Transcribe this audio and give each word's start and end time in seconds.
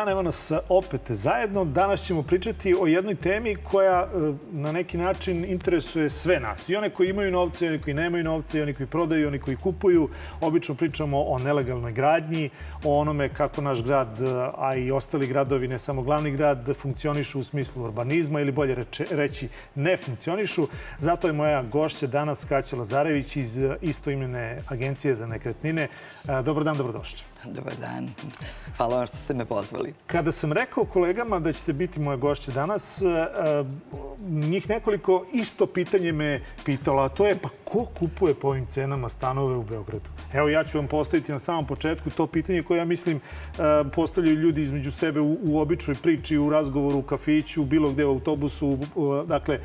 Dan, 0.00 0.08
evo 0.08 0.22
nas 0.22 0.52
opet 0.68 1.10
zajedno. 1.10 1.64
Danas 1.64 2.02
ćemo 2.06 2.22
pričati 2.22 2.76
o 2.80 2.86
jednoj 2.86 3.14
temi 3.14 3.56
koja 3.56 4.00
e, 4.02 4.32
na 4.52 4.72
neki 4.72 4.98
način 4.98 5.44
interesuje 5.44 6.10
sve 6.10 6.40
nas. 6.40 6.68
I 6.68 6.76
one 6.76 6.90
koji 6.90 7.08
imaju 7.08 7.30
novce, 7.30 7.66
i 7.66 7.68
oni 7.68 7.78
koji 7.78 7.94
nemaju 7.94 8.24
novce, 8.24 8.58
i 8.58 8.62
oni 8.62 8.74
koji 8.74 8.86
prodaju, 8.86 9.22
i 9.22 9.26
oni 9.26 9.38
koji 9.38 9.56
kupuju. 9.56 10.08
Obično 10.40 10.74
pričamo 10.74 11.22
o 11.22 11.38
nelegalnoj 11.38 11.92
gradnji, 11.92 12.50
o 12.84 12.98
onome 12.98 13.28
kako 13.28 13.60
naš 13.60 13.82
grad, 13.82 14.18
a 14.58 14.74
i 14.74 14.90
ostali 14.90 15.26
gradovi, 15.26 15.68
ne 15.68 15.78
samo 15.78 16.02
glavni 16.02 16.30
grad, 16.30 16.70
funkcionišu 16.76 17.40
u 17.40 17.44
smislu 17.44 17.84
urbanizma 17.84 18.40
ili 18.40 18.52
bolje 18.52 18.84
reći 19.10 19.48
ne 19.74 19.96
funkcionišu. 19.96 20.68
Zato 20.98 21.26
je 21.26 21.32
moja 21.32 21.62
gošća 21.62 22.06
danas 22.06 22.44
Kaća 22.44 22.76
Lazarević 22.76 23.36
iz 23.36 23.60
istoimene 23.80 24.58
agencije 24.68 25.14
za 25.14 25.26
nekretnine. 25.26 25.82
E, 25.82 26.42
dobar 26.42 26.64
dan, 26.64 26.76
dobrodošli. 26.76 27.29
Dobar 27.56 27.74
dan. 27.80 28.08
Hvala 28.76 28.96
vam 28.96 29.06
što 29.06 29.16
ste 29.16 29.34
me 29.34 29.44
pozvali. 29.44 29.94
Kada 30.06 30.32
sam 30.32 30.52
rekao 30.52 30.84
kolegama 30.84 31.38
da 31.38 31.52
ćete 31.52 31.72
biti 31.72 32.00
moje 32.00 32.16
gošće 32.16 32.52
danas, 32.52 33.02
e, 33.02 33.06
e, 33.06 33.64
njih 34.28 34.68
nekoliko 34.68 35.26
isto 35.32 35.66
pitanje 35.66 36.12
me 36.12 36.40
pitalo, 36.64 37.02
a 37.02 37.08
to 37.08 37.26
je 37.26 37.38
pa 37.38 37.48
ko 37.64 37.84
kupuje 37.98 38.34
po 38.34 38.48
ovim 38.48 38.66
cenama 38.66 39.08
stanove 39.08 39.56
u 39.56 39.62
Beogradu? 39.62 40.10
Evo 40.32 40.48
ja 40.48 40.64
ću 40.64 40.78
vam 40.78 40.88
postaviti 40.88 41.32
na 41.32 41.38
samom 41.38 41.66
početku 41.66 42.10
to 42.10 42.26
pitanje 42.26 42.62
koje 42.62 42.78
ja 42.78 42.84
mislim 42.84 43.16
e, 43.16 43.20
postavljaju 43.94 44.36
ljudi 44.36 44.62
između 44.62 44.92
sebe 44.92 45.20
u, 45.20 45.38
u 45.48 45.58
običnoj 45.58 45.96
priči, 46.02 46.38
u 46.38 46.50
razgovoru, 46.50 46.98
u 46.98 47.02
kafiću, 47.02 47.64
bilo 47.64 47.90
gde 47.90 48.04
u 48.04 48.10
autobusu. 48.10 48.78
Dakle, 49.26 49.60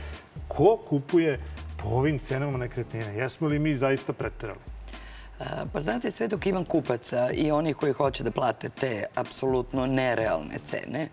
ko 0.47 0.77
kupuje 0.87 1.39
po 1.77 1.89
ovim 1.89 2.19
cenama 2.19 2.57
nekretnine? 2.57 3.15
Jesmo 3.15 3.47
li 3.47 3.59
mi 3.59 3.75
zaista 3.75 4.13
preterali? 4.13 4.74
Pa 5.73 5.79
znate, 5.79 6.11
sve 6.11 6.27
dok 6.27 6.45
imam 6.45 6.65
kupaca 6.65 7.31
i 7.31 7.51
oni 7.51 7.73
koji 7.73 7.93
hoće 7.93 8.23
da 8.23 8.31
plate 8.31 8.69
te 8.69 9.03
apsolutno 9.15 9.85
nerealne 9.85 10.59
cene, 10.65 11.09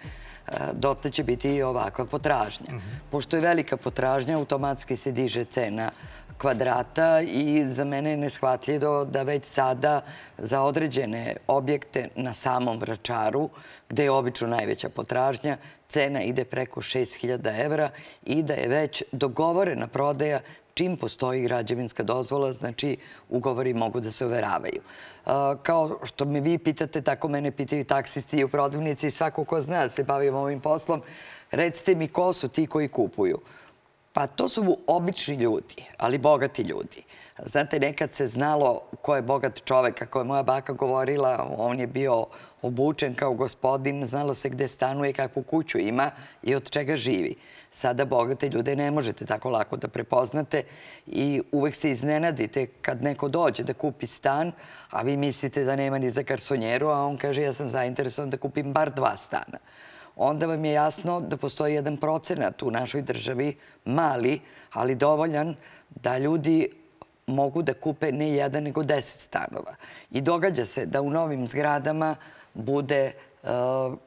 dotle 0.72 1.10
će 1.10 1.24
biti 1.24 1.54
i 1.54 1.62
ovakva 1.62 2.04
potražnja. 2.04 2.66
Mhm. 2.68 2.88
Pošto 3.10 3.36
je 3.36 3.40
velika 3.40 3.76
potražnja, 3.76 4.38
automatski 4.38 4.96
se 4.96 5.12
diže 5.12 5.44
cena 5.44 5.90
kvadrata 6.38 7.20
i 7.20 7.64
za 7.66 7.84
mene 7.84 8.10
je 8.10 8.16
neshvatljivo 8.16 9.04
da 9.04 9.22
već 9.22 9.44
sada 9.44 10.00
za 10.38 10.62
određene 10.62 11.36
objekte 11.46 12.08
na 12.16 12.34
samom 12.34 12.78
Vračaru, 12.78 13.48
gde 13.88 14.04
je 14.04 14.10
obično 14.10 14.48
najveća 14.48 14.88
potražnja, 14.88 15.56
cena 15.92 16.22
ide 16.22 16.44
preko 16.44 16.80
6000 16.80 17.64
evra 17.64 17.90
i 18.26 18.42
da 18.42 18.54
je 18.54 18.68
već 18.68 19.02
dogovorena 19.12 19.86
prodaja 19.86 20.40
čim 20.74 20.96
postoji 20.96 21.42
građevinska 21.42 22.02
dozvola, 22.02 22.52
znači 22.52 22.96
ugovori 23.28 23.74
mogu 23.74 24.00
da 24.00 24.10
se 24.10 24.26
overavaju. 24.26 24.80
Kao 25.62 25.98
što 26.04 26.24
me 26.24 26.40
vi 26.40 26.58
pitate, 26.58 27.02
tako 27.02 27.28
mene 27.28 27.50
pitaju 27.50 27.84
taksisti 27.84 28.38
i 28.38 28.44
u 28.44 28.48
prodavnici 28.48 29.06
i 29.06 29.10
svako 29.10 29.44
ko 29.44 29.60
zna 29.60 29.82
da 29.82 29.88
se 29.88 30.04
bavim 30.04 30.34
ovim 30.34 30.60
poslom. 30.60 31.02
Recite 31.50 31.94
mi 31.94 32.08
ko 32.08 32.32
su 32.32 32.48
ti 32.48 32.66
koji 32.66 32.88
kupuju? 32.88 33.40
Pa 34.12 34.26
to 34.26 34.48
su 34.48 34.78
obični 34.86 35.34
ljudi, 35.34 35.84
ali 35.98 36.18
bogati 36.18 36.62
ljudi. 36.62 37.02
Znate, 37.38 37.80
nekad 37.80 38.14
se 38.14 38.26
znalo 38.26 38.80
ko 39.02 39.16
je 39.16 39.22
bogat 39.22 39.64
čovek, 39.64 39.98
kako 39.98 40.18
je 40.18 40.24
moja 40.24 40.42
baka 40.42 40.72
govorila, 40.72 41.54
on 41.58 41.80
je 41.80 41.86
bio 41.86 42.26
obučen 42.62 43.14
kao 43.14 43.34
gospodin, 43.34 44.06
znalo 44.06 44.34
se 44.34 44.48
gde 44.48 44.68
stanuje, 44.68 45.12
kakvu 45.12 45.42
kuću 45.42 45.78
ima 45.78 46.10
i 46.42 46.54
od 46.54 46.70
čega 46.70 46.96
živi. 46.96 47.34
Sada 47.70 48.04
bogate 48.04 48.48
ljude 48.48 48.76
ne 48.76 48.90
možete 48.90 49.26
tako 49.26 49.50
lako 49.50 49.76
da 49.76 49.88
prepoznate 49.88 50.62
i 51.06 51.42
uvek 51.52 51.74
se 51.74 51.90
iznenadite 51.90 52.66
kad 52.66 53.02
neko 53.02 53.28
dođe 53.28 53.62
da 53.62 53.74
kupi 53.74 54.06
stan, 54.06 54.52
a 54.90 55.02
vi 55.02 55.16
mislite 55.16 55.64
da 55.64 55.76
nema 55.76 55.98
ni 55.98 56.10
za 56.10 56.22
karsonjeru, 56.22 56.88
a 56.88 57.06
on 57.06 57.16
kaže 57.16 57.42
ja 57.42 57.52
sam 57.52 57.66
zainteresovan 57.66 58.30
da 58.30 58.36
kupim 58.36 58.72
bar 58.72 58.90
dva 58.90 59.16
stana 59.16 59.58
onda 60.16 60.46
vam 60.46 60.64
je 60.64 60.72
jasno 60.72 61.20
da 61.20 61.36
postoji 61.36 61.74
jedan 61.74 61.96
procenat 61.96 62.62
u 62.62 62.70
našoj 62.70 63.02
državi, 63.02 63.56
mali, 63.84 64.40
ali 64.72 64.94
dovoljan, 64.94 65.54
da 65.90 66.18
ljudi 66.18 66.81
mogu 67.26 67.62
da 67.62 67.74
kupe 67.74 68.12
ne 68.12 68.28
jedan, 68.30 68.62
nego 68.62 68.82
deset 68.82 69.20
stanova. 69.20 69.74
I 70.10 70.20
događa 70.20 70.64
se 70.64 70.86
da 70.86 71.02
u 71.02 71.10
novim 71.10 71.46
zgradama 71.46 72.16
bude 72.54 73.12
uh, 73.42 73.48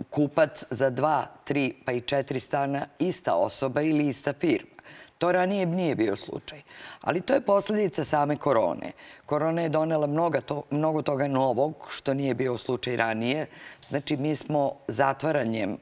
kupac 0.09 0.65
za 0.69 0.89
dva, 0.89 1.25
tri 1.43 1.73
pa 1.85 1.91
i 1.91 2.01
četiri 2.01 2.39
stana 2.39 2.85
ista 2.99 3.35
osoba 3.35 3.81
ili 3.81 4.07
ista 4.07 4.33
firma. 4.33 4.75
To 5.17 5.31
ranije 5.31 5.65
nije 5.65 5.95
bio 5.95 6.15
slučaj. 6.15 6.61
Ali 7.01 7.21
to 7.21 7.33
je 7.33 7.41
posledica 7.41 8.03
same 8.03 8.37
korone. 8.37 8.91
Korona 9.25 9.61
je 9.61 9.69
donela 9.69 10.07
mnogo, 10.07 10.41
to, 10.41 10.63
mnogo 10.69 11.01
toga 11.01 11.27
novog, 11.27 11.87
što 11.89 12.13
nije 12.13 12.33
bio 12.33 12.57
slučaj 12.57 12.95
ranije. 12.95 13.47
Znači, 13.89 14.17
mi 14.17 14.35
smo 14.35 14.71
zatvaranjem 14.87 15.77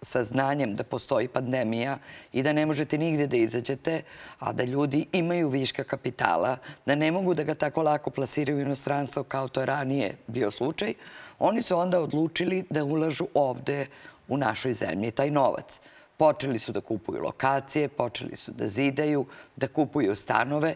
sa 0.00 0.22
znanjem 0.22 0.76
da 0.76 0.84
postoji 0.84 1.28
pandemija 1.28 1.98
i 2.32 2.42
da 2.42 2.52
ne 2.52 2.66
možete 2.66 2.98
nigde 2.98 3.26
da 3.26 3.36
izađete, 3.36 4.02
a 4.38 4.52
da 4.52 4.64
ljudi 4.64 5.06
imaju 5.12 5.48
viška 5.48 5.84
kapitala, 5.84 6.56
da 6.86 6.94
ne 6.94 7.12
mogu 7.12 7.34
da 7.34 7.42
ga 7.42 7.54
tako 7.54 7.82
lako 7.82 8.10
plasiraju 8.10 8.58
u 8.58 8.60
inostranstvo 8.60 9.22
kao 9.22 9.48
to 9.48 9.64
ranije 9.64 10.16
bio 10.26 10.50
slučaj, 10.50 10.94
oni 11.38 11.62
su 11.62 11.78
onda 11.78 12.00
odlučili 12.00 12.64
da 12.70 12.84
ulažu 12.84 13.26
ovde 13.34 13.86
u 14.28 14.36
našoj 14.36 14.72
zemlji 14.72 15.10
taj 15.10 15.30
novac. 15.30 15.80
Počeli 16.16 16.58
su 16.58 16.72
da 16.72 16.80
kupuju 16.80 17.22
lokacije, 17.22 17.88
počeli 17.88 18.36
su 18.36 18.52
da 18.52 18.66
zidaju, 18.68 19.26
da 19.56 19.68
kupuju 19.68 20.16
stanove. 20.16 20.74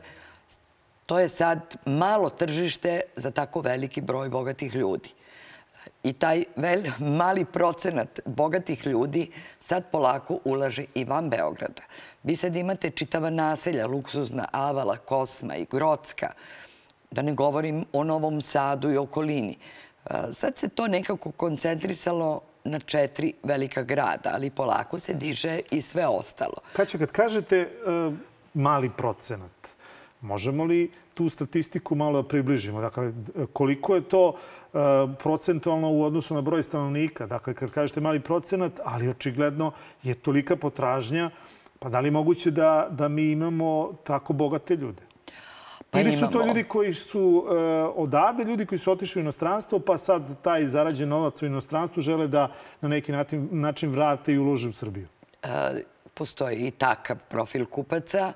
To 1.07 1.19
je 1.19 1.29
sad 1.29 1.77
malo 1.87 2.31
tržište 2.31 3.01
za 3.17 3.31
tako 3.31 3.61
veliki 3.61 4.01
broj 4.01 4.29
bogatih 4.29 4.75
ljudi. 4.75 5.11
I 6.03 6.13
taj 6.13 6.45
vel, 6.57 6.83
mali 6.99 7.45
procenat 7.45 8.21
bogatih 8.25 8.87
ljudi 8.87 9.31
sad 9.59 9.91
polako 9.91 10.39
ulaže 10.45 10.85
i 10.95 11.05
van 11.05 11.31
Beograda. 11.31 11.83
Vi 12.23 12.37
sad 12.37 12.57
imate 12.57 12.91
čitava 12.91 13.31
naselja, 13.31 13.87
luksuzna 13.87 14.49
Avala, 14.53 14.97
Kosma 14.97 15.57
i 15.57 15.67
Grocka, 15.71 16.33
da 17.11 17.23
ne 17.23 17.33
govorim 17.33 17.85
o 17.93 18.05
Novom 18.05 18.41
Sadu 18.41 18.91
i 18.93 18.97
okolini. 18.97 19.59
Sad 20.33 20.59
se 20.59 20.69
to 20.69 20.89
nekako 20.89 21.31
koncentrisalo 21.31 22.41
na 22.65 22.79
četiri 22.79 23.33
velika 23.43 23.83
grada, 23.83 24.31
ali 24.35 24.51
polako 24.51 24.99
se 24.99 25.15
diže 25.15 25.61
i 25.71 25.83
sve 25.83 26.07
ostalo. 26.07 26.57
Kaća, 26.73 26.99
kad 26.99 27.13
kažete 27.13 27.69
uh, 27.87 28.15
mali 28.55 28.91
procenat, 28.97 29.69
možemo 30.23 30.65
li 30.65 30.91
tu 31.15 31.29
statistiku 31.29 31.95
malo 31.95 32.23
da 32.23 32.29
približimo? 32.29 32.81
Dakle, 32.81 33.13
koliko 33.53 33.95
je 33.95 34.01
to 34.01 34.29
uh, 34.29 34.81
procentualno 35.19 35.91
u 35.91 36.03
odnosu 36.05 36.35
na 36.35 36.41
broj 36.41 36.63
stanovnika? 36.63 37.27
Dakle, 37.27 37.55
kad 37.55 37.71
kažete 37.71 38.01
mali 38.01 38.21
procenat, 38.21 38.81
ali 38.85 39.09
očigledno 39.09 39.73
je 40.03 40.15
tolika 40.15 40.57
potražnja, 40.57 41.31
pa 41.79 41.89
da 41.89 42.01
li 42.01 42.07
je 42.07 42.11
moguće 42.13 42.51
da, 42.51 42.89
da 42.91 43.09
mi 43.09 43.31
imamo 43.31 43.93
tako 44.05 44.33
bogate 44.33 44.77
ljude? 44.77 45.03
Pa 45.91 46.01
Ili 46.01 46.13
su 46.13 46.27
to 46.33 46.47
ljudi 46.47 46.65
koji 46.65 46.95
su 46.95 47.21
uh, 47.21 47.53
odavde, 47.95 48.45
ljudi 48.45 48.67
koji 48.67 48.79
su 48.79 48.93
otišli 48.93 49.21
u 49.21 49.23
inostranstvo, 49.23 49.79
pa 49.79 49.99
sad 49.99 50.43
taj 50.43 50.67
zarađen 50.67 51.09
novac 51.09 51.43
u 51.43 51.47
inostranstvu 51.47 52.03
žele 52.03 52.29
da 52.29 52.49
na 52.81 52.89
neki 52.89 53.13
način, 53.13 53.49
način 53.51 53.91
vrate 53.91 54.33
i 54.33 54.39
ulože 54.39 54.69
u 54.69 54.73
Srbiju? 54.73 55.07
Postoji 56.15 56.67
i 56.67 56.71
takav 56.71 57.17
profil 57.29 57.67
kupaca. 57.67 58.33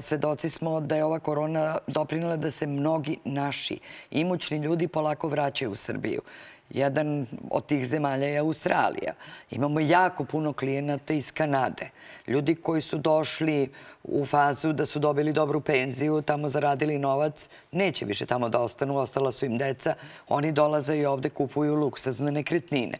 Svedoci 0.00 0.48
smo 0.48 0.80
da 0.80 0.96
je 0.96 1.04
ova 1.04 1.18
korona 1.18 1.78
doprinila 1.86 2.36
da 2.36 2.50
se 2.50 2.66
mnogi 2.66 3.18
naši 3.24 3.78
imućni 4.10 4.58
ljudi 4.58 4.88
polako 4.88 5.28
vraćaju 5.28 5.70
u 5.70 5.76
Srbiju. 5.76 6.22
Jedan 6.70 7.26
od 7.50 7.66
tih 7.66 7.86
zemalja 7.86 8.26
je 8.26 8.38
Australija. 8.38 9.14
Imamo 9.50 9.80
jako 9.80 10.24
puno 10.24 10.52
klijenata 10.52 11.14
iz 11.14 11.32
Kanade. 11.32 11.90
Ljudi 12.26 12.54
koji 12.54 12.80
su 12.80 12.98
došli 12.98 13.70
u 14.04 14.26
fazu 14.26 14.72
da 14.72 14.86
su 14.86 14.98
dobili 14.98 15.32
dobru 15.32 15.60
penziju, 15.60 16.22
tamo 16.22 16.48
zaradili 16.48 16.98
novac, 16.98 17.48
neće 17.72 18.04
više 18.04 18.26
tamo 18.26 18.48
da 18.48 18.60
ostanu, 18.60 18.96
ostala 18.96 19.32
su 19.32 19.46
im 19.46 19.58
deca. 19.58 19.94
Oni 20.28 20.52
dolaze 20.52 20.96
i 20.96 21.06
ovde 21.06 21.28
kupuju 21.28 21.74
luksuzne 21.74 22.32
nekretnine. 22.32 22.98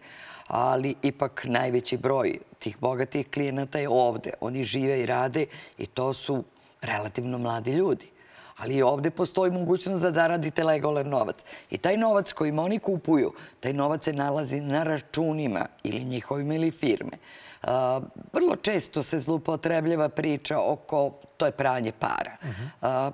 Ali 0.50 0.94
ipak 1.02 1.44
najveći 1.44 1.96
broj 1.96 2.38
tih 2.58 2.76
bogatih 2.80 3.30
klijenata 3.30 3.78
je 3.78 3.88
ovde. 3.88 4.32
Oni 4.40 4.64
žive 4.64 5.00
i 5.00 5.06
rade 5.06 5.46
i 5.78 5.86
to 5.86 6.14
su 6.14 6.44
relativno 6.82 7.38
mladi 7.38 7.72
ljudi 7.72 8.06
ali 8.60 8.76
i 8.76 8.82
ovde 8.82 9.10
postoji 9.10 9.50
mogućnost 9.50 10.02
da 10.02 10.12
zaradite 10.12 10.64
legalan 10.64 11.08
novac. 11.08 11.36
I 11.70 11.78
taj 11.78 11.96
novac 11.96 12.32
kojim 12.32 12.58
oni 12.58 12.78
kupuju, 12.78 13.32
taj 13.60 13.72
novac 13.72 14.04
se 14.04 14.12
nalazi 14.12 14.60
na 14.60 14.82
računima 14.82 15.66
ili 15.82 16.04
njihovim 16.04 16.52
ili 16.52 16.70
firme. 16.70 17.16
Vrlo 18.32 18.56
često 18.62 19.02
se 19.02 19.18
zlupotrebljava 19.18 20.08
priča 20.08 20.58
oko 20.60 21.12
to 21.36 21.46
je 21.46 21.52
pranje 21.52 21.92
para. 21.92 22.36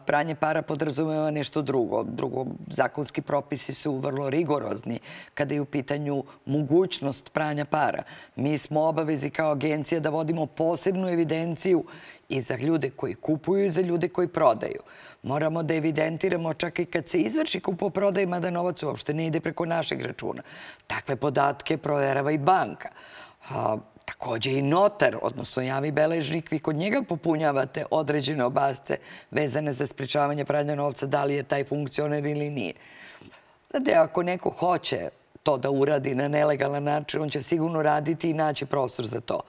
Pranje 0.06 0.34
para 0.34 0.62
podrazumeva 0.62 1.30
nešto 1.30 1.62
drugo. 1.62 2.02
Drugo, 2.02 2.46
zakonski 2.70 3.22
propisi 3.22 3.74
su 3.74 3.98
vrlo 3.98 4.30
rigorozni 4.30 4.98
kada 5.34 5.54
je 5.54 5.60
u 5.60 5.64
pitanju 5.64 6.24
mogućnost 6.46 7.32
pranja 7.32 7.64
para. 7.64 8.02
Mi 8.36 8.58
smo 8.58 8.80
obavezi 8.80 9.30
kao 9.30 9.50
agencija 9.50 10.00
da 10.00 10.10
vodimo 10.10 10.46
posebnu 10.46 11.08
evidenciju 11.08 11.84
i 12.28 12.40
za 12.40 12.56
ljude 12.56 12.90
koji 12.90 13.14
kupuju 13.14 13.64
i 13.64 13.70
za 13.70 13.80
ljude 13.80 14.08
koji 14.08 14.28
prodaju. 14.28 14.80
Moramo 15.22 15.62
da 15.62 15.74
evidentiramo 15.74 16.54
čak 16.54 16.78
i 16.78 16.84
kad 16.84 17.08
se 17.08 17.20
izvrši 17.20 17.60
kupo-prodaj, 17.60 18.26
mada 18.26 18.50
novac 18.50 18.82
uopšte 18.82 19.14
ne 19.14 19.26
ide 19.26 19.40
preko 19.40 19.66
našeg 19.66 20.02
računa. 20.02 20.42
Takve 20.86 21.16
podatke 21.16 21.78
proverava 21.78 22.32
i 22.32 22.38
banka. 22.38 22.88
Takođe 24.06 24.52
i 24.52 24.62
notar, 24.62 25.16
odnosno 25.22 25.62
javni 25.62 25.90
beležnik, 25.90 26.50
vi 26.50 26.58
kod 26.58 26.76
njega 26.76 27.02
popunjavate 27.08 27.84
određene 27.90 28.44
obazce 28.44 28.98
vezane 29.30 29.72
za 29.72 29.86
sprečavanje 29.86 30.44
pranja 30.44 30.74
novca, 30.74 31.06
da 31.06 31.24
li 31.24 31.34
je 31.34 31.42
taj 31.42 31.64
funkcioner 31.64 32.26
ili 32.26 32.50
nije. 32.50 32.72
Znate, 33.70 33.94
ako 33.94 34.22
neko 34.22 34.50
hoće 34.50 35.08
to 35.42 35.56
da 35.58 35.70
uradi 35.70 36.14
na 36.14 36.28
nelegalan 36.28 36.84
način, 36.84 37.22
on 37.22 37.30
će 37.30 37.42
sigurno 37.42 37.82
raditi 37.82 38.30
i 38.30 38.34
naći 38.34 38.66
prostor 38.66 39.06
za 39.06 39.20
to 39.20 39.40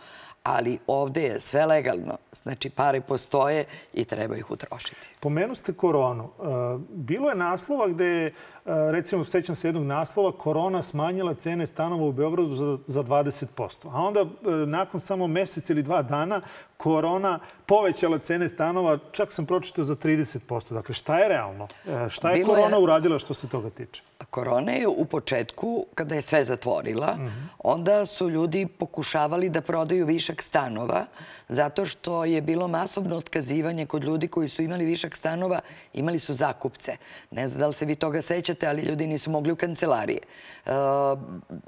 ali 0.48 0.80
ovde 0.88 1.24
je 1.24 1.40
sve 1.40 1.66
legalno. 1.66 2.18
Znači, 2.32 2.70
pare 2.70 3.02
postoje 3.02 3.66
i 3.94 4.06
treba 4.06 4.38
ih 4.38 4.52
utrošiti. 4.52 5.08
Pomenu 5.20 5.56
ste 5.56 5.74
koronu. 5.74 6.24
E, 6.24 6.44
bilo 6.90 7.30
je 7.30 7.36
naslova 7.36 7.88
gde 7.88 8.06
je, 8.06 8.34
recimo, 8.68 9.26
sećam 9.26 9.56
se 9.56 9.68
jednog 9.68 9.84
naslova, 9.84 10.32
korona 10.32 10.82
smanjila 10.82 11.34
cene 11.34 11.68
stanova 11.68 12.06
u 12.06 12.12
Beogradu 12.12 12.56
za, 12.56 12.78
za 12.88 13.04
20%. 13.04 13.88
A 13.92 14.02
onda, 14.02 14.20
e, 14.20 14.26
nakon 14.66 15.00
samo 15.00 15.28
mesec 15.28 15.70
ili 15.70 15.84
dva 15.84 16.02
dana, 16.02 16.42
korona 16.78 17.40
povećala 17.66 18.18
cene 18.18 18.48
stanova, 18.50 18.98
čak 19.12 19.32
sam 19.32 19.46
pročitao 19.46 19.84
za 19.84 19.96
30%. 19.96 20.74
Dakle, 20.74 20.96
šta 20.96 21.20
je 21.20 21.28
realno? 21.28 21.68
Šta 22.10 22.32
je 22.32 22.38
Bilo 22.38 22.54
korona 22.54 22.78
je... 22.78 22.84
uradila 22.84 23.20
što 23.20 23.34
se 23.34 23.48
toga 23.48 23.70
tiče? 23.70 24.02
Korona 24.30 24.72
je 24.72 24.88
u 24.88 25.06
početku, 25.06 25.86
kada 25.96 26.16
je 26.16 26.22
sve 26.22 26.44
zatvorila, 26.44 27.16
mm 27.16 27.26
-hmm. 27.26 27.48
onda 27.60 28.06
su 28.06 28.30
ljudi 28.30 28.68
pokušavali 28.68 29.50
da 29.50 29.62
prodaju 29.62 30.06
višak 30.06 30.42
stanova, 30.42 31.06
zato 31.50 31.86
što 31.86 32.26
je 32.26 32.42
bilo 32.42 32.68
masovno 32.68 33.18
otkazivanje 33.18 33.86
kod 33.86 34.04
ljudi 34.04 34.28
koji 34.28 34.48
su 34.48 34.62
imali 34.62 34.86
višak 34.86 35.16
stanova, 35.16 35.60
imali 35.94 36.20
su 36.20 36.34
zakupce. 36.34 36.98
Ne 37.32 37.48
znam 37.48 37.60
da 37.60 37.68
li 37.68 37.74
se 37.74 37.86
vi 37.86 37.96
toga 37.96 38.22
sećate, 38.22 38.57
ali 38.64 38.82
ljudi 38.82 39.08
nisu 39.08 39.32
mogli 39.32 39.52
u 39.52 39.56
kancelarije. 39.56 40.20
E, 40.66 40.72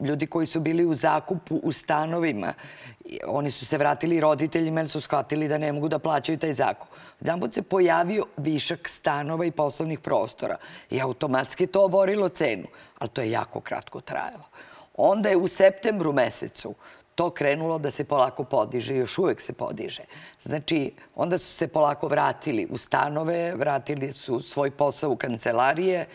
ljudi 0.06 0.28
koji 0.28 0.46
su 0.46 0.60
bili 0.60 0.86
u 0.86 0.94
zakupu 0.94 1.60
u 1.64 1.72
stanovima, 1.72 2.54
oni 3.28 3.52
su 3.52 3.66
se 3.66 3.78
vratili 3.78 4.20
roditeljima 4.20 4.80
jer 4.80 4.90
su 4.90 5.02
shvatili 5.02 5.48
da 5.48 5.58
ne 5.58 5.72
mogu 5.74 5.88
da 5.88 6.00
plaćaju 6.00 6.38
taj 6.38 6.54
zakup. 6.54 6.88
Jedan 7.22 7.52
se 7.52 7.62
pojavio 7.62 8.26
višak 8.38 8.90
stanova 8.90 9.46
i 9.46 9.52
poslovnih 9.52 10.00
prostora 10.00 10.58
i 10.90 11.02
automatski 11.02 11.68
to 11.68 11.86
oborilo 11.86 12.30
cenu, 12.30 12.68
ali 13.00 13.10
to 13.10 13.22
je 13.22 13.32
jako 13.32 13.62
kratko 13.62 14.02
trajalo. 14.02 14.44
Onda 14.98 15.30
je 15.30 15.38
u 15.38 15.48
septembru 15.48 16.14
mesecu 16.14 16.76
to 17.20 17.30
krenulo 17.30 17.78
da 17.80 17.92
se 17.92 18.04
polako 18.04 18.44
podiže 18.44 18.96
i 18.96 18.98
još 18.98 19.18
uvek 19.18 19.42
se 19.42 19.54
podiže. 19.54 20.04
Znači, 20.42 20.94
onda 21.16 21.38
su 21.38 21.54
se 21.54 21.68
polako 21.68 22.08
vratili 22.08 22.68
u 22.72 22.78
stanove, 22.78 23.56
vratili 23.56 24.12
su 24.12 24.42
svoj 24.42 24.72
posao 24.72 25.12
u 25.12 25.16
kancelarije 25.16 26.06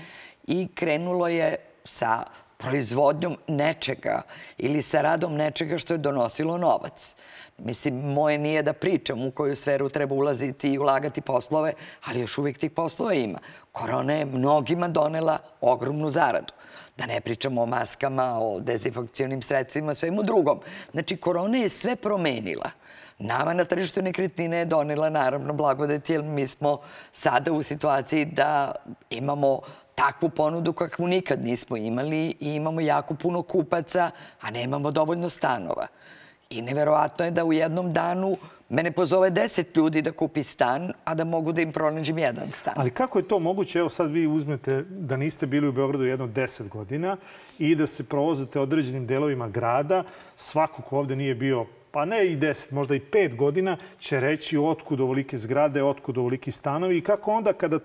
i 0.46 0.68
krenulo 0.74 1.28
je 1.28 1.56
sa 1.84 2.24
proizvodnjom 2.56 3.36
nečega 3.48 4.22
ili 4.58 4.82
sa 4.82 5.00
radom 5.00 5.34
nečega 5.34 5.78
što 5.78 5.94
je 5.94 5.98
donosilo 5.98 6.58
novac. 6.58 7.14
Mislim, 7.58 7.94
moje 7.94 8.38
nije 8.38 8.62
da 8.62 8.72
pričam 8.72 9.26
u 9.26 9.30
koju 9.30 9.56
sferu 9.56 9.88
treba 9.88 10.14
ulaziti 10.14 10.72
i 10.72 10.78
ulagati 10.78 11.20
poslove, 11.20 11.72
ali 12.04 12.20
još 12.20 12.38
uvijek 12.38 12.58
tih 12.58 12.70
poslova 12.70 13.14
ima. 13.14 13.38
Korona 13.72 14.12
je 14.12 14.24
mnogima 14.24 14.88
donela 14.88 15.38
ogromnu 15.60 16.10
zaradu. 16.10 16.52
Da 16.96 17.06
ne 17.06 17.20
pričamo 17.20 17.62
o 17.62 17.66
maskama, 17.66 18.38
o 18.40 18.60
dezinfekcionim 18.60 19.42
sredstvima, 19.42 19.94
svemu 19.94 20.22
drugom. 20.22 20.60
Znači, 20.92 21.16
korona 21.16 21.58
je 21.58 21.68
sve 21.68 21.96
promenila. 21.96 22.70
Nama 23.18 23.54
na 23.54 23.64
tržištu 23.64 24.02
nekretnine 24.02 24.56
je 24.56 24.64
donela 24.64 25.10
naravno 25.10 25.52
blagodet, 25.52 26.10
jer 26.10 26.22
mi 26.22 26.46
smo 26.46 26.80
sada 27.12 27.52
u 27.52 27.62
situaciji 27.62 28.24
da 28.24 28.74
imamo 29.10 29.60
takvu 29.94 30.28
ponudu 30.28 30.72
kakvu 30.72 31.08
nikad 31.08 31.44
nismo 31.44 31.76
imali 31.76 32.36
i 32.40 32.54
imamo 32.54 32.80
jako 32.80 33.14
puno 33.14 33.42
kupaca, 33.42 34.10
a 34.40 34.50
nemamo 34.50 34.90
dovoljno 34.90 35.28
stanova. 35.28 35.86
I 36.50 36.62
neverovatno 36.62 37.24
je 37.24 37.30
da 37.30 37.44
u 37.44 37.52
jednom 37.52 37.92
danu 37.92 38.36
mene 38.68 38.92
pozove 38.92 39.30
deset 39.30 39.76
ljudi 39.76 40.02
da 40.02 40.12
kupi 40.12 40.42
stan, 40.42 40.92
a 41.04 41.14
da 41.14 41.24
mogu 41.24 41.52
da 41.52 41.62
im 41.62 41.72
pronađem 41.72 42.18
jedan 42.18 42.50
stan. 42.50 42.74
Ali 42.76 42.90
kako 42.90 43.18
je 43.18 43.28
to 43.28 43.38
moguće? 43.38 43.78
Evo 43.78 43.88
sad 43.88 44.10
vi 44.10 44.26
uzmete 44.26 44.82
da 44.82 45.16
niste 45.16 45.46
bili 45.46 45.68
u 45.68 45.72
Beogradu 45.72 46.04
jedno 46.04 46.26
deset 46.26 46.68
godina 46.68 47.16
i 47.58 47.74
da 47.74 47.86
se 47.86 48.04
provozate 48.04 48.60
određenim 48.60 49.06
delovima 49.06 49.48
grada. 49.48 50.04
Svako 50.36 50.82
ko 50.82 50.98
ovde 50.98 51.16
nije 51.16 51.34
bio 51.34 51.66
pa 51.94 52.04
ne 52.04 52.26
i 52.26 52.36
deset, 52.36 52.70
možda 52.70 52.94
i 52.94 53.00
pet 53.00 53.36
godina, 53.36 53.76
će 53.98 54.20
reći 54.20 54.58
otkud 54.58 55.00
ovolike 55.00 55.38
zgrade, 55.38 55.82
otkud 55.82 56.18
ovoliki 56.18 56.52
stanovi 56.52 56.98
i 56.98 57.00
kako 57.00 57.32
onda 57.32 57.52
kada 57.52 57.78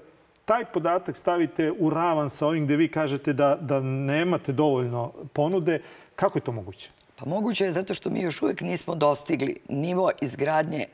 taj 0.49 0.65
podatak 0.65 1.17
stavite 1.17 1.71
u 1.79 1.89
ravan 1.89 2.29
sa 2.29 2.47
ovim 2.47 2.65
gde 2.65 2.75
vi 2.75 2.87
kažete 2.91 3.33
da, 3.33 3.57
da 3.61 3.79
nemate 3.79 4.51
dovoljno 4.51 5.13
ponude, 5.33 5.81
kako 6.15 6.37
je 6.37 6.43
to 6.43 6.51
moguće? 6.51 6.89
Pa 7.15 7.25
moguće 7.25 7.65
je 7.65 7.71
zato 7.71 7.93
što 7.93 8.09
mi 8.09 8.21
još 8.21 8.41
uvek 8.41 8.61
nismo 8.61 8.95
dostigli 8.95 9.59
nivo 9.69 10.11
izgradnje 10.21 10.85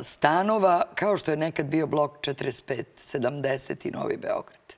stanova 0.00 0.82
kao 0.94 1.16
što 1.16 1.30
je 1.30 1.36
nekad 1.36 1.66
bio 1.66 1.86
blok 1.86 2.20
45, 2.20 2.84
70 2.96 3.88
i 3.88 3.90
Novi 3.90 4.16
Beograd. 4.16 4.76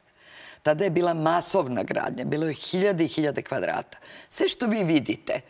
Tada 0.62 0.84
je 0.84 0.90
bila 0.90 1.14
masovna 1.14 1.82
gradnja, 1.82 2.24
bilo 2.24 2.46
je 2.46 2.54
hiljade 2.54 3.04
i 3.04 3.08
hiljade 3.08 3.42
kvadrata. 3.42 3.98
Sve 4.28 4.48
što 4.48 4.66
vi 4.66 4.84
vidite, 4.84 5.40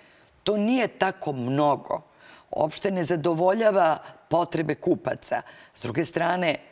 to 0.44 0.56
nije 0.56 0.88
tako 0.88 1.32
mnogo. 1.32 2.02
Opšte 2.50 2.90
ne 2.90 3.04
zadovoljava 3.04 3.98
potrebe 4.28 4.74
kupaca. 4.74 5.42
S 5.74 5.82
druge 5.82 6.04
strane, 6.04 6.69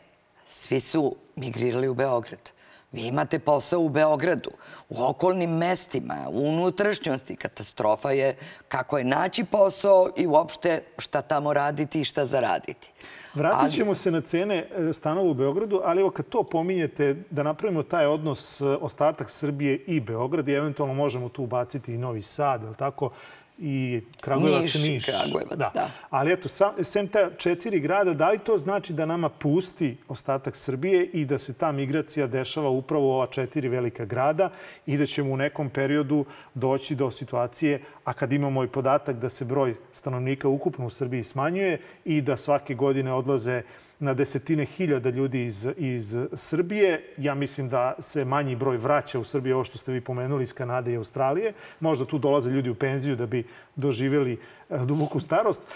svi 0.48 0.80
su 0.80 1.16
migrirali 1.36 1.88
u 1.88 1.94
Beograd. 1.94 2.52
Vi 2.92 3.06
imate 3.06 3.38
posao 3.38 3.80
u 3.80 3.88
Beogradu, 3.88 4.50
u 4.88 5.02
okolnim 5.02 5.50
mestima, 5.50 6.26
u 6.30 6.48
unutrašnjosti. 6.48 7.36
Katastrofa 7.36 8.10
je 8.10 8.36
kako 8.68 8.98
je 8.98 9.04
naći 9.04 9.44
posao 9.44 10.10
i 10.16 10.26
uopšte 10.26 10.82
šta 10.98 11.22
tamo 11.22 11.52
raditi 11.52 12.00
i 12.00 12.04
šta 12.04 12.24
zaraditi. 12.24 12.90
Vratit 13.34 13.74
ćemo 13.74 13.94
se 13.94 14.10
na 14.10 14.20
cene 14.20 14.56
e, 14.56 14.92
stanova 14.92 15.30
u 15.30 15.34
Beogradu, 15.34 15.80
ali 15.84 16.00
evo 16.00 16.10
kad 16.10 16.28
to 16.28 16.42
pominjete, 16.42 17.16
da 17.30 17.42
napravimo 17.42 17.82
taj 17.82 18.06
odnos 18.06 18.60
e, 18.60 18.64
ostatak 18.64 19.30
Srbije 19.30 19.76
i 19.86 20.00
Beograd 20.00 20.48
i 20.48 20.52
eventualno 20.52 20.94
možemo 20.94 21.28
tu 21.28 21.42
ubaciti 21.42 21.94
i 21.94 21.98
Novi 21.98 22.22
Sad, 22.22 22.62
je 22.62 22.74
tako? 22.74 23.10
I 23.58 24.00
Kragujevac, 24.20 24.74
Niš. 24.74 24.84
Niš. 24.84 25.04
Kragujevac, 25.04 25.58
da. 25.58 25.70
da. 25.74 25.90
Ali 26.10 26.32
eto, 26.32 26.48
sem 26.82 27.08
ta 27.08 27.30
četiri 27.36 27.80
grada, 27.80 28.14
da 28.14 28.30
li 28.30 28.38
to 28.38 28.58
znači 28.58 28.92
da 28.92 29.06
nama 29.06 29.28
pusti 29.28 29.96
ostatak 30.08 30.56
Srbije 30.56 31.04
i 31.06 31.24
da 31.24 31.38
se 31.38 31.54
ta 31.54 31.72
migracija 31.72 32.26
dešava 32.26 32.68
upravo 32.68 33.06
u 33.06 33.10
ova 33.10 33.26
četiri 33.26 33.68
velika 33.68 34.04
grada 34.04 34.50
i 34.86 34.96
da 34.96 35.06
ćemo 35.06 35.32
u 35.32 35.36
nekom 35.36 35.70
periodu 35.70 36.24
doći 36.54 36.94
do 36.94 37.10
situacije, 37.10 37.80
a 38.04 38.12
kad 38.12 38.32
imamo 38.32 38.64
i 38.64 38.68
podatak 38.68 39.16
da 39.16 39.28
se 39.28 39.44
broj 39.44 39.74
stanovnika 39.92 40.48
ukupno 40.48 40.86
u 40.86 40.90
Srbiji 40.90 41.24
smanjuje 41.24 41.80
i 42.04 42.20
da 42.20 42.36
svake 42.36 42.74
godine 42.74 43.12
odlaze 43.12 43.62
na 43.98 44.14
desetine 44.14 44.64
hiljada 44.64 45.10
ljudi 45.10 45.44
iz, 45.44 45.66
iz 45.76 46.16
Srbije. 46.34 47.14
Ja 47.16 47.34
mislim 47.34 47.68
da 47.68 47.94
se 47.98 48.24
manji 48.24 48.56
broj 48.56 48.76
vraća 48.76 49.18
u 49.18 49.24
Srbiju, 49.24 49.54
ovo 49.54 49.64
što 49.64 49.78
ste 49.78 49.92
vi 49.92 50.00
pomenuli 50.00 50.42
iz 50.42 50.52
Kanade 50.52 50.92
i 50.92 50.96
Australije. 50.96 51.52
Možda 51.80 52.04
tu 52.04 52.18
dolaze 52.18 52.50
ljudi 52.50 52.70
u 52.70 52.74
penziju 52.74 53.16
da 53.16 53.26
bi 53.26 53.46
doživjeli 53.76 54.32
e, 54.70 54.78
duboku 54.78 55.20
starost. 55.20 55.62
E, 55.62 55.66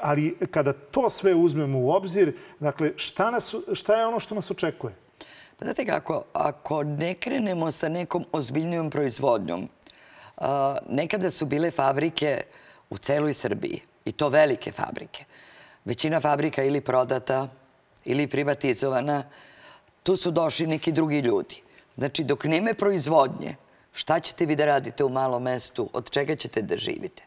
ali 0.00 0.36
kada 0.50 0.72
to 0.72 1.10
sve 1.10 1.34
uzmemo 1.34 1.78
u 1.78 1.90
obzir, 1.90 2.32
dakle, 2.60 2.92
šta, 2.96 3.30
nas, 3.30 3.54
šta 3.72 3.94
je 3.94 4.06
ono 4.06 4.20
što 4.20 4.34
nas 4.34 4.50
očekuje? 4.50 4.94
Pa 5.58 5.64
znate 5.64 5.86
kako, 5.86 6.24
ako 6.32 6.82
ne 6.82 7.14
krenemo 7.14 7.70
sa 7.70 7.88
nekom 7.88 8.24
ozbiljnijom 8.32 8.90
proizvodnjom, 8.90 9.60
e, 9.60 10.44
nekada 10.88 11.30
su 11.30 11.46
bile 11.46 11.70
fabrike 11.70 12.42
u 12.90 12.98
celoj 12.98 13.34
Srbiji, 13.34 13.80
i 14.04 14.12
to 14.12 14.28
velike 14.28 14.72
fabrike 14.72 15.24
većina 15.84 16.20
fabrika 16.20 16.62
ili 16.62 16.80
prodata 16.80 17.48
ili 18.04 18.26
privatizovana, 18.26 19.22
tu 20.02 20.16
su 20.16 20.30
došli 20.30 20.66
neki 20.66 20.92
drugi 20.92 21.18
ljudi. 21.18 21.62
Znači, 21.94 22.24
dok 22.24 22.44
neme 22.44 22.74
proizvodnje, 22.74 23.56
šta 23.92 24.20
ćete 24.20 24.46
vi 24.46 24.56
da 24.56 24.64
radite 24.64 25.04
u 25.04 25.08
malom 25.08 25.42
mestu, 25.42 25.88
od 25.92 26.10
čega 26.10 26.36
ćete 26.36 26.62
da 26.62 26.76
živite? 26.76 27.24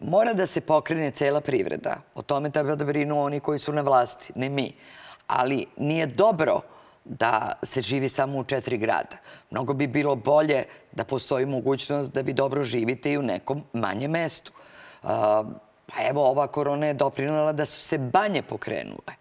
Mora 0.00 0.32
da 0.32 0.46
se 0.46 0.60
pokrene 0.60 1.10
cela 1.10 1.40
privreda. 1.40 1.96
O 2.14 2.22
tome 2.22 2.50
treba 2.50 2.74
da 2.74 2.84
brinu 2.84 3.20
oni 3.20 3.40
koji 3.40 3.58
su 3.58 3.72
na 3.72 3.82
vlasti, 3.82 4.32
ne 4.36 4.48
mi. 4.48 4.72
Ali 5.26 5.66
nije 5.76 6.06
dobro 6.06 6.60
da 7.04 7.52
se 7.62 7.82
živi 7.82 8.08
samo 8.08 8.38
u 8.38 8.44
četiri 8.44 8.78
grada. 8.78 9.16
Mnogo 9.50 9.74
bi 9.74 9.86
bilo 9.86 10.16
bolje 10.16 10.64
da 10.92 11.04
postoji 11.04 11.46
mogućnost 11.46 12.12
da 12.12 12.20
vi 12.20 12.32
dobro 12.32 12.64
živite 12.64 13.12
i 13.12 13.18
u 13.18 13.22
nekom 13.22 13.62
manjem 13.72 14.10
mestu. 14.10 14.52
Pa 15.94 16.02
evo, 16.02 16.30
ova 16.30 16.46
korona 16.46 16.86
je 16.86 16.94
doprinala 16.94 17.52
da 17.52 17.64
su 17.64 17.80
se 17.80 17.98
banje 17.98 18.42
pokrenule. 18.42 19.14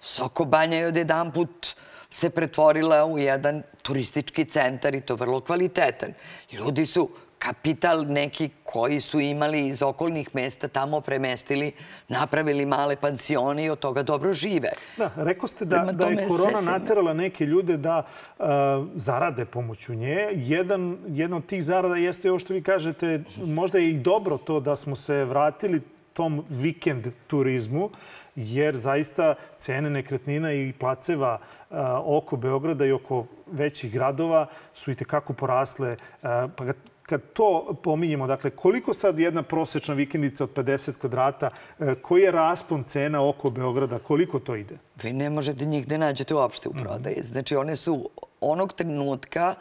Soko 0.00 0.44
banja 0.44 0.78
je 0.78 0.86
odjedan 0.86 1.32
put 1.32 1.74
se 2.10 2.30
pretvorila 2.30 3.04
u 3.04 3.18
jedan 3.18 3.62
turistički 3.82 4.44
centar 4.44 4.94
i 4.94 5.00
to 5.00 5.14
vrlo 5.14 5.40
kvalitetan. 5.40 6.12
Ljudi 6.52 6.86
su 6.86 7.10
kapital 7.38 8.04
neki 8.08 8.50
koji 8.62 9.00
su 9.00 9.20
imali 9.20 9.66
iz 9.66 9.82
okolnih 9.82 10.28
mesta 10.34 10.68
tamo 10.68 11.00
premestili, 11.00 11.72
napravili 12.08 12.66
male 12.66 12.96
pansione 12.96 13.64
i 13.64 13.70
od 13.70 13.78
toga 13.78 14.02
dobro 14.02 14.32
žive. 14.32 14.68
Da, 14.96 15.10
rekao 15.16 15.48
ste 15.48 15.64
da, 15.64 15.78
da 15.92 16.06
je 16.06 16.28
korona 16.28 16.60
naterala 16.60 17.12
neke 17.12 17.46
ljude 17.46 17.76
da 17.76 18.02
uh, 18.38 18.46
zarade 18.94 19.44
pomoću 19.44 19.94
nje. 19.94 20.28
Jedan, 20.32 20.98
jedna 21.08 21.36
od 21.36 21.46
tih 21.46 21.64
zarada 21.64 21.96
jeste 21.96 22.30
ovo 22.30 22.38
što 22.38 22.54
vi 22.54 22.62
kažete, 22.62 23.24
možda 23.46 23.78
je 23.78 23.90
i 23.90 23.98
dobro 23.98 24.38
to 24.38 24.60
da 24.60 24.76
smo 24.76 24.96
se 24.96 25.24
vratili 25.24 25.80
tom 26.14 26.44
vikend 26.48 27.08
turizmu, 27.26 27.90
jer 28.36 28.76
zaista 28.76 29.34
cene 29.58 29.90
nekretnina 29.90 30.52
i 30.52 30.72
placeva 30.72 31.38
uh, 31.38 31.76
oko 32.04 32.36
Beograda 32.36 32.86
i 32.86 32.92
oko 32.92 33.26
većih 33.46 33.92
gradova 33.92 34.46
su 34.74 34.90
i 34.90 34.94
tekako 34.94 35.32
porasle. 35.32 35.96
Uh, 36.22 36.28
pa 36.56 36.64
kad 37.06 37.20
to 37.32 37.76
pominjemo, 37.82 38.26
dakle, 38.26 38.50
koliko 38.50 38.94
sad 38.94 39.18
jedna 39.18 39.42
prosečna 39.42 39.94
vikendica 39.94 40.44
od 40.44 40.50
50 40.54 40.98
kvadrata, 40.98 41.50
e, 41.78 41.94
koji 41.94 42.22
je 42.22 42.30
raspon 42.30 42.84
cena 42.84 43.28
oko 43.28 43.50
Beograda, 43.50 43.98
koliko 43.98 44.38
to 44.38 44.56
ide? 44.56 44.78
Vi 45.02 45.12
ne 45.12 45.30
možete 45.30 45.64
njih 45.64 45.86
da 45.86 45.96
nađete 45.96 46.34
uopšte 46.34 46.68
u 46.68 46.72
mhm. 46.72 46.82
prodaji. 46.82 47.22
Znači, 47.22 47.56
one 47.56 47.76
su 47.76 48.10
onog 48.40 48.72
trenutka 48.72 49.54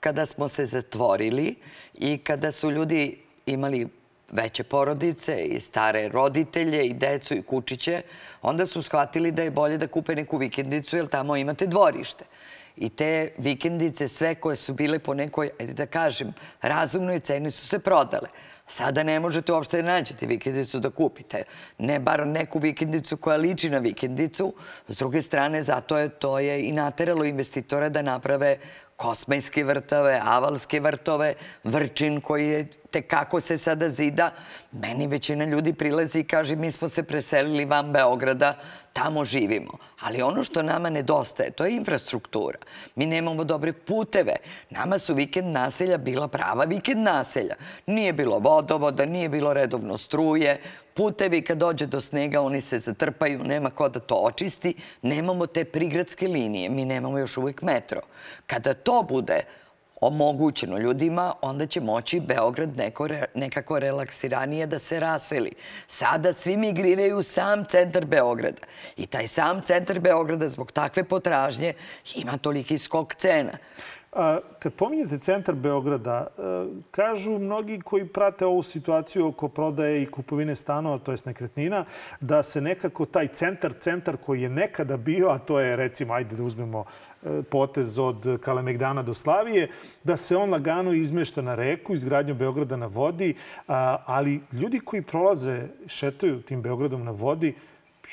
kada 0.00 0.26
smo 0.26 0.48
se 0.48 0.64
zatvorili 0.64 1.54
i 1.94 2.18
kada 2.18 2.52
su 2.52 2.70
ljudi 2.70 3.18
imali 3.46 3.88
veće 4.32 4.64
porodice 4.64 5.44
i 5.44 5.60
stare 5.60 6.08
roditelje 6.08 6.86
i 6.86 6.94
decu 6.94 7.34
i 7.34 7.42
kučiće, 7.42 8.02
onda 8.42 8.66
su 8.66 8.82
shvatili 8.82 9.32
da 9.32 9.42
je 9.42 9.50
bolje 9.50 9.78
da 9.78 9.86
kupe 9.86 10.14
neku 10.14 10.36
vikendicu 10.36 10.96
jer 10.96 11.06
tamo 11.06 11.36
imate 11.36 11.66
dvorište. 11.66 12.24
I 12.76 12.88
te 12.88 13.32
vikendice, 13.38 14.08
sve 14.08 14.34
koje 14.34 14.56
su 14.56 14.74
bile 14.74 14.98
po 14.98 15.14
nekoj, 15.14 15.50
da 15.58 15.86
kažem, 15.86 16.34
razumnoj 16.62 17.20
ceni 17.20 17.50
su 17.50 17.68
se 17.68 17.78
prodale. 17.78 18.28
Sada 18.68 19.02
ne 19.02 19.20
možete 19.20 19.52
uopšte 19.52 19.82
da 19.82 19.92
nađete 19.92 20.26
vikendicu 20.26 20.80
da 20.80 20.90
kupite. 20.90 21.42
Ne 21.78 21.98
bar 21.98 22.26
neku 22.26 22.58
vikendicu 22.58 23.16
koja 23.16 23.36
liči 23.36 23.70
na 23.70 23.78
vikendicu. 23.78 24.54
S 24.88 24.96
druge 24.96 25.22
strane, 25.22 25.62
zato 25.62 25.98
je 25.98 26.08
to 26.08 26.38
je 26.38 26.68
i 26.68 26.72
nateralo 26.72 27.24
investitore 27.24 27.90
da 27.90 28.02
naprave 28.02 28.58
kosmajske 28.96 29.64
vrtove, 29.64 30.20
avalske 30.24 30.80
vrtove, 30.80 31.34
vrčin 31.64 32.20
koji 32.20 32.48
je 32.48 32.66
te 32.90 33.02
kako 33.02 33.40
se 33.40 33.58
sada 33.58 33.88
zida. 33.88 34.30
Meni 34.72 35.06
većina 35.06 35.44
ljudi 35.44 35.72
prilazi 35.72 36.20
i 36.20 36.24
kaže 36.24 36.56
mi 36.56 36.70
smo 36.70 36.88
se 36.88 37.02
preselili 37.02 37.64
van 37.64 37.92
Beograda, 37.92 38.58
tamo 38.96 39.24
živimo. 39.24 39.78
Ali 40.00 40.22
ono 40.22 40.44
što 40.44 40.62
nama 40.62 40.90
nedostaje, 40.90 41.50
to 41.50 41.64
je 41.64 41.76
infrastruktura. 41.76 42.58
Mi 42.94 43.06
nemamo 43.06 43.44
dobre 43.44 43.72
puteve. 43.72 44.36
Nama 44.70 44.98
su 44.98 45.14
vikend 45.14 45.52
naselja 45.52 45.96
bila 45.98 46.28
prava 46.28 46.64
vikend 46.64 47.02
naselja. 47.02 47.54
Nije 47.86 48.12
bilo 48.12 48.38
vodovoda, 48.38 49.04
nije 49.04 49.28
bilo 49.28 49.52
redovno 49.52 49.98
struje, 49.98 50.60
putevi 50.94 51.42
kad 51.42 51.58
dođe 51.58 51.86
do 51.86 52.00
snega 52.00 52.40
oni 52.40 52.60
se 52.60 52.78
zatrpaju, 52.78 53.44
nema 53.44 53.70
ko 53.70 53.88
da 53.88 54.00
to 54.00 54.14
očisti, 54.14 54.74
nemamo 55.02 55.46
te 55.46 55.64
prigradske 55.64 56.28
linije, 56.28 56.70
mi 56.70 56.84
nemamo 56.84 57.18
još 57.18 57.36
uvijek 57.36 57.62
metro. 57.62 58.00
Kada 58.46 58.74
to 58.74 59.02
bude 59.08 59.40
omogućeno 60.00 60.78
ljudima, 60.78 61.32
onda 61.42 61.66
će 61.66 61.80
moći 61.80 62.20
Beograd 62.20 62.76
neko, 62.76 63.08
nekako 63.34 63.78
relaksiranije 63.78 64.66
da 64.66 64.78
se 64.78 65.00
raseli. 65.00 65.50
Sada 65.86 66.32
svi 66.32 66.56
migriraju 66.56 67.22
sam 67.22 67.64
centar 67.64 68.04
Beograda. 68.04 68.60
I 68.96 69.06
taj 69.06 69.28
sam 69.28 69.62
centar 69.62 70.00
Beograda 70.00 70.48
zbog 70.48 70.72
takve 70.72 71.04
potražnje 71.04 71.72
ima 72.14 72.38
toliki 72.38 72.78
skok 72.78 73.14
cena. 73.14 73.58
Kad 74.58 74.72
pominjete 74.72 75.18
centar 75.18 75.54
Beograda, 75.54 76.26
e, 76.38 76.42
kažu 76.90 77.38
mnogi 77.38 77.80
koji 77.80 78.06
prate 78.06 78.46
ovu 78.46 78.62
situaciju 78.62 79.26
oko 79.26 79.48
prodaje 79.48 80.02
i 80.02 80.06
kupovine 80.06 80.54
stanova, 80.54 80.98
to 80.98 81.12
je 81.12 81.18
nekretnina, 81.24 81.84
da 82.20 82.42
se 82.42 82.60
nekako 82.60 83.04
taj 83.04 83.28
centar, 83.28 83.72
centar 83.72 84.16
koji 84.16 84.42
je 84.42 84.48
nekada 84.48 84.96
bio, 84.96 85.28
a 85.28 85.38
to 85.38 85.60
je 85.60 85.76
recimo, 85.76 86.14
ajde 86.14 86.36
da 86.36 86.42
uzmemo 86.42 86.84
potez 87.50 87.98
od 87.98 88.38
Kalemegdana 88.40 89.02
do 89.02 89.14
Slavije, 89.14 89.68
da 90.04 90.16
se 90.16 90.36
on 90.36 90.50
lagano 90.50 90.92
izmešta 90.92 91.42
na 91.42 91.54
reku, 91.54 91.94
izgradnju 91.94 92.34
Beograda 92.34 92.76
na 92.76 92.86
vodi, 92.86 93.34
ali 94.06 94.40
ljudi 94.52 94.80
koji 94.80 95.02
prolaze, 95.02 95.68
šetaju 95.86 96.42
tim 96.42 96.62
Beogradom 96.62 97.04
na 97.04 97.10
vodi, 97.10 97.54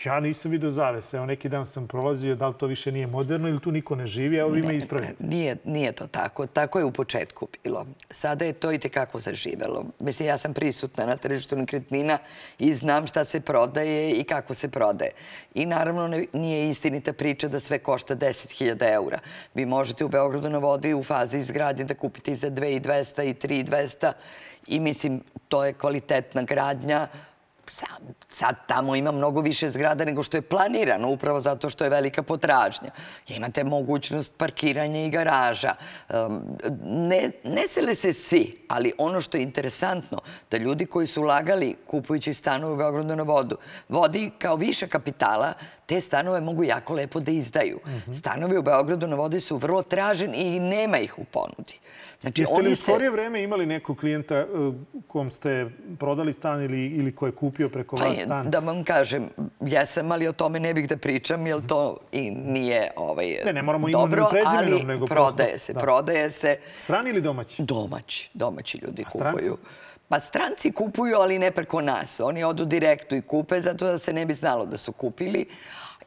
Ja 0.06 0.20
nisam 0.20 0.52
vidio 0.52 0.72
zavese. 0.72 1.18
Evo 1.18 1.26
neki 1.26 1.50
dan 1.50 1.66
sam 1.66 1.88
prolazio, 1.88 2.36
da 2.36 2.48
li 2.48 2.54
to 2.58 2.68
više 2.68 2.92
nije 2.92 3.08
moderno 3.08 3.50
ili 3.50 3.60
tu 3.60 3.72
niko 3.72 3.96
ne 3.96 4.08
živi, 4.08 4.38
evo 4.38 4.50
vi 4.50 4.62
me 4.62 4.78
ispravite. 4.78 5.24
Nije, 5.24 5.58
nije 5.66 5.92
to 5.92 6.08
tako. 6.08 6.48
Tako 6.48 6.80
je 6.80 6.86
u 6.86 6.92
početku 6.92 7.48
bilo. 7.64 7.86
Sada 8.12 8.46
je 8.46 8.54
to 8.54 8.72
i 8.72 8.78
tekako 8.78 9.20
zaživelo. 9.20 9.86
Mislim, 10.00 10.28
ja 10.30 10.38
sam 10.38 10.54
prisutna 10.54 11.06
na 11.06 11.18
tržištu 11.18 11.56
nekretnina 11.56 12.18
i 12.60 12.74
znam 12.74 13.08
šta 13.08 13.24
se 13.24 13.40
prodaje 13.40 14.12
i 14.12 14.24
kako 14.24 14.54
se 14.54 14.70
prodaje. 14.70 15.12
I 15.54 15.66
naravno 15.66 16.26
nije 16.34 16.70
istinita 16.70 17.14
priča 17.14 17.48
da 17.48 17.60
sve 17.60 17.80
košta 17.80 18.16
10.000 18.16 18.94
eura. 18.94 19.20
Vi 19.54 19.66
možete 19.66 20.06
u 20.06 20.10
Beogradu 20.10 20.50
na 20.50 20.58
vodi 20.58 20.94
u 20.94 21.04
fazi 21.04 21.38
izgradnje 21.38 21.84
da 21.84 21.94
kupite 21.94 22.32
i 22.32 22.36
za 22.36 22.52
2.200 22.52 23.24
i 23.24 23.34
3.200 23.34 24.12
i 24.68 24.80
mislim, 24.80 25.22
to 25.48 25.66
je 25.66 25.74
kvalitetna 25.74 26.42
gradnja 26.44 27.08
sad 28.28 28.56
tamo 28.68 28.96
ima 28.96 29.12
mnogo 29.12 29.42
više 29.42 29.70
zgrada 29.70 30.06
nego 30.06 30.24
što 30.24 30.38
je 30.38 30.42
planirano, 30.42 31.10
upravo 31.10 31.40
zato 31.40 31.70
što 31.70 31.84
je 31.84 31.90
velika 31.90 32.24
potražnja. 32.24 32.90
Imate 33.28 33.64
mogućnost 33.64 34.34
parkiranja 34.38 35.00
i 35.00 35.10
garaža. 35.10 35.76
Ne, 36.84 37.32
ne 37.44 37.68
sele 37.68 37.96
se 37.96 38.14
svi, 38.14 38.56
ali 38.68 38.94
ono 38.98 39.22
što 39.22 39.38
je 39.38 39.44
interesantno, 39.44 40.20
da 40.52 40.58
ljudi 40.58 40.86
koji 40.86 41.08
su 41.08 41.22
ulagali 41.22 41.76
kupujući 41.88 42.34
stanove 42.34 42.74
u 42.74 42.78
Beogradu 42.78 43.16
na 43.16 43.24
vodu, 43.24 43.58
vodi 43.90 44.32
kao 44.38 44.56
više 44.56 44.88
kapitala, 44.88 45.54
te 45.86 46.02
stanove 46.02 46.42
mogu 46.42 46.64
jako 46.64 46.94
lepo 46.94 47.20
da 47.20 47.32
izdaju. 47.32 47.80
Stanovi 48.14 48.58
u 48.58 48.64
Beogradu 48.64 49.08
na 49.08 49.16
vodi 49.16 49.40
su 49.40 49.58
vrlo 49.58 49.84
traženi 49.84 50.38
i 50.38 50.60
nema 50.60 50.98
ih 50.98 51.20
u 51.20 51.24
ponudi. 51.24 51.80
Znači, 52.24 52.42
Jeste 52.42 52.62
li 52.62 52.72
u 52.72 52.76
skorije 52.76 53.10
vreme 53.10 53.44
imali 53.44 53.66
nekog 53.66 53.98
klijenta 53.98 54.46
uh, 54.54 54.76
kom 55.08 55.32
ste 55.32 55.70
prodali 56.00 56.34
stan 56.34 56.64
ili, 56.64 56.86
ili 56.86 57.16
ko 57.16 57.26
je 57.26 57.32
kupio 57.32 57.70
preko 57.70 57.96
vas 57.96 58.20
pa 58.20 58.26
stan? 58.26 58.50
Da 58.50 58.60
vam 58.60 58.84
kažem, 58.84 59.30
jesam, 59.62 60.12
ali 60.12 60.28
o 60.28 60.32
tome 60.32 60.60
ne 60.60 60.74
bih 60.74 60.90
da 60.90 60.98
pričam, 60.98 61.48
jer 61.48 61.68
to 61.68 61.98
i 62.12 62.32
nije 62.32 62.92
ovaj, 62.96 63.38
ne, 63.46 63.54
ne 63.54 63.62
moramo 63.62 63.90
dobro, 63.90 64.30
ali 64.46 64.84
nego 64.84 65.06
prodaje 65.06 65.50
prosto, 65.50 65.66
se, 65.66 65.74
da. 65.74 65.80
prodaje 65.80 66.30
se. 66.30 66.58
Strani 66.76 67.10
ili 67.10 67.22
domaći? 67.22 67.64
Domaći, 67.64 68.30
domaći 68.34 68.78
ljudi 68.78 69.04
A 69.08 69.10
kupuju. 69.12 69.58
Pa 70.08 70.20
stranci 70.20 70.72
kupuju, 70.72 71.18
ali 71.18 71.40
ne 71.40 71.52
preko 71.52 71.82
nas. 71.82 72.20
Oni 72.20 72.44
odu 72.44 72.66
direktno 72.66 73.18
i 73.18 73.22
kupe, 73.22 73.62
zato 73.62 73.86
da 73.86 73.98
se 73.98 74.14
ne 74.14 74.26
bi 74.26 74.34
znalo 74.34 74.66
da 74.66 74.78
su 74.78 74.92
kupili 74.92 75.46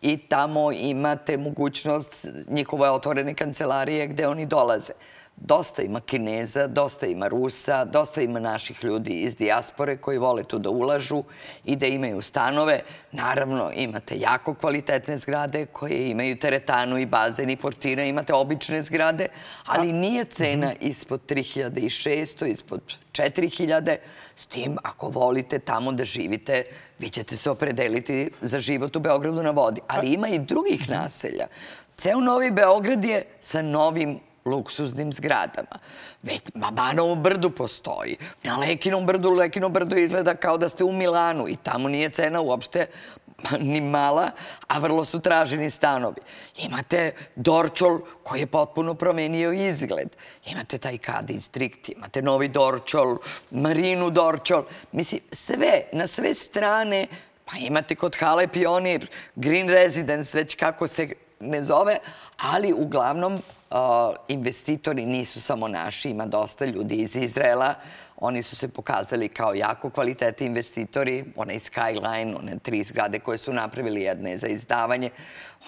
i 0.03 0.17
tamo 0.17 0.73
imate 0.73 1.37
mogućnost 1.37 2.27
njihove 2.49 2.91
otvorene 2.91 3.35
kancelarije 3.35 4.07
gde 4.07 4.29
oni 4.29 4.47
dolaze. 4.47 4.93
Dosta 5.37 5.83
ima 5.83 6.01
Kineza, 6.01 6.67
dosta 6.67 7.07
ima 7.07 7.29
Rusa, 7.29 7.85
dosta 7.85 8.23
ima 8.23 8.41
naših 8.41 8.85
ljudi 8.85 9.11
iz 9.11 9.37
dijaspore 9.37 9.97
koji 9.97 10.19
vole 10.19 10.45
tu 10.45 10.59
da 10.59 10.71
ulažu 10.71 11.23
i 11.65 11.77
da 11.77 11.87
imaju 11.87 12.23
stanove. 12.23 12.81
Naravno, 13.13 13.71
imate 13.75 14.19
jako 14.19 14.55
kvalitetne 14.55 15.17
zgrade 15.17 15.67
koje 15.67 16.11
imaju 16.11 16.39
teretanu 16.39 16.99
i 16.99 17.07
bazen 17.07 17.51
i 17.51 17.57
portira. 17.57 18.05
Imate 18.05 18.35
obične 18.35 18.83
zgrade, 18.83 19.29
ali 19.65 19.93
nije 19.93 20.25
cena 20.25 20.67
mhm. 20.67 20.77
ispod 20.81 21.21
3600, 21.29 22.47
ispod 22.47 22.81
4000. 23.13 23.97
S 24.37 24.47
tim, 24.47 24.77
ako 24.83 25.09
volite 25.09 25.59
tamo 25.59 25.93
da 25.93 26.05
živite, 26.05 26.63
vi 26.99 27.11
ćete 27.11 27.37
se 27.37 27.51
opredeliti 27.51 28.31
za 28.41 28.61
život 28.61 28.97
u 28.97 29.01
Beogradu 29.01 29.43
na 29.43 29.51
vodi. 29.51 29.81
Ali 29.87 30.09
ima 30.09 30.29
i 30.29 30.39
drugih 30.39 30.81
mhm. 30.83 30.93
naselja. 30.93 31.47
Ceo 31.97 32.21
Novi 32.21 32.51
Beograd 32.51 33.05
je 33.05 33.25
sa 33.41 33.63
novim 33.63 34.21
luksuznim 34.47 35.13
zgradama. 35.13 35.79
Već, 36.23 36.43
ma 36.55 36.71
Banovo 36.71 37.15
brdu 37.15 37.51
postoji. 37.51 38.17
Na 38.43 38.57
Lekinom 38.57 39.07
brdu, 39.07 39.31
Lekino 39.31 39.69
brdo 39.69 39.97
izgleda 39.97 40.35
kao 40.35 40.59
da 40.59 40.69
ste 40.69 40.85
u 40.85 40.93
Milanu 40.93 41.49
i 41.49 41.57
tamo 41.57 41.89
nije 41.89 42.11
cena 42.11 42.41
uopšte 42.41 42.87
ni 43.61 43.81
mala, 43.81 44.31
a 44.69 44.79
vrlo 44.79 45.05
su 45.05 45.21
traženi 45.21 45.71
stanovi. 45.71 46.21
Imate 46.57 47.13
Dorčol 47.37 48.01
koji 48.23 48.41
je 48.41 48.47
potpuno 48.47 48.95
promenio 48.95 49.53
izgled. 49.53 50.17
Imate 50.47 50.79
taj 50.79 50.99
K 50.99 51.11
distrikt, 51.23 51.89
imate 51.89 52.23
Novi 52.23 52.49
Dorčol, 52.49 53.19
Marinu 53.51 54.11
Dorčol. 54.11 54.65
Mislim, 54.93 55.21
sve, 55.33 55.83
na 55.93 56.07
sve 56.07 56.35
strane, 56.35 57.07
pa 57.45 57.57
imate 57.59 57.95
kod 57.95 58.17
Hale 58.17 58.49
Pionir, 58.49 59.07
Green 59.35 59.69
Residence, 59.69 60.39
već 60.39 60.55
kako 60.55 60.87
se 60.87 61.09
ne 61.41 61.63
zove, 61.63 61.99
ali 62.37 62.73
uglavnom 62.73 63.43
investitori 64.29 65.07
nisu 65.07 65.41
samo 65.41 65.69
naši, 65.69 66.11
ima 66.11 66.27
dosta 66.27 66.65
ljudi 66.65 66.95
iz 66.95 67.17
Izraela. 67.17 67.75
Oni 68.17 68.43
su 68.43 68.57
se 68.57 68.69
pokazali 68.69 69.29
kao 69.29 69.55
jako 69.55 69.91
kvalitete 69.91 70.47
investitori, 70.47 71.25
onaj 71.37 71.59
Skyline, 71.59 72.39
one 72.39 72.59
tri 72.59 72.83
zgrade 72.83 73.19
koje 73.19 73.39
su 73.39 73.53
napravili, 73.53 74.03
jedne 74.03 74.37
za 74.37 74.47
izdavanje. 74.47 75.11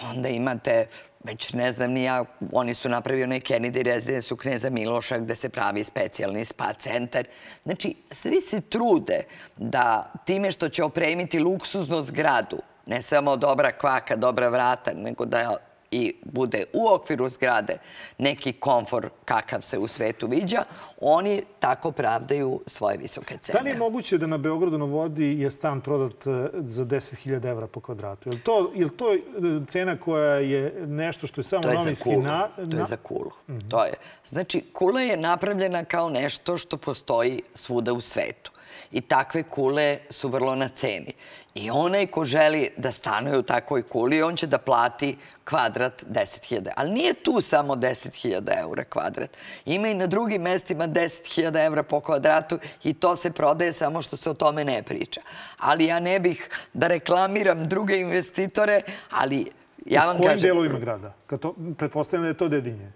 Onda 0.03 0.29
imate 0.29 0.87
već 1.25 1.53
ne 1.53 1.73
znam 1.73 1.91
ni 1.91 2.03
ja, 2.03 2.25
oni 2.53 2.75
su 2.75 2.89
napravili 2.89 3.25
onaj 3.25 3.41
Kennedy 3.41 3.83
Residence 3.83 4.35
u 4.35 4.37
Kneza 4.37 4.71
Miloša 4.71 5.19
gde 5.19 5.37
se 5.37 5.49
pravi 5.49 5.85
specijalni 5.85 6.45
spa 6.45 6.73
centar. 6.73 7.27
Znači, 7.63 7.95
svi 8.11 8.41
se 8.41 8.61
trude 8.61 9.25
da 9.57 10.13
time 10.25 10.53
što 10.53 10.69
će 10.69 10.85
opremiti 10.85 11.39
luksuznu 11.39 12.03
zgradu, 12.03 12.59
ne 12.87 13.03
samo 13.03 13.37
dobra 13.37 13.73
kvaka, 13.73 14.17
dobra 14.17 14.49
vrata, 14.49 14.93
nego 14.95 15.25
da 15.25 15.57
i 15.91 16.15
bude 16.25 16.65
u 16.73 16.89
okviru 16.89 17.29
zgrade 17.29 17.79
neki 18.19 18.53
komfor 18.53 19.09
kakav 19.25 19.63
se 19.63 19.79
u 19.79 19.89
svetu 19.89 20.27
viđa, 20.27 20.65
oni 21.01 21.43
tako 21.59 21.93
pravdaju 21.93 22.61
svoje 22.67 22.97
visoke 22.97 23.39
cene. 23.43 23.59
Da 23.59 23.65
li 23.65 23.71
je 23.71 23.77
moguće 23.77 24.19
da 24.19 24.27
na 24.27 24.39
Beogradu 24.39 24.79
na 24.79 24.85
vodi 24.85 25.41
je 25.41 25.51
stan 25.51 25.81
prodat 25.81 26.27
e, 26.27 26.31
za 26.55 26.85
10.000 26.85 27.51
evra 27.51 27.67
po 27.67 27.81
kvadratu? 27.81 28.29
Je 28.29 28.33
li 28.33 28.41
to, 28.41 28.73
je 28.75 28.85
li 28.85 28.91
to 28.91 29.15
e, 29.15 29.19
cena 29.67 29.97
koja 29.97 30.35
je 30.35 30.87
nešto 30.87 31.27
što 31.27 31.41
je 31.41 31.45
samo 31.45 31.63
to 31.63 31.69
je 31.69 31.75
novinski... 31.75 32.17
Na... 32.17 32.49
To 32.49 32.77
je 32.77 32.85
za 32.85 32.97
kulu. 32.97 33.31
Mm 33.49 33.53
-hmm. 33.53 33.71
To 33.71 33.85
je. 33.85 33.95
Znači, 34.25 34.61
kula 34.73 35.01
je 35.01 35.17
napravljena 35.17 35.85
kao 35.85 36.11
nešto 36.11 36.57
što 36.57 36.77
postoji 36.77 37.43
svuda 37.55 37.93
u 37.93 38.01
svetu. 38.01 38.53
I 38.93 39.01
takve 39.01 39.43
kule 39.43 39.99
su 40.11 40.29
vrlo 40.29 40.55
na 40.55 40.69
ceni. 40.69 41.13
I 41.59 41.71
onaj 41.71 42.07
ko 42.07 42.25
želi 42.25 42.71
da 42.77 42.93
stanuje 42.93 43.39
u 43.39 43.43
takvoj 43.43 43.83
kuli, 43.83 44.23
on 44.23 44.37
će 44.37 44.47
da 44.47 44.59
plati 44.59 45.17
kvadrat 45.45 46.05
10.000. 46.07 46.71
Ali 46.77 46.91
nije 46.91 47.15
tu 47.15 47.41
samo 47.41 47.75
10.000 47.75 48.61
eura 48.61 48.85
kvadrat. 48.85 49.37
Ima 49.65 49.89
i 49.89 49.95
na 49.95 50.07
drugim 50.07 50.43
mestima 50.43 50.89
10.000 50.89 51.65
eura 51.65 51.83
po 51.83 52.01
kvadratu 52.01 52.59
i 52.85 52.95
to 52.95 53.17
se 53.17 53.33
prodaje 53.33 53.73
samo 53.73 54.03
što 54.03 54.17
se 54.17 54.31
o 54.31 54.35
tome 54.35 54.65
ne 54.65 54.83
priča. 54.83 55.21
Ali 55.59 55.85
ja 55.85 56.01
ne 56.01 56.21
bih 56.21 56.49
da 56.73 56.87
reklamiram 56.87 57.69
druge 57.69 58.01
investitore, 58.01 58.83
ali 59.11 59.47
ja 59.87 60.05
vam 60.05 60.17
kažem... 60.17 60.25
U 60.25 60.27
kojim 60.27 60.41
delovima 60.41 60.79
grada? 60.79 61.13
To, 61.41 61.55
pretpostavljam 61.79 62.23
da 62.23 62.29
je 62.29 62.37
to 62.37 62.49
Dedinje. 62.49 62.93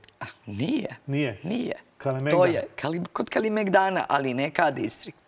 Nije. 0.47 0.97
Nije? 1.07 1.39
Nije. 1.43 1.75
Kalemegdan? 1.99 2.39
To 2.39 2.47
je 2.47 2.67
kod 3.13 3.31
Kalimegdana, 3.31 4.05
ali 4.09 4.35
ne 4.35 4.51
ka 4.51 4.71
distrikt. 4.71 5.22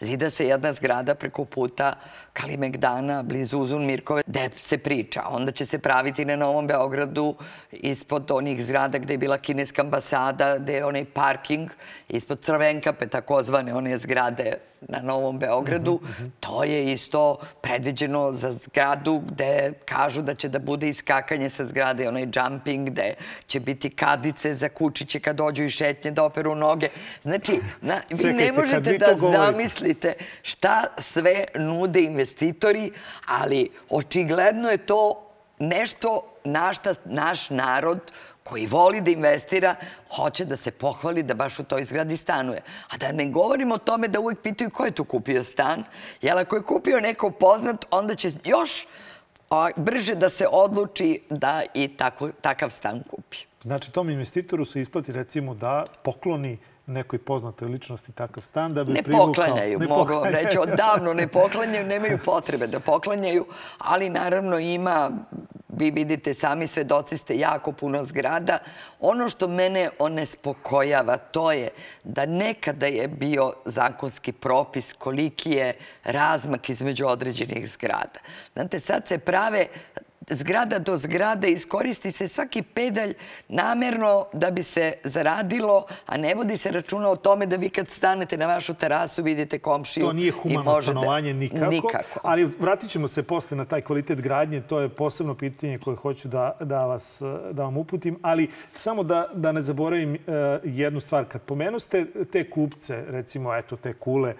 Zida 0.00 0.30
se 0.30 0.46
jedna 0.46 0.72
zgrada 0.72 1.14
preko 1.14 1.44
puta 1.44 1.92
Kalimegdana, 2.32 3.22
blizu 3.22 3.58
Uzun 3.58 3.86
Mirkove, 3.86 4.22
gde 4.26 4.50
se 4.56 4.78
priča. 4.78 5.22
Onda 5.28 5.52
će 5.52 5.66
se 5.66 5.78
praviti 5.78 6.24
na 6.24 6.36
Novom 6.36 6.66
Beogradu 6.66 7.34
ispod 7.72 8.30
onih 8.30 8.64
zgrada 8.64 8.98
gde 8.98 9.14
je 9.14 9.18
bila 9.18 9.38
kineska 9.38 9.82
ambasada, 9.82 10.58
gde 10.58 10.74
je 10.74 10.84
onaj 10.84 11.04
parking, 11.04 11.70
ispod 12.08 12.40
Crvenkape, 12.40 13.06
takozvane 13.06 13.74
one 13.74 13.98
zgrade 13.98 14.69
na 14.88 15.00
Novom 15.02 15.38
Beogradu. 15.38 16.00
Mm 16.02 16.06
-hmm. 16.06 16.30
To 16.40 16.64
je 16.64 16.92
isto 16.92 17.36
predviđeno 17.60 18.32
za 18.32 18.52
zgradu 18.52 19.22
gde 19.26 19.72
kažu 19.84 20.22
da 20.22 20.34
će 20.34 20.48
da 20.48 20.58
bude 20.58 20.88
iskakanje 20.88 21.48
sa 21.48 21.64
zgrade, 21.64 22.08
onaj 22.08 22.26
jumping, 22.34 22.90
gde 22.90 23.14
će 23.46 23.60
biti 23.60 23.90
kadice 23.90 24.54
za 24.54 24.68
kučiće 24.68 25.20
kad 25.20 25.36
dođu 25.36 25.62
i 25.64 25.70
šetnje 25.70 26.10
da 26.10 26.24
operu 26.24 26.54
noge. 26.54 26.88
Znači, 27.22 27.60
na, 27.80 28.00
vi 28.10 28.18
Čekajte, 28.18 28.44
ne 28.44 28.52
možete 28.52 28.98
da 28.98 29.14
zamislite 29.14 30.12
šta 30.42 30.84
sve 30.98 31.44
nude 31.54 32.02
investitori, 32.02 32.92
ali 33.26 33.70
očigledno 33.90 34.68
je 34.68 34.78
to 34.78 35.26
nešto 35.58 36.22
na 36.44 36.72
šta 36.72 36.94
naš 37.04 37.50
narod 37.50 38.12
koji 38.50 38.66
voli 38.66 39.00
da 39.00 39.10
investira, 39.10 39.76
hoće 40.16 40.44
da 40.44 40.56
se 40.56 40.70
pohvali 40.70 41.22
da 41.22 41.34
baš 41.34 41.58
u 41.58 41.64
toj 41.64 41.84
zgradi 41.84 42.16
stanuje. 42.16 42.62
A 42.88 42.96
da 42.96 43.12
ne 43.12 43.28
govorimo 43.30 43.74
o 43.74 43.78
tome 43.78 44.08
da 44.08 44.20
uvek 44.20 44.42
pitaju 44.42 44.70
ko 44.70 44.84
je 44.84 44.90
tu 44.90 45.04
kupio 45.04 45.44
stan, 45.44 45.84
jer 46.22 46.38
ako 46.38 46.56
je 46.56 46.62
kupio 46.62 47.00
neko 47.00 47.30
poznat, 47.30 47.86
onda 47.90 48.14
će 48.14 48.28
još 48.44 48.86
brže 49.76 50.14
da 50.14 50.28
se 50.28 50.46
odluči 50.50 51.20
da 51.30 51.62
i 51.74 51.88
tako, 51.88 52.28
takav 52.40 52.70
stan 52.70 53.02
kupi. 53.10 53.38
Znači, 53.62 53.92
tom 53.92 54.10
investitoru 54.10 54.64
se 54.64 54.80
isplati 54.80 55.12
recimo 55.12 55.54
da 55.54 55.84
pokloni 56.02 56.58
nekoj 56.90 57.18
poznatoj 57.18 57.68
ličnosti 57.68 58.12
takav 58.12 58.42
stan 58.42 58.74
da 58.74 58.84
bi 58.84 58.92
ne 58.92 59.02
privukao... 59.02 59.26
Poklanjaju, 59.26 59.78
ne 59.78 59.86
mogu 59.86 60.00
poklanjaju. 60.00 60.44
reći, 60.44 60.58
odavno 60.58 61.14
ne 61.14 61.28
poklanjaju, 61.28 61.86
nemaju 61.86 62.18
potrebe 62.24 62.66
da 62.66 62.80
poklanjaju, 62.80 63.46
ali 63.78 64.10
naravno 64.10 64.58
ima 64.58 65.10
vi 65.68 65.90
vidite, 65.90 66.34
sami 66.34 66.66
svedoci 66.66 67.16
ste 67.16 67.36
jako 67.36 67.72
puno 67.72 68.04
zgrada. 68.04 68.58
Ono 69.00 69.28
što 69.28 69.48
mene 69.48 69.90
onespokojava 69.98 71.16
to 71.16 71.52
je 71.52 71.68
da 72.04 72.26
nekada 72.26 72.86
je 72.86 73.08
bio 73.08 73.52
zakonski 73.64 74.32
propis 74.32 74.92
koliki 74.92 75.50
je 75.50 75.74
razmak 76.04 76.68
između 76.68 77.06
određenih 77.06 77.68
zgrada. 77.68 78.20
Znate, 78.52 78.80
sad 78.80 79.08
se 79.08 79.18
prave 79.18 79.66
zgrada 80.30 80.78
do 80.78 80.96
zgrade, 80.96 81.48
iskoristi 81.48 82.10
se 82.10 82.28
svaki 82.28 82.62
pedalj 82.62 83.14
namerno 83.48 84.26
da 84.32 84.50
bi 84.50 84.62
se 84.62 84.92
zaradilo, 85.04 85.86
a 86.06 86.16
ne 86.16 86.34
vodi 86.34 86.56
se 86.56 86.70
računa 86.70 87.08
o 87.08 87.16
tome 87.16 87.46
da 87.46 87.56
vi 87.56 87.68
kad 87.68 87.90
stanete 87.90 88.36
na 88.36 88.46
vašu 88.46 88.74
terasu 88.74 89.22
vidite 89.22 89.58
komšiju 89.58 90.06
To 90.06 90.12
nije 90.12 90.32
humano 90.32 90.64
možete... 90.64 90.92
stanovanje 90.92 91.34
nikako, 91.34 91.66
nikako. 91.66 92.20
Ali 92.22 92.50
vratit 92.58 92.90
ćemo 92.90 93.08
se 93.08 93.22
posle 93.22 93.56
na 93.56 93.64
taj 93.64 93.80
kvalitet 93.80 94.20
gradnje. 94.20 94.60
To 94.60 94.80
je 94.80 94.88
posebno 94.88 95.34
pitanje 95.34 95.78
koje 95.78 95.96
hoću 95.96 96.28
da, 96.28 96.56
da, 96.60 96.86
vas, 96.86 97.22
da 97.52 97.64
vam 97.64 97.76
uputim. 97.76 98.18
Ali 98.22 98.50
samo 98.72 99.02
da, 99.02 99.26
da 99.34 99.52
ne 99.52 99.62
zaboravim 99.62 100.14
uh, 100.14 100.34
jednu 100.64 101.00
stvar. 101.00 101.24
Kad 101.24 101.42
pomenuste 101.42 102.06
te 102.32 102.50
kupce, 102.50 103.04
recimo 103.08 103.54
eto 103.54 103.76
te 103.76 103.92
kule, 103.92 104.34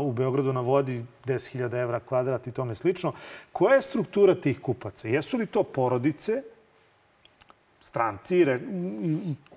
u 0.00 0.12
Beogradu 0.12 0.52
na 0.52 0.60
vodi 0.60 1.04
10.000 1.24 1.82
evra 1.82 2.00
kvadrat 2.00 2.46
i 2.46 2.52
tome 2.52 2.74
slično. 2.74 3.12
Koja 3.52 3.74
je 3.74 3.82
struktura 3.82 4.34
tih 4.34 4.60
kupaca? 4.60 5.08
Jesu 5.08 5.36
li 5.36 5.46
to 5.46 5.62
porodice, 5.62 6.42
stranci, 7.80 8.46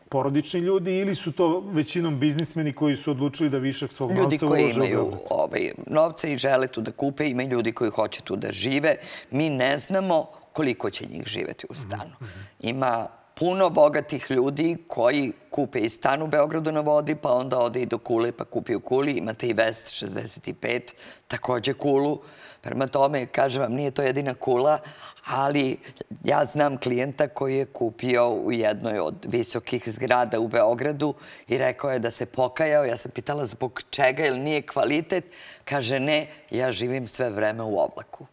porodični 0.09 0.59
ljudi 0.59 0.97
ili 0.97 1.15
su 1.15 1.31
to 1.31 1.59
većinom 1.59 2.19
biznismeni 2.19 2.73
koji 2.73 2.95
su 2.95 3.11
odlučili 3.11 3.49
da 3.49 3.57
višak 3.57 3.91
svog 3.91 4.11
ljudi 4.11 4.21
novca 4.21 4.45
ulože 4.45 4.55
u 4.55 4.59
Beograd? 4.59 4.77
Ljudi 4.77 4.87
koji 4.87 4.95
imaju 4.95 5.11
ovaj, 5.29 5.71
novce 5.87 6.33
i 6.33 6.37
žele 6.37 6.67
tu 6.67 6.81
da 6.81 6.91
kupe, 6.91 7.29
ima 7.29 7.43
ljudi 7.43 7.71
koji 7.71 7.91
hoće 7.91 8.21
tu 8.21 8.35
da 8.35 8.51
žive. 8.51 8.95
Mi 9.31 9.49
ne 9.49 9.77
znamo 9.77 10.25
koliko 10.53 10.89
će 10.89 11.05
njih 11.05 11.23
živeti 11.25 11.67
u 11.69 11.73
stanu. 11.73 12.15
Mhm. 12.21 12.39
Ima 12.59 13.07
puno 13.35 13.69
bogatih 13.69 14.31
ljudi 14.31 14.77
koji 14.87 15.33
kupe 15.49 15.79
i 15.79 15.89
stan 15.89 16.21
u 16.21 16.27
Beogradu 16.27 16.71
na 16.71 16.79
vodi, 16.79 17.15
pa 17.15 17.33
onda 17.33 17.59
ode 17.59 17.81
i 17.81 17.85
do 17.85 17.97
Kule 17.97 18.31
pa 18.31 18.45
kupi 18.45 18.75
u 18.75 18.79
Kuli. 18.79 19.11
Imate 19.11 19.47
i 19.47 19.53
Vest 19.53 19.87
65, 19.87 20.93
takođe 21.27 21.73
Kulu. 21.73 22.21
Prema 22.61 22.87
tome, 22.87 23.25
kažem 23.25 23.61
vam, 23.61 23.73
nije 23.73 23.91
to 23.91 24.01
jedina 24.01 24.33
Kula, 24.33 24.79
ali 25.25 25.77
ja 26.23 26.45
znam 26.45 26.77
klijenta 26.77 27.27
koji 27.27 27.57
je 27.57 27.65
kupio 27.65 28.29
u 28.29 28.51
jednoj 28.51 28.99
od 28.99 29.25
visokih 29.29 29.83
zgrada 29.89 30.39
u 30.39 30.47
Beogradu 30.47 31.13
i 31.47 31.57
rekao 31.57 31.91
je 31.91 31.99
da 31.99 32.11
se 32.11 32.25
pokajao. 32.25 32.85
Ja 32.85 32.97
sam 32.97 33.11
pitala 33.11 33.45
zbog 33.45 33.81
čega, 33.89 34.23
jer 34.23 34.35
nije 34.35 34.61
kvalitet. 34.61 35.25
Kaže, 35.65 35.99
ne, 35.99 36.27
ja 36.51 36.71
živim 36.71 37.07
sve 37.07 37.29
vreme 37.29 37.63
u 37.63 37.79
oblaku. 37.79 38.25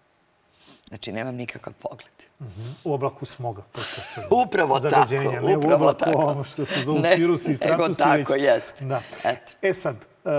Znači, 0.92 1.12
nemam 1.12 1.34
nikakav 1.34 1.72
pogled. 1.72 2.12
U 2.84 2.92
oblaku 2.92 3.26
smoga, 3.26 3.62
pretpostavljam. 3.72 4.30
Upravo 4.48 4.80
Zagađenja, 4.80 5.30
tako. 5.30 5.46
Ne 5.46 5.56
upravo 5.56 5.74
u 5.74 5.76
oblaku 5.76 5.98
tako. 6.04 6.18
ono 6.18 6.44
što 6.44 6.66
se 6.66 6.80
zove 6.80 7.00
ne, 7.00 7.16
virusi 7.16 7.50
i 7.50 7.54
stratusi. 7.54 8.02
Nego 8.02 8.24
tako, 8.24 8.34
jeste. 8.34 8.84
Da. 8.84 9.00
Eto. 9.24 9.52
E 9.62 9.74
sad, 9.74 9.96
uh, 10.24 10.32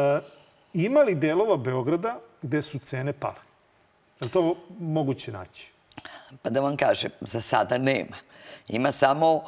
ima 0.73 1.01
li 1.01 1.15
delova 1.15 1.57
Beograda 1.57 2.19
gde 2.41 2.61
su 2.61 2.79
cene 2.79 3.13
pale? 3.13 3.41
Je 4.19 4.25
li 4.25 4.29
to 4.29 4.55
moguće 4.79 5.31
naći? 5.31 5.71
Pa 6.41 6.49
da 6.49 6.61
vam 6.61 6.77
kažem, 6.77 7.11
za 7.21 7.41
sada 7.41 7.77
nema. 7.77 8.15
Ima 8.67 8.91
samo 8.91 9.41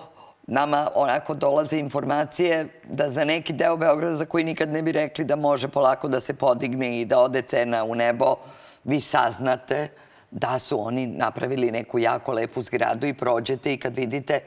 nama 0.48 0.88
onako 0.96 1.34
dolaze 1.34 1.78
informacije 1.78 2.68
da 2.84 3.10
za 3.10 3.24
neki 3.24 3.54
deo 3.54 3.78
Beograda 3.78 4.16
za 4.16 4.26
koji 4.26 4.44
nikad 4.44 4.70
ne 4.70 4.82
bi 4.82 4.92
rekli 4.92 5.26
da 5.26 5.36
može 5.36 5.68
polako 5.68 6.08
da 6.08 6.20
se 6.20 6.34
podigne 6.34 7.02
i 7.02 7.06
da 7.06 7.20
ode 7.20 7.42
cena 7.42 7.84
u 7.84 7.96
nebo, 7.96 8.36
vi 8.84 9.00
saznate 9.00 9.90
da 10.36 10.60
su 10.60 10.88
oni 10.88 11.08
napravili 11.08 11.72
neku 11.72 12.00
jako 12.00 12.34
lepu 12.34 12.62
zgradu 12.62 13.08
i 13.08 13.14
prođete 13.14 13.74
i 13.74 13.78
kad 13.78 13.96
vidite, 13.96 14.40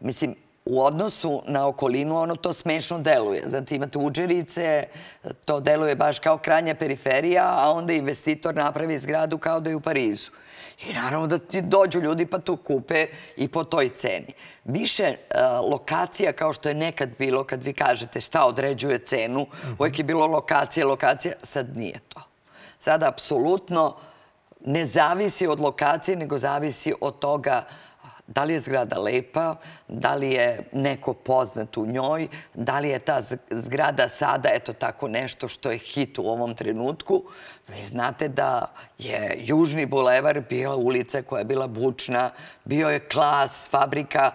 mislim, 0.00 0.34
u 0.64 0.82
odnosu 0.82 1.42
na 1.46 1.66
okolinu 1.66 2.16
ono 2.16 2.36
to 2.36 2.52
smešno 2.52 2.98
deluje. 2.98 3.42
Znate, 3.46 3.76
imate 3.76 3.98
uđerice, 3.98 4.86
to 5.44 5.60
deluje 5.60 5.96
baš 5.96 6.18
kao 6.18 6.38
kranja 6.38 6.74
periferija, 6.74 7.44
a 7.58 7.70
onda 7.70 7.92
investitor 7.92 8.54
napravi 8.54 8.98
zgradu 8.98 9.38
kao 9.38 9.60
da 9.60 9.70
je 9.70 9.76
u 9.76 9.80
Parizu. 9.80 10.30
I 10.86 10.92
naravno 10.92 11.26
da 11.26 11.38
ti 11.38 11.62
dođu 11.62 12.00
ljudi 12.00 12.26
pa 12.26 12.38
tu 12.38 12.56
kupe 12.56 13.06
i 13.36 13.48
po 13.48 13.64
toj 13.64 13.88
ceni. 13.88 14.32
Više 14.64 15.08
uh, 15.08 15.70
lokacija 15.70 16.32
kao 16.32 16.52
što 16.52 16.68
je 16.68 16.74
nekad 16.74 17.08
bilo 17.18 17.44
kad 17.44 17.64
vi 17.64 17.72
kažete 17.72 18.20
šta 18.20 18.46
određuje 18.46 18.98
cenu, 18.98 19.46
uvijek 19.78 19.98
je 19.98 20.04
bilo 20.04 20.26
lokacija, 20.26 20.86
lokacija, 20.86 21.34
sad 21.42 21.76
nije 21.76 21.98
to. 22.08 22.20
Sada 22.80 23.08
apsolutno 23.08 23.96
ne 24.64 24.86
zavisi 24.86 25.46
od 25.46 25.60
lokacije, 25.60 26.16
nego 26.16 26.38
zavisi 26.38 26.94
od 27.00 27.18
toga 27.18 27.64
da 28.28 28.44
li 28.44 28.52
je 28.52 28.60
zgrada 28.60 28.98
lepa, 29.00 29.54
da 29.88 30.14
li 30.14 30.30
je 30.30 30.68
neko 30.72 31.14
poznat 31.14 31.76
u 31.76 31.86
njoj, 31.86 32.28
da 32.54 32.78
li 32.78 32.88
je 32.88 32.98
ta 32.98 33.20
zgrada 33.50 34.08
sada 34.08 34.48
eto 34.52 34.72
tako 34.72 35.08
nešto 35.08 35.48
što 35.48 35.70
je 35.70 35.78
hit 35.78 36.18
u 36.18 36.22
ovom 36.22 36.54
trenutku. 36.54 37.22
Vi 37.68 37.84
znate 37.84 38.28
da 38.28 38.72
je 38.98 39.34
Južni 39.38 39.86
bulevar 39.86 40.40
bila 40.40 40.76
ulica 40.76 41.22
koja 41.22 41.38
je 41.38 41.44
bila 41.44 41.66
bučna, 41.66 42.30
bio 42.64 42.88
je 42.88 43.08
klas, 43.08 43.68
fabrika. 43.70 44.32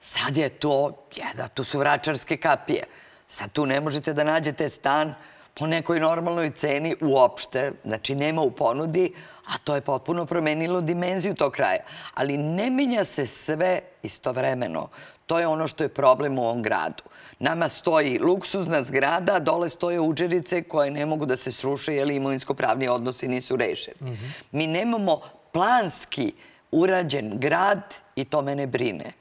Sad 0.00 0.36
je 0.36 0.48
to, 0.48 1.06
jedna, 1.16 1.48
to 1.48 1.64
su 1.64 1.78
vračarske 1.78 2.36
kapije. 2.36 2.84
Sad 3.26 3.52
tu 3.52 3.66
ne 3.66 3.80
možete 3.80 4.12
da 4.12 4.24
nađete 4.24 4.68
stan 4.68 5.14
po 5.58 5.66
nekoj 5.66 6.00
normalnoj 6.00 6.50
ceni 6.50 6.94
uopšte, 7.00 7.72
znači 7.84 8.14
nema 8.14 8.42
u 8.42 8.50
ponudi, 8.50 9.12
a 9.46 9.58
to 9.64 9.74
je 9.74 9.80
potpuno 9.80 10.26
promenilo 10.26 10.80
dimenziju 10.80 11.34
tog 11.34 11.52
kraja. 11.52 11.80
Ali 12.14 12.38
ne 12.38 12.70
menja 12.70 13.04
se 13.04 13.26
sve 13.26 13.80
istovremeno. 14.02 14.88
To 15.26 15.38
je 15.38 15.46
ono 15.46 15.66
što 15.66 15.84
je 15.84 15.88
problem 15.88 16.38
u 16.38 16.42
ovom 16.42 16.62
gradu. 16.62 17.02
Nama 17.38 17.68
stoji 17.68 18.18
luksuzna 18.18 18.82
zgrada, 18.82 19.34
a 19.34 19.38
dole 19.38 19.68
stoje 19.68 20.00
uđerice 20.00 20.62
koje 20.62 20.90
ne 20.90 21.06
mogu 21.06 21.26
da 21.26 21.36
se 21.36 21.52
sruše 21.52 21.94
jer 21.94 22.10
imovinsko-pravni 22.10 22.88
odnosi 22.88 23.28
nisu 23.28 23.56
rešeni. 23.56 23.96
Mm 24.00 24.06
-hmm. 24.06 24.32
Mi 24.52 24.66
nemamo 24.66 25.20
planski 25.52 26.32
urađen 26.70 27.32
grad 27.34 27.94
i 28.16 28.24
to 28.24 28.42
mene 28.42 28.66
brine. 28.66 29.12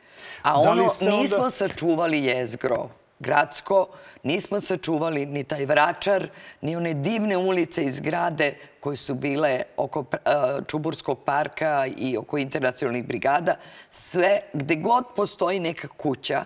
A 0.41 0.63
da 0.63 0.69
ono, 0.69 0.83
nismo 0.83 1.37
onda... 1.37 1.49
sačuvali 1.49 2.25
jezgro 2.25 2.89
gradsko, 3.19 3.87
nismo 4.23 4.59
sačuvali 4.59 5.25
ni 5.25 5.43
taj 5.43 5.65
vračar, 5.65 6.27
ni 6.61 6.75
one 6.75 6.93
divne 6.93 7.37
ulice 7.37 7.83
i 7.83 7.91
zgrade 7.91 8.55
koje 8.79 8.97
su 8.97 9.15
bile 9.15 9.61
oko 9.77 10.05
e, 10.11 10.17
Čuburskog 10.67 11.19
parka 11.25 11.85
i 11.97 12.17
oko 12.17 12.37
internacionalnih 12.37 13.07
brigada. 13.07 13.55
Sve, 13.91 14.39
gde 14.53 14.75
god 14.75 15.05
postoji 15.15 15.59
neka 15.59 15.87
kuća, 15.87 16.45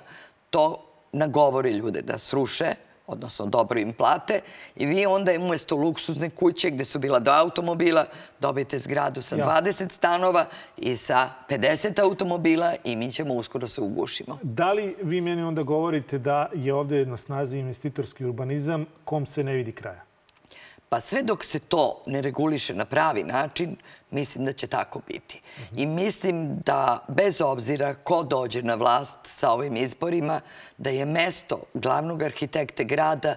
to 0.49 0.87
nagovori 1.11 1.71
ljude 1.71 2.01
da 2.01 2.17
sruše, 2.17 2.75
odnosno 3.11 3.45
dobro 3.45 3.79
im 3.79 3.93
plate 3.93 4.41
i 4.75 4.85
vi 4.85 5.05
onda 5.05 5.31
umesto 5.39 5.75
luksuzne 5.75 6.29
kuće 6.29 6.69
gde 6.69 6.85
su 6.85 6.99
bila 6.99 7.19
dva 7.19 7.39
automobila 7.39 8.05
dobijete 8.39 8.79
zgradu 8.79 9.21
sa 9.21 9.37
20 9.37 9.91
stanova 9.91 10.45
i 10.77 10.97
sa 10.97 11.29
50 11.49 12.01
automobila 12.01 12.75
i 12.83 12.95
mi 12.95 13.11
ćemo 13.11 13.33
uskoro 13.33 13.67
se 13.67 13.81
ugušimo. 13.81 14.39
Da 14.41 14.73
li 14.73 14.95
vi 15.03 15.21
meni 15.21 15.43
onda 15.43 15.63
govorite 15.63 16.17
da 16.17 16.49
je 16.53 16.73
ovde 16.73 17.05
na 17.05 17.17
snazi 17.17 17.57
investitorski 17.57 18.25
urbanizam 18.25 18.85
kom 19.03 19.25
se 19.25 19.43
ne 19.43 19.53
vidi 19.53 19.71
kraja? 19.71 20.10
Pa 20.91 20.99
sve 20.99 21.23
dok 21.23 21.45
se 21.45 21.59
to 21.59 22.03
ne 22.05 22.21
reguliše 22.21 22.73
na 22.75 22.85
pravi 22.85 23.23
način, 23.23 23.75
mislim 24.09 24.45
da 24.45 24.53
će 24.53 24.67
tako 24.67 25.01
biti. 25.07 25.41
I 25.75 25.85
mislim 25.85 26.55
da 26.65 27.05
bez 27.07 27.41
obzira 27.41 27.93
ko 27.93 28.23
dođe 28.23 28.63
na 28.63 28.75
vlast 28.75 29.19
sa 29.23 29.51
ovim 29.51 29.75
izborima, 29.77 30.41
da 30.77 30.89
je 30.89 31.05
mesto 31.05 31.63
glavnog 31.73 32.23
arhitekte 32.23 32.83
grada 32.83 33.35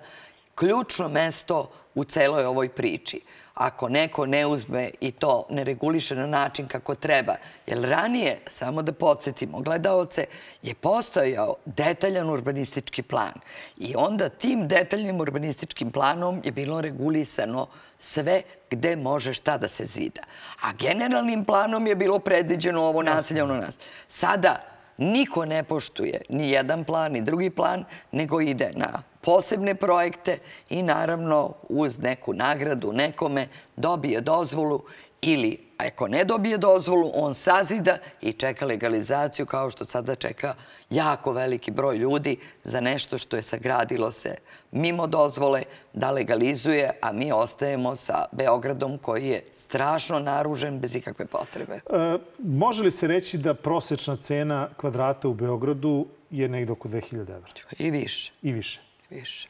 ključno 0.55 1.09
mesto 1.09 1.71
u 1.95 2.05
celoj 2.05 2.45
ovoj 2.45 2.69
priči 2.69 3.21
ako 3.55 3.89
neko 3.89 4.27
ne 4.27 4.47
uzme 4.47 4.91
i 5.01 5.11
to 5.11 5.47
ne 5.51 5.65
reguliše 5.65 6.15
na 6.15 6.27
način 6.27 6.69
kako 6.69 6.95
treba. 6.95 7.35
Jer 7.67 7.79
ranije, 7.81 8.41
samo 8.49 8.83
da 8.83 8.93
podsjetimo 8.93 9.61
gledaoce, 9.61 10.27
je 10.63 10.75
postojao 10.75 11.55
detaljan 11.65 12.31
urbanistički 12.31 13.03
plan. 13.03 13.33
I 13.77 13.95
onda 13.97 14.29
tim 14.29 14.69
detaljnim 14.69 15.21
urbanističkim 15.21 15.91
planom 15.91 16.41
je 16.45 16.53
bilo 16.53 16.81
regulisano 16.81 17.67
sve 17.99 18.43
gde 18.71 18.97
može 18.97 19.35
šta 19.35 19.59
da 19.59 19.69
se 19.69 19.85
zida. 19.85 20.23
A 20.63 20.73
generalnim 20.73 21.45
planom 21.45 21.87
je 21.87 21.95
bilo 21.95 22.19
predviđeno 22.19 22.83
ovo 22.83 23.03
naselje, 23.03 23.43
ono 23.43 23.55
nas. 23.55 23.79
Sada 24.09 24.61
niko 24.99 25.45
ne 25.45 25.63
poštuje 25.63 26.23
ni 26.29 26.51
jedan 26.51 26.85
plan, 26.85 27.13
ni 27.13 27.21
drugi 27.21 27.51
plan, 27.51 27.85
nego 28.13 28.41
ide 28.41 28.71
na 28.75 29.03
posebne 29.25 29.75
projekte 29.75 30.39
i 30.71 30.83
naravno 30.83 31.55
uz 31.69 31.99
neku 31.99 32.35
nagradu 32.35 32.93
nekome 32.93 33.49
dobije 33.77 34.21
dozvolu 34.21 34.83
ili 35.23 35.65
ako 35.79 36.09
ne 36.09 36.25
dobije 36.25 36.59
dozvolu, 36.59 37.11
on 37.15 37.35
sazida 37.35 37.99
i 38.21 38.33
čeka 38.33 38.67
legalizaciju 38.67 39.47
kao 39.47 39.71
što 39.71 39.85
sada 39.85 40.15
čeka 40.15 40.55
jako 40.91 41.33
veliki 41.33 41.71
broj 41.71 41.97
ljudi 41.97 42.37
za 42.63 42.81
nešto 42.81 43.19
što 43.19 43.37
je 43.37 43.43
sagradilo 43.43 44.11
se 44.11 44.37
mimo 44.71 45.07
dozvole 45.07 45.63
da 45.93 46.11
legalizuje, 46.11 46.91
a 47.01 47.13
mi 47.13 47.33
ostajemo 47.33 47.97
sa 47.97 48.25
Beogradom 48.33 48.99
koji 48.99 49.27
je 49.27 49.45
strašno 49.51 50.19
naružen 50.19 50.79
bez 50.81 50.97
ikakve 50.97 51.27
potrebe. 51.27 51.75
E, 51.75 52.19
može 52.39 52.83
li 52.83 52.91
se 52.91 53.07
reći 53.07 53.39
da 53.39 53.55
prosečna 53.55 54.17
cena 54.17 54.69
kvadrata 54.77 55.29
u 55.29 55.35
Beogradu 55.35 56.07
je 56.31 56.49
negde 56.49 56.73
oko 56.73 56.89
2000 56.89 57.21
evra? 57.21 57.49
I 57.79 57.91
više. 57.91 58.33
I 58.43 58.53
više 58.53 58.94
više. 59.15 59.49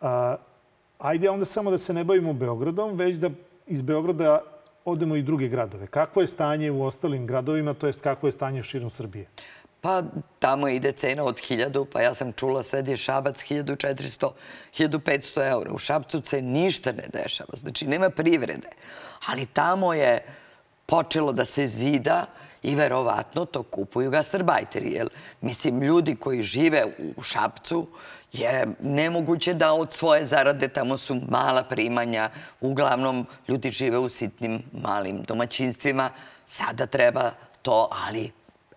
A, 0.00 0.36
ajde 0.98 1.30
onda 1.30 1.44
samo 1.44 1.70
da 1.70 1.78
se 1.78 1.92
ne 1.92 2.04
bavimo 2.04 2.32
Beogradom, 2.32 2.96
već 2.96 3.16
da 3.16 3.30
iz 3.66 3.82
Beograda 3.82 4.40
odemo 4.84 5.16
i 5.16 5.22
druge 5.22 5.48
gradove. 5.48 5.86
Kakvo 5.86 6.22
je 6.22 6.26
stanje 6.26 6.70
u 6.70 6.84
ostalim 6.84 7.26
gradovima, 7.26 7.74
to 7.74 7.86
jest 7.86 8.00
kakvo 8.00 8.28
je 8.28 8.32
stanje 8.32 8.62
širom 8.62 8.90
Srbije? 8.90 9.26
Pa 9.80 10.02
tamo 10.38 10.68
ide 10.68 10.92
cena 10.92 11.24
od 11.24 11.40
1000, 11.40 11.84
pa 11.92 12.00
ja 12.00 12.14
sam 12.14 12.32
čula 12.32 12.62
sad 12.62 12.88
je 12.88 12.96
Šabac 12.96 13.44
1400, 13.44 14.30
1500 14.78 15.50
eura. 15.50 15.72
U 15.72 15.78
Šabcu 15.78 16.20
se 16.24 16.42
ništa 16.42 16.92
ne 16.92 17.08
dešava, 17.12 17.50
znači 17.52 17.86
nema 17.86 18.10
privrede. 18.10 18.68
Ali 19.26 19.46
tamo 19.46 19.94
je 19.94 20.24
počelo 20.86 21.32
da 21.32 21.44
se 21.44 21.66
zida 21.66 22.26
i 22.62 22.74
verovatno 22.74 23.44
to 23.44 23.62
kupuju 23.62 24.10
gastarbajteri. 24.10 24.92
Jer, 24.92 25.08
mislim, 25.40 25.82
ljudi 25.82 26.16
koji 26.16 26.42
žive 26.42 26.84
u 27.16 27.22
Šapcu 27.22 27.86
je 28.34 28.66
nemoguće 28.80 29.54
da 29.54 29.72
od 29.72 29.92
svoje 29.92 30.24
zarade, 30.24 30.68
tamo 30.68 30.96
su 30.96 31.20
mala 31.28 31.62
primanja, 31.62 32.30
uglavnom 32.60 33.26
ljudi 33.48 33.70
žive 33.70 33.98
u 33.98 34.08
sitnim 34.08 34.62
malim 34.72 35.22
domaćinstvima, 35.22 36.10
sada 36.46 36.86
treba 36.86 37.30
to, 37.62 37.88
ali 38.06 38.32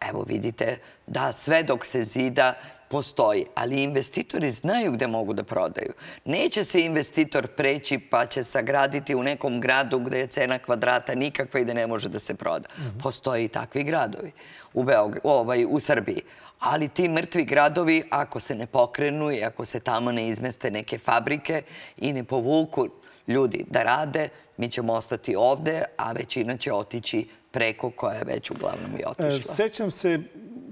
evo 0.09 0.25
vidite 0.27 0.77
da 1.07 1.31
sve 1.31 1.63
dok 1.63 1.85
se 1.85 2.03
zida 2.03 2.53
postoji, 2.89 3.45
ali 3.55 3.83
investitori 3.83 4.51
znaju 4.51 4.91
gde 4.91 5.07
mogu 5.07 5.33
da 5.33 5.43
prodaju. 5.43 5.93
Neće 6.25 6.63
se 6.63 6.81
investitor 6.81 7.47
preći 7.47 7.99
pa 7.99 8.25
će 8.25 8.43
sagraditi 8.43 9.15
u 9.15 9.23
nekom 9.23 9.61
gradu 9.61 9.99
gde 9.99 10.19
je 10.19 10.27
cena 10.27 10.59
kvadrata 10.59 11.15
nikakva 11.15 11.59
i 11.59 11.65
da 11.65 11.73
ne 11.73 11.87
može 11.87 12.09
da 12.09 12.19
se 12.19 12.35
proda. 12.35 12.69
Postoje 13.03 13.45
i 13.45 13.47
takvi 13.47 13.83
gradovi 13.83 14.31
u, 14.73 14.83
Beog 14.83 15.17
ovaj, 15.23 15.65
u 15.69 15.79
Srbiji. 15.79 16.21
Ali 16.59 16.87
ti 16.87 17.09
mrtvi 17.09 17.45
gradovi, 17.45 18.03
ako 18.09 18.39
se 18.39 18.55
ne 18.55 18.65
pokrenu 18.65 19.31
i 19.31 19.43
ako 19.43 19.65
se 19.65 19.79
tamo 19.79 20.11
ne 20.11 20.27
izmeste 20.27 20.71
neke 20.71 20.97
fabrike 20.97 21.61
i 21.97 22.13
ne 22.13 22.23
povuku 22.23 22.87
ljudi 23.27 23.65
da 23.69 23.83
rade, 23.83 24.29
mi 24.57 24.69
ćemo 24.69 24.93
ostati 24.93 25.35
ovde, 25.35 25.83
a 25.97 26.11
većina 26.11 26.57
će 26.57 26.73
otići 26.73 27.27
preko 27.51 27.89
koja 27.89 28.15
je 28.15 28.23
već 28.25 28.51
uglavnom 28.51 28.91
i 28.99 29.03
otišla. 29.05 29.51
E, 29.51 29.55
sećam 29.55 29.91
se, 29.91 30.19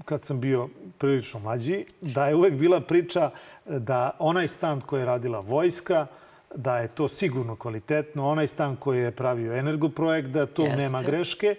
kad 0.04 0.24
sam 0.24 0.40
bio 0.40 0.68
prilično 0.98 1.40
mlađi, 1.40 1.84
da 2.00 2.26
je 2.26 2.34
uvek 2.34 2.54
bila 2.54 2.80
priča 2.80 3.30
da 3.64 4.16
onaj 4.18 4.48
stan 4.48 4.80
koji 4.80 5.00
je 5.00 5.06
radila 5.06 5.40
vojska, 5.40 6.06
da 6.54 6.78
je 6.78 6.88
to 6.88 7.08
sigurno 7.08 7.56
kvalitetno, 7.56 8.28
onaj 8.28 8.46
stan 8.46 8.76
koji 8.76 9.00
je 9.00 9.10
pravio 9.10 9.52
energoprojekt, 9.52 10.28
da 10.28 10.46
to 10.46 10.62
Jeste. 10.62 10.82
nema 10.82 11.02
greške. 11.02 11.56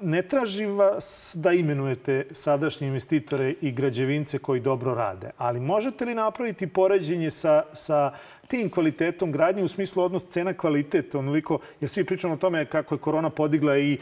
Ne 0.00 0.22
traži 0.22 0.66
vas 0.66 1.36
da 1.38 1.52
imenujete 1.52 2.26
sadašnje 2.30 2.86
investitore 2.86 3.54
i 3.60 3.72
građevince 3.72 4.38
koji 4.38 4.60
dobro 4.60 4.94
rade, 4.94 5.30
ali 5.38 5.60
možete 5.60 6.04
li 6.04 6.14
napraviti 6.14 6.66
poređenje 6.66 7.30
sa, 7.30 7.62
sa 7.72 8.12
tim 8.48 8.70
kvalitetom 8.70 9.32
gradnje 9.32 9.62
u 9.62 9.68
smislu 9.68 10.02
odnos 10.02 10.26
cena 10.26 10.52
kvalitet, 10.52 11.14
onoliko, 11.14 11.58
jer 11.80 11.90
svi 11.90 12.04
pričamo 12.04 12.34
o 12.34 12.36
tome 12.36 12.64
kako 12.64 12.94
je 12.94 12.98
korona 12.98 13.30
podigla 13.30 13.78
i 13.78 13.92
e, 13.92 13.98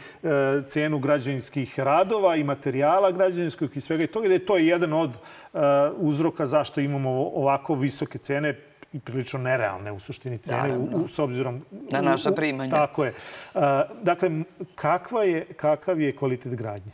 cenu 0.67 0.99
građevinskih 0.99 1.79
radova 1.79 2.35
i 2.35 2.43
materijala 2.43 3.11
građevinskog 3.11 3.77
i 3.77 3.81
svega 3.81 4.03
i 4.03 4.07
toga, 4.07 4.27
da 4.27 4.33
je 4.33 4.45
to 4.45 4.57
jedan 4.57 4.93
od 4.93 5.09
e, 5.09 5.57
uzroka 5.97 6.45
zašto 6.45 6.81
imamo 6.81 7.09
ovako 7.11 7.75
visoke 7.75 8.17
cene 8.17 8.53
i 8.93 8.99
prilično 8.99 9.39
nerealne 9.39 9.91
u 9.91 9.99
suštini 9.99 10.37
cene, 10.37 10.77
u, 10.77 11.03
u, 11.03 11.07
s 11.07 11.19
obzirom... 11.19 11.65
Na 11.91 12.01
naša 12.01 12.31
primanja. 12.31 12.75
U, 12.75 12.77
tako 12.77 13.05
je. 13.05 13.13
Dakle, 14.01 14.29
kakva 14.75 15.23
je, 15.23 15.45
kakav 15.45 16.01
je 16.01 16.15
kvalitet 16.15 16.55
gradnje? 16.55 16.91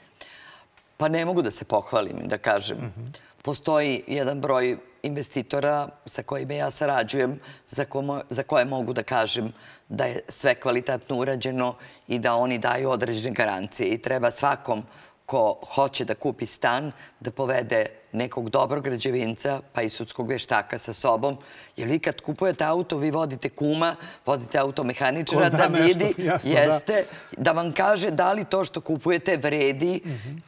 Pa 0.97 1.07
ne 1.07 1.25
mogu 1.25 1.41
da 1.41 1.51
se 1.51 1.65
pohvalim, 1.65 2.17
da 2.27 2.37
kažem. 2.37 2.77
Mhm. 2.77 3.01
-huh. 3.01 3.17
Postoji 3.41 4.03
jedan 4.07 4.41
broj 4.41 4.77
investitora 5.03 5.89
sa 6.05 6.23
kojima 6.23 6.53
ja 6.53 6.71
sarađujem, 6.71 7.39
za, 7.67 7.85
komo, 7.85 8.21
za 8.29 8.43
koje 8.43 8.65
mogu 8.65 8.93
da 8.93 9.03
kažem 9.03 9.53
da 9.89 10.05
je 10.05 10.19
sve 10.27 10.55
kvalitetno 10.55 11.17
urađeno 11.17 11.75
i 12.07 12.19
da 12.19 12.35
oni 12.35 12.57
daju 12.57 12.89
određene 12.89 13.35
garancije. 13.35 13.89
I 13.89 14.01
treba 14.01 14.31
svakom 14.31 14.83
ko 15.31 15.55
hoće 15.75 16.05
da 16.05 16.15
kupi 16.15 16.45
stan, 16.45 16.91
da 17.19 17.31
povede 17.31 17.85
nekog 18.11 18.49
dobrog 18.49 18.83
građevinca, 18.83 19.61
pa 19.73 19.81
i 19.81 19.89
sudskog 19.89 20.27
veštaka 20.27 20.77
sa 20.77 20.93
sobom. 20.93 21.37
Jer 21.77 21.87
vi 21.87 21.99
kad 21.99 22.21
kupujete 22.21 22.65
auto, 22.65 22.97
vi 22.97 23.11
vodite 23.11 23.49
kuma, 23.49 23.95
vodite 24.25 24.59
automehaničara 24.59 25.49
da 25.49 25.67
vidi, 25.67 26.13
jasno, 26.31 26.51
jeste, 26.51 27.05
da. 27.31 27.43
da 27.43 27.51
vam 27.51 27.71
kaže 27.73 28.11
da 28.11 28.33
li 28.33 28.43
to 28.45 28.63
što 28.63 28.81
kupujete 28.81 29.37
vredi, 29.37 30.01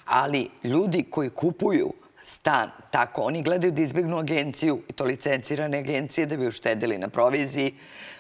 ali 0.06 0.50
ljudi 0.64 1.04
koji 1.04 1.30
kupuju 1.30 1.94
stan. 2.22 2.72
Tako, 2.92 3.22
oni 3.22 3.44
gledaju 3.44 3.72
da 3.72 3.82
izbjegnu 3.82 4.18
agenciju, 4.18 4.82
i 4.90 4.94
to 4.94 5.04
licencirane 5.04 5.80
agencije, 5.80 6.26
da 6.26 6.38
bi 6.38 6.48
uštedili 6.48 6.98
na 6.98 7.08
proviziji. 7.08 7.74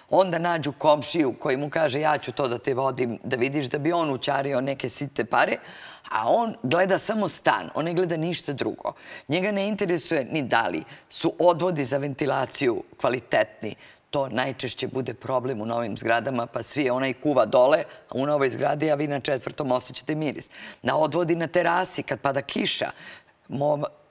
Onda 0.09 0.39
nađu 0.39 0.71
komšiju 0.71 1.33
koji 1.39 1.57
mu 1.57 1.69
kaže 1.69 1.99
ja 1.99 2.17
ću 2.17 2.31
to 2.31 2.47
da 2.47 2.57
te 2.57 2.73
vodim, 2.73 3.19
da 3.23 3.35
vidiš 3.35 3.65
da 3.65 3.77
bi 3.77 3.91
on 3.91 4.11
učario 4.11 4.61
neke 4.61 4.89
site 4.89 5.25
pare, 5.25 5.57
a 6.09 6.31
on 6.31 6.55
gleda 6.63 6.99
samo 6.99 7.29
stan, 7.29 7.69
on 7.75 7.85
ne 7.85 7.93
gleda 7.93 8.17
ništa 8.17 8.53
drugo. 8.53 8.93
Njega 9.27 9.51
ne 9.51 9.67
interesuje 9.67 10.25
ni 10.31 10.41
da 10.41 10.67
li 10.67 10.83
su 11.09 11.33
odvodi 11.39 11.85
za 11.85 11.97
ventilaciju 11.97 12.83
kvalitetni, 12.97 13.75
to 14.09 14.29
najčešće 14.29 14.87
bude 14.87 15.13
problem 15.13 15.61
u 15.61 15.65
novim 15.65 15.97
zgradama, 15.97 16.45
pa 16.45 16.63
svi 16.63 16.89
onaj 16.89 17.13
kuva 17.13 17.45
dole, 17.45 17.83
a 18.09 18.13
u 18.13 18.25
novoj 18.25 18.49
zgradi, 18.49 18.91
a 18.91 18.95
vi 18.95 19.07
na 19.07 19.19
četvrtom 19.19 19.71
osjećate 19.71 20.15
miris. 20.15 20.49
Na 20.81 20.97
odvodi 20.97 21.35
na 21.35 21.47
terasi, 21.47 22.03
kad 22.03 22.19
pada 22.19 22.41
kiša, 22.41 22.91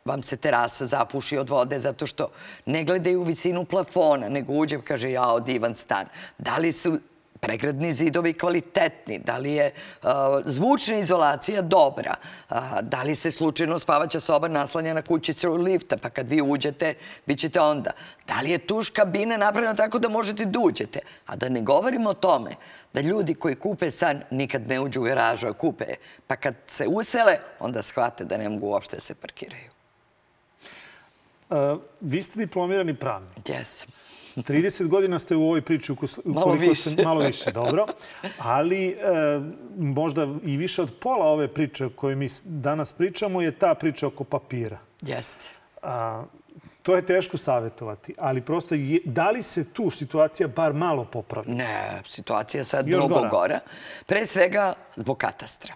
vam 0.05 0.22
se 0.22 0.37
terasa 0.37 0.87
zapuši 0.87 1.38
od 1.38 1.50
vode 1.50 1.78
zato 1.78 2.07
što 2.07 2.28
ne 2.66 2.85
gledaju 2.85 3.20
u 3.20 3.24
visinu 3.24 3.64
plafona, 3.64 4.28
nego 4.28 4.52
uđe 4.52 4.81
kaže 4.81 5.11
ja 5.11 5.38
divan 5.38 5.74
stan. 5.74 6.07
Da 6.38 6.57
li 6.57 6.72
su 6.72 6.98
pregradni 7.42 7.92
zidovi 7.92 8.33
kvalitetni, 8.33 9.18
da 9.18 9.38
li 9.38 9.52
je 9.52 9.72
uh, 10.02 10.11
zvučna 10.44 10.96
izolacija 10.96 11.62
dobra, 11.62 12.14
uh, 12.50 12.57
da 12.83 13.02
li 13.02 13.14
se 13.14 13.31
slučajno 13.31 13.78
spavaća 13.78 14.20
soba 14.20 14.48
naslanja 14.48 14.94
na 14.94 15.02
kućicu 15.02 15.55
lifta, 15.55 15.96
pa 16.02 16.11
kad 16.11 16.31
vi 16.31 16.42
uđete, 16.42 16.94
bit 17.26 17.38
ćete 17.38 17.61
onda. 17.61 17.90
Da 18.26 18.40
li 18.40 18.50
je 18.50 18.59
tuš 18.59 18.90
kabine 18.90 19.38
napravljena 19.38 19.74
tako 19.74 19.98
da 19.98 20.09
možete 20.09 20.44
da 20.44 20.59
uđete? 20.61 21.00
A 21.26 21.37
da 21.37 21.48
ne 21.48 21.61
govorimo 21.61 22.11
o 22.11 22.14
tome 22.14 22.50
da 22.92 23.00
ljudi 23.00 23.35
koji 23.35 23.55
kupe 23.55 23.90
stan 23.90 24.22
nikad 24.31 24.68
ne 24.68 24.81
uđu 24.81 25.00
u 25.00 25.05
garažu, 25.05 25.46
a 25.46 25.52
kupe 25.52 25.85
je. 25.85 25.96
Pa 26.26 26.37
kad 26.37 26.55
se 26.66 26.87
usele, 26.87 27.38
onda 27.61 27.83
shvate 27.83 28.24
da 28.24 28.37
ne 28.37 28.48
mogu 28.48 28.66
uopšte 28.66 28.96
da 28.96 29.00
se 29.00 29.14
parkiraju. 29.14 29.70
Uh, 31.50 31.81
vi 32.00 32.22
ste 32.22 32.38
diplomirani 32.38 32.94
pravnik. 32.94 33.48
Jesam. 33.48 34.12
30 34.37 34.88
godina 34.88 35.18
ste 35.18 35.37
u 35.37 35.42
ovoj 35.42 35.62
priči, 35.62 35.92
malo 36.25 36.53
više. 36.53 36.90
Ste, 36.90 37.05
malo 37.05 37.21
više, 37.21 37.53
dobro. 37.53 37.87
Ali 38.38 38.88
e, 38.88 38.97
možda 39.79 40.29
i 40.45 40.57
više 40.57 40.83
od 40.83 40.90
pola 41.01 41.27
ove 41.27 41.49
priče 41.49 41.87
o 41.87 41.90
kojoj 41.90 42.16
mi 42.16 42.29
danas 42.45 42.92
pričamo 42.92 43.42
je 43.42 43.59
ta 43.59 43.75
priča 43.75 44.07
oko 44.07 44.25
papira. 44.25 44.79
Jeste. 45.03 45.49
A, 45.83 46.25
to 46.83 46.97
je 46.97 47.07
teško 47.07 47.37
savjetovati, 47.37 48.14
ali 48.18 48.40
prosto 48.40 48.75
je, 48.75 49.01
da 49.05 49.31
li 49.31 49.42
se 49.42 49.73
tu 49.73 49.90
situacija 49.90 50.49
bar 50.49 50.73
malo 50.73 51.05
popravi? 51.05 51.53
Ne, 51.53 52.03
situacija 52.09 52.61
je 52.61 52.64
sad 52.64 52.88
Još 52.88 52.99
mnogo 52.99 53.14
gora. 53.14 53.29
gora. 53.29 53.61
Pre 54.07 54.27
svega 54.27 54.75
zbog 54.97 55.18
katastra. 55.18 55.75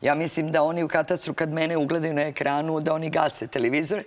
Ja 0.00 0.14
mislim 0.14 0.52
da 0.52 0.62
oni 0.62 0.82
u 0.82 0.88
katastru 0.88 1.34
kad 1.34 1.52
mene 1.52 1.76
ugledaju 1.76 2.14
na 2.14 2.22
ekranu, 2.22 2.80
da 2.80 2.94
oni 2.94 3.10
gase 3.10 3.46
televizore, 3.46 4.02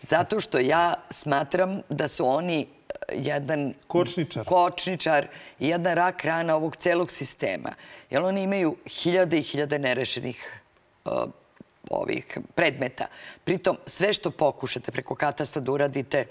zato 0.00 0.40
što 0.40 0.58
ja 0.58 0.94
smatram 1.10 1.80
da 1.88 2.08
su 2.08 2.26
oni 2.26 2.66
jedan 3.12 3.74
kočničar. 3.86 4.44
kočničar 4.44 5.26
i 5.58 5.68
jedna 5.68 5.94
rak 5.94 6.24
rana 6.24 6.56
ovog 6.56 6.76
celog 6.76 7.10
sistema. 7.10 7.70
Jer 8.10 8.22
oni 8.22 8.42
imaju 8.42 8.76
hiljade 8.86 9.38
i 9.38 9.42
hiljade 9.42 9.78
nerešenih 9.78 10.60
uh, 11.04 11.12
ovih 11.90 12.38
predmeta. 12.54 13.06
Pritom, 13.44 13.76
sve 13.86 14.12
što 14.12 14.30
pokušate 14.30 14.92
preko 14.92 15.14
katasta 15.14 15.60
da 15.60 15.72
uradite, 15.72 16.26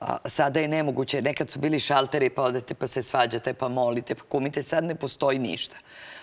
a, 0.00 0.16
sada 0.24 0.60
je 0.60 0.68
nemoguće. 0.68 1.22
Nekad 1.22 1.50
su 1.50 1.58
bili 1.58 1.80
šalteri, 1.80 2.30
pa 2.30 2.42
odete, 2.42 2.74
pa 2.74 2.86
se 2.86 3.02
svađate, 3.02 3.54
pa 3.54 3.68
molite, 3.68 4.14
pa 4.14 4.24
kumite. 4.24 4.62
Sad 4.62 4.84
ne 4.84 4.94
postoji 4.94 5.38
ništa. 5.38 5.76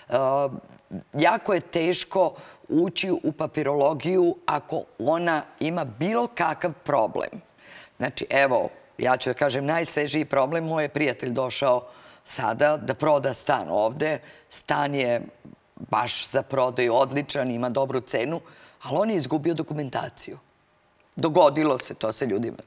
A, 0.09 0.49
jako 1.13 1.53
je 1.53 1.59
teško 1.59 2.35
ući 2.67 3.11
u 3.11 3.31
papirologiju 3.31 4.35
ako 4.45 4.83
ona 4.99 5.43
ima 5.59 5.85
bilo 5.85 6.27
kakav 6.27 6.73
problem. 6.83 7.41
Znači, 7.97 8.27
evo, 8.29 8.69
ja 8.97 9.17
ću 9.17 9.29
da 9.29 9.33
kažem, 9.33 9.65
najsvežiji 9.65 10.25
problem, 10.25 10.65
moj 10.65 10.83
je 10.83 10.89
prijatelj 10.89 11.29
došao 11.29 11.87
sada 12.25 12.77
da 12.77 12.93
proda 12.93 13.33
stan 13.33 13.67
ovde. 13.69 14.19
Stan 14.49 14.95
je 14.95 15.21
baš 15.75 16.27
za 16.27 16.41
prodaju 16.41 16.95
odličan, 16.95 17.51
ima 17.51 17.69
dobru 17.69 18.01
cenu, 18.01 18.41
ali 18.81 18.97
on 18.97 19.09
je 19.09 19.17
izgubio 19.17 19.53
dokumentaciju. 19.53 20.39
Dogodilo 21.15 21.79
se 21.79 21.93
to 21.93 22.13
sa 22.13 22.25
ljudima. 22.25 22.57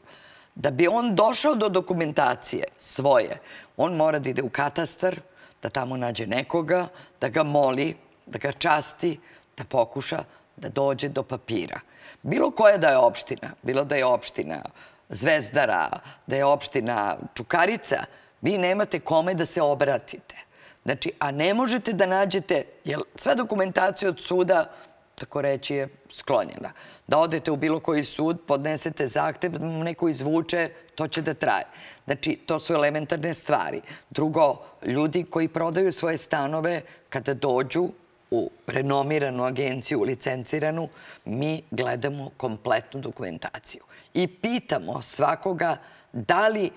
Da 0.54 0.70
bi 0.70 0.88
on 0.88 1.14
došao 1.14 1.54
do 1.54 1.68
dokumentacije 1.68 2.64
svoje, 2.78 3.38
on 3.76 3.96
mora 3.96 4.18
da 4.18 4.30
ide 4.30 4.42
u 4.42 4.48
katastar, 4.48 5.20
da 5.62 5.68
tamo 5.68 5.96
nađe 5.96 6.26
nekoga, 6.26 6.88
da 7.20 7.28
ga 7.28 7.42
moli, 7.42 7.96
da 8.26 8.38
ga 8.38 8.52
časti, 8.52 9.18
da 9.56 9.64
pokuša 9.64 10.24
da 10.56 10.68
dođe 10.68 11.08
do 11.08 11.22
papira. 11.22 11.80
Bilo 12.22 12.50
koja 12.50 12.76
da 12.76 12.88
je 12.88 12.96
opština, 12.96 13.50
bilo 13.62 13.84
da 13.84 13.96
je 13.96 14.04
opština 14.04 14.62
Zvezdara, 15.08 16.00
da 16.26 16.36
je 16.36 16.44
opština 16.44 17.16
Čukarica, 17.34 18.04
vi 18.42 18.58
nemate 18.58 19.00
kome 19.00 19.34
da 19.34 19.46
se 19.46 19.62
obratite. 19.62 20.36
Znači, 20.84 21.12
a 21.18 21.30
ne 21.30 21.54
možete 21.54 21.92
da 21.92 22.06
nađete, 22.06 22.64
jer 22.84 23.00
sva 23.16 23.34
dokumentacija 23.34 24.08
od 24.08 24.20
suda, 24.20 24.66
tako 25.14 25.42
reći, 25.42 25.74
je 25.74 25.88
sklonjena. 26.10 26.72
Da 27.06 27.18
odete 27.18 27.50
u 27.50 27.56
bilo 27.56 27.80
koji 27.80 28.04
sud, 28.04 28.40
podnesete 28.46 29.06
zahtev, 29.06 29.52
neko 29.62 30.08
izvuče, 30.08 30.70
to 30.94 31.08
će 31.08 31.22
da 31.22 31.34
traje. 31.34 31.64
Znači, 32.04 32.36
to 32.46 32.58
su 32.58 32.74
elementarne 32.74 33.34
stvari. 33.34 33.80
Drugo, 34.10 34.56
ljudi 34.86 35.24
koji 35.30 35.48
prodaju 35.48 35.92
svoje 35.92 36.18
stanove, 36.18 36.82
kada 37.08 37.34
dođu 37.34 37.88
u 38.30 38.50
renomiranu 38.66 39.44
agenciju, 39.44 40.02
licenciranu, 40.02 40.88
mi 41.24 41.62
gledamo 41.70 42.30
kompletnu 42.36 43.00
dokumentaciju 43.00 43.82
i 44.14 44.26
pitamo 44.26 45.02
svakoga 45.02 45.76
da 46.12 46.48
li 46.48 46.70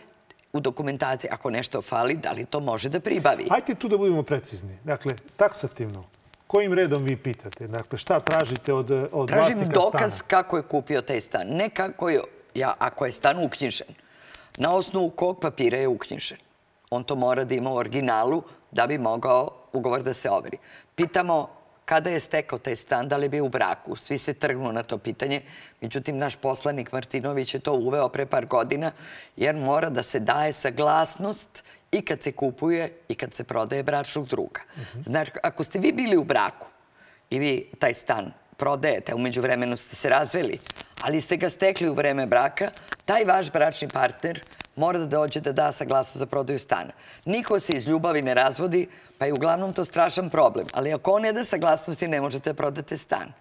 u 0.54 0.60
dokumentaciji, 0.60 1.30
ako 1.32 1.50
nešto 1.50 1.82
fali, 1.82 2.18
da 2.18 2.32
li 2.32 2.46
to 2.46 2.60
može 2.60 2.90
da 2.90 3.00
pribavi. 3.00 3.48
Hajde 3.50 3.76
tu 3.76 3.88
da 3.88 3.98
budemo 3.98 4.24
precizni. 4.24 4.78
Dakle, 4.84 5.14
taksativno, 5.36 6.04
kojim 6.48 6.74
redom 6.74 7.04
vi 7.04 7.18
pitate? 7.18 7.68
Dakle, 7.68 7.98
šta 7.98 8.20
tražite 8.20 8.74
od, 8.74 8.92
od 8.92 9.28
Tražim 9.28 9.42
vlasnika 9.42 9.72
stana? 9.72 9.72
Tražim 9.72 9.92
dokaz 9.92 10.22
kako 10.28 10.58
je 10.58 10.64
kupio 10.64 11.02
taj 11.02 11.22
stan. 11.22 11.48
Ne 11.48 11.70
kako 11.70 12.10
je, 12.10 12.22
ja, 12.56 12.74
ako 12.80 13.06
je 13.06 13.12
stan 13.12 13.46
uknjižen. 13.46 13.88
Na 14.58 14.76
osnovu 14.76 15.10
kog 15.10 15.40
papira 15.40 15.78
je 15.78 15.88
uknjižen. 15.88 16.38
On 16.90 17.04
to 17.04 17.16
mora 17.16 17.44
da 17.44 17.56
ima 17.56 17.70
u 17.70 17.76
originalu 17.76 18.44
da 18.72 18.88
bi 18.88 18.98
mogao 18.98 19.50
ugovor 19.74 20.04
da 20.04 20.14
se 20.14 20.30
overi. 20.30 20.58
Pitamo 21.02 21.50
kada 21.86 22.10
je 22.10 22.20
stekao 22.20 22.60
taj 22.60 22.76
stan, 22.76 23.08
da 23.08 23.18
li 23.18 23.26
je 23.26 23.30
bio 23.30 23.46
u 23.46 23.50
braku. 23.50 23.96
Svi 23.96 24.18
se 24.18 24.34
trgnu 24.34 24.72
na 24.72 24.84
to 24.84 24.98
pitanje. 24.98 25.42
Međutim, 25.82 26.18
naš 26.18 26.36
poslanik 26.36 26.92
Martinović 26.92 27.54
je 27.54 27.60
to 27.60 27.74
uveo 27.74 28.10
pre 28.10 28.26
par 28.26 28.46
godina, 28.46 28.92
jer 29.36 29.56
mora 29.56 29.90
da 29.90 30.04
se 30.04 30.20
daje 30.20 30.54
saglasnost 30.54 31.64
i 31.92 32.02
kad 32.02 32.22
se 32.24 32.32
kupuje 32.32 32.94
i 33.10 33.16
kad 33.16 33.34
se 33.34 33.44
prodaje 33.44 33.84
bračnog 33.84 34.28
druga. 34.28 34.62
Znači, 35.04 35.32
ako 35.44 35.64
ste 35.64 35.80
vi 35.80 35.92
bili 35.92 36.18
u 36.18 36.24
braku 36.24 36.68
i 37.30 37.40
vi 37.40 37.72
taj 37.80 37.94
stan 37.94 38.32
prodajete, 38.58 39.16
umeđu 39.16 39.42
vremenu 39.42 39.76
ste 39.78 39.96
se 39.96 40.10
razveli, 40.10 40.60
ali 41.02 41.22
ste 41.22 41.38
ga 41.38 41.50
stekli 41.50 41.90
u 41.90 41.94
vreme 41.94 42.26
braka, 42.26 42.72
taj 43.06 43.26
vaš 43.26 43.52
bračni 43.52 43.88
partner 43.88 44.42
mora 44.76 45.00
da 45.00 45.06
dođe 45.06 45.40
da 45.40 45.52
da 45.52 45.72
saglasnost 45.72 46.18
za 46.18 46.26
prodaju 46.26 46.60
stana. 46.60 46.92
Niko 47.26 47.60
se 47.60 47.74
iz 47.74 47.88
ljubavi 47.88 48.22
ne 48.22 48.34
razvodi, 48.34 48.88
pa 49.18 49.26
je 49.26 49.34
uglavnom 49.34 49.74
to 49.74 49.86
strašan 49.86 50.30
problem. 50.30 50.68
Ali 50.74 50.94
ako 50.94 51.12
on 51.12 51.22
ne 51.22 51.34
da 51.34 51.44
saglasnosti, 51.44 52.08
ne 52.08 52.22
možete 52.22 52.50
da 52.50 52.58
prodate 52.58 52.98
stan. 52.98 53.34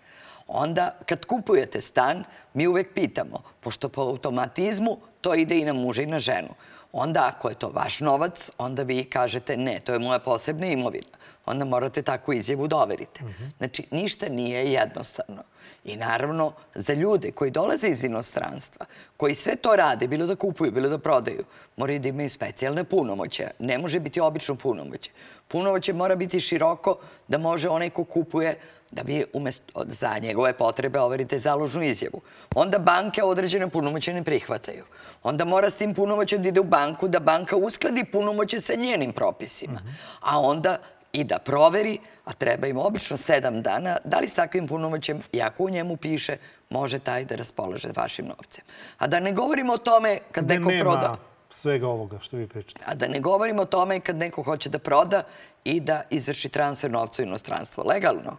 Onda, 0.49 0.97
kad 1.07 1.25
kupujete 1.25 1.81
stan, 1.81 2.25
mi 2.55 2.66
uvek 2.66 2.95
pitamo, 2.95 3.43
pošto 3.61 3.88
po 3.88 4.03
automatizmu 4.03 4.99
to 5.21 5.35
ide 5.35 5.59
i 5.59 5.64
na 5.64 5.73
muža 5.73 6.03
i 6.03 6.07
na 6.07 6.19
ženu. 6.19 6.49
Onda, 6.93 7.33
ako 7.35 7.49
je 7.49 7.55
to 7.55 7.69
vaš 7.69 8.01
novac, 8.01 8.51
onda 8.59 8.83
vi 8.83 9.05
kažete 9.05 9.57
ne, 9.57 9.81
to 9.81 9.93
je 9.93 9.99
moja 9.99 10.19
posebna 10.19 10.66
imovina. 10.66 11.07
Onda 11.50 11.64
morate 11.64 12.02
takvu 12.02 12.32
izjavu 12.32 12.68
da 12.68 12.76
overite. 12.76 13.20
Znači, 13.58 13.86
ništa 13.90 14.28
nije 14.28 14.72
jednostavno. 14.72 15.42
I 15.84 15.96
naravno, 15.96 16.52
za 16.74 16.92
ljude 16.92 17.32
koji 17.32 17.50
dolaze 17.50 17.88
iz 17.88 18.04
inostranstva, 18.04 18.86
koji 19.16 19.34
sve 19.34 19.56
to 19.56 19.76
rade, 19.76 20.06
bilo 20.06 20.26
da 20.26 20.36
kupuju, 20.36 20.72
bilo 20.72 20.88
da 20.88 20.98
prodaju, 20.98 21.44
moraju 21.76 22.00
da 22.00 22.08
imaju 22.08 22.30
specijalne 22.30 22.84
punomoće. 22.84 23.50
Ne 23.58 23.78
može 23.78 24.00
biti 24.00 24.20
obično 24.20 24.54
punomoće. 24.54 25.10
Punomoće 25.48 25.92
mora 25.92 26.16
biti 26.16 26.40
široko 26.40 26.98
da 27.28 27.38
može 27.38 27.68
onaj 27.68 27.90
ko 27.90 28.04
kupuje 28.04 28.58
da 28.90 29.02
vi 29.02 29.24
umesto 29.32 29.84
za 29.86 30.18
njegove 30.18 30.52
potrebe 30.52 31.00
overite 31.00 31.38
založnu 31.38 31.82
izjavu. 31.82 32.20
Onda 32.54 32.78
banke 32.78 33.22
određene 33.22 33.68
punomoće 33.70 34.12
ne 34.12 34.24
prihvataju. 34.24 34.84
Onda 35.22 35.44
mora 35.44 35.70
s 35.70 35.76
tim 35.76 35.94
punomoćem 35.94 36.42
da 36.42 36.48
ide 36.48 36.60
u 36.60 36.64
banku, 36.64 37.08
da 37.08 37.20
banka 37.20 37.56
uskladi 37.56 38.04
punomoće 38.04 38.60
sa 38.60 38.74
njenim 38.74 39.12
propisima. 39.12 39.80
A 40.20 40.40
onda 40.40 40.78
i 41.12 41.25
da 41.25 41.38
proveri, 41.38 41.99
a 42.25 42.33
treba 42.33 42.66
im 42.66 42.79
obično 42.79 43.16
sedam 43.16 43.62
dana, 43.62 43.96
da 44.05 44.18
li 44.18 44.29
s 44.29 44.35
takvim 44.35 44.68
punomoćem, 44.68 45.23
i 45.33 45.42
ako 45.42 45.64
u 45.64 45.70
njemu 45.70 45.96
piše, 45.96 46.37
može 46.70 46.99
taj 46.99 47.25
da 47.25 47.37
raspolaže 47.37 47.88
vašim 47.96 48.27
novcem. 48.27 48.64
A 48.99 49.07
da 49.07 49.20
ne 49.20 49.33
govorimo 49.33 49.73
o 49.73 49.79
tome 49.79 50.18
kad 50.33 50.44
Gde 50.44 50.59
neko 50.59 50.85
proda... 50.85 51.16
svega 51.51 51.88
ovoga 51.88 52.18
što 52.20 52.37
vi 52.37 52.46
pričate. 52.49 52.85
A 52.87 52.94
da 52.94 53.09
ne 53.09 53.20
govorimo 53.20 53.62
o 53.62 53.66
tome 53.66 54.01
kad 54.01 54.16
neko 54.16 54.42
hoće 54.42 54.68
da 54.68 54.79
proda 54.79 55.23
i 55.64 55.81
da 55.81 56.03
izvrši 56.11 56.49
transfer 56.49 56.90
novca 56.90 57.23
u 57.23 57.27
inostranstvo. 57.27 57.85
Legalno? 57.85 58.37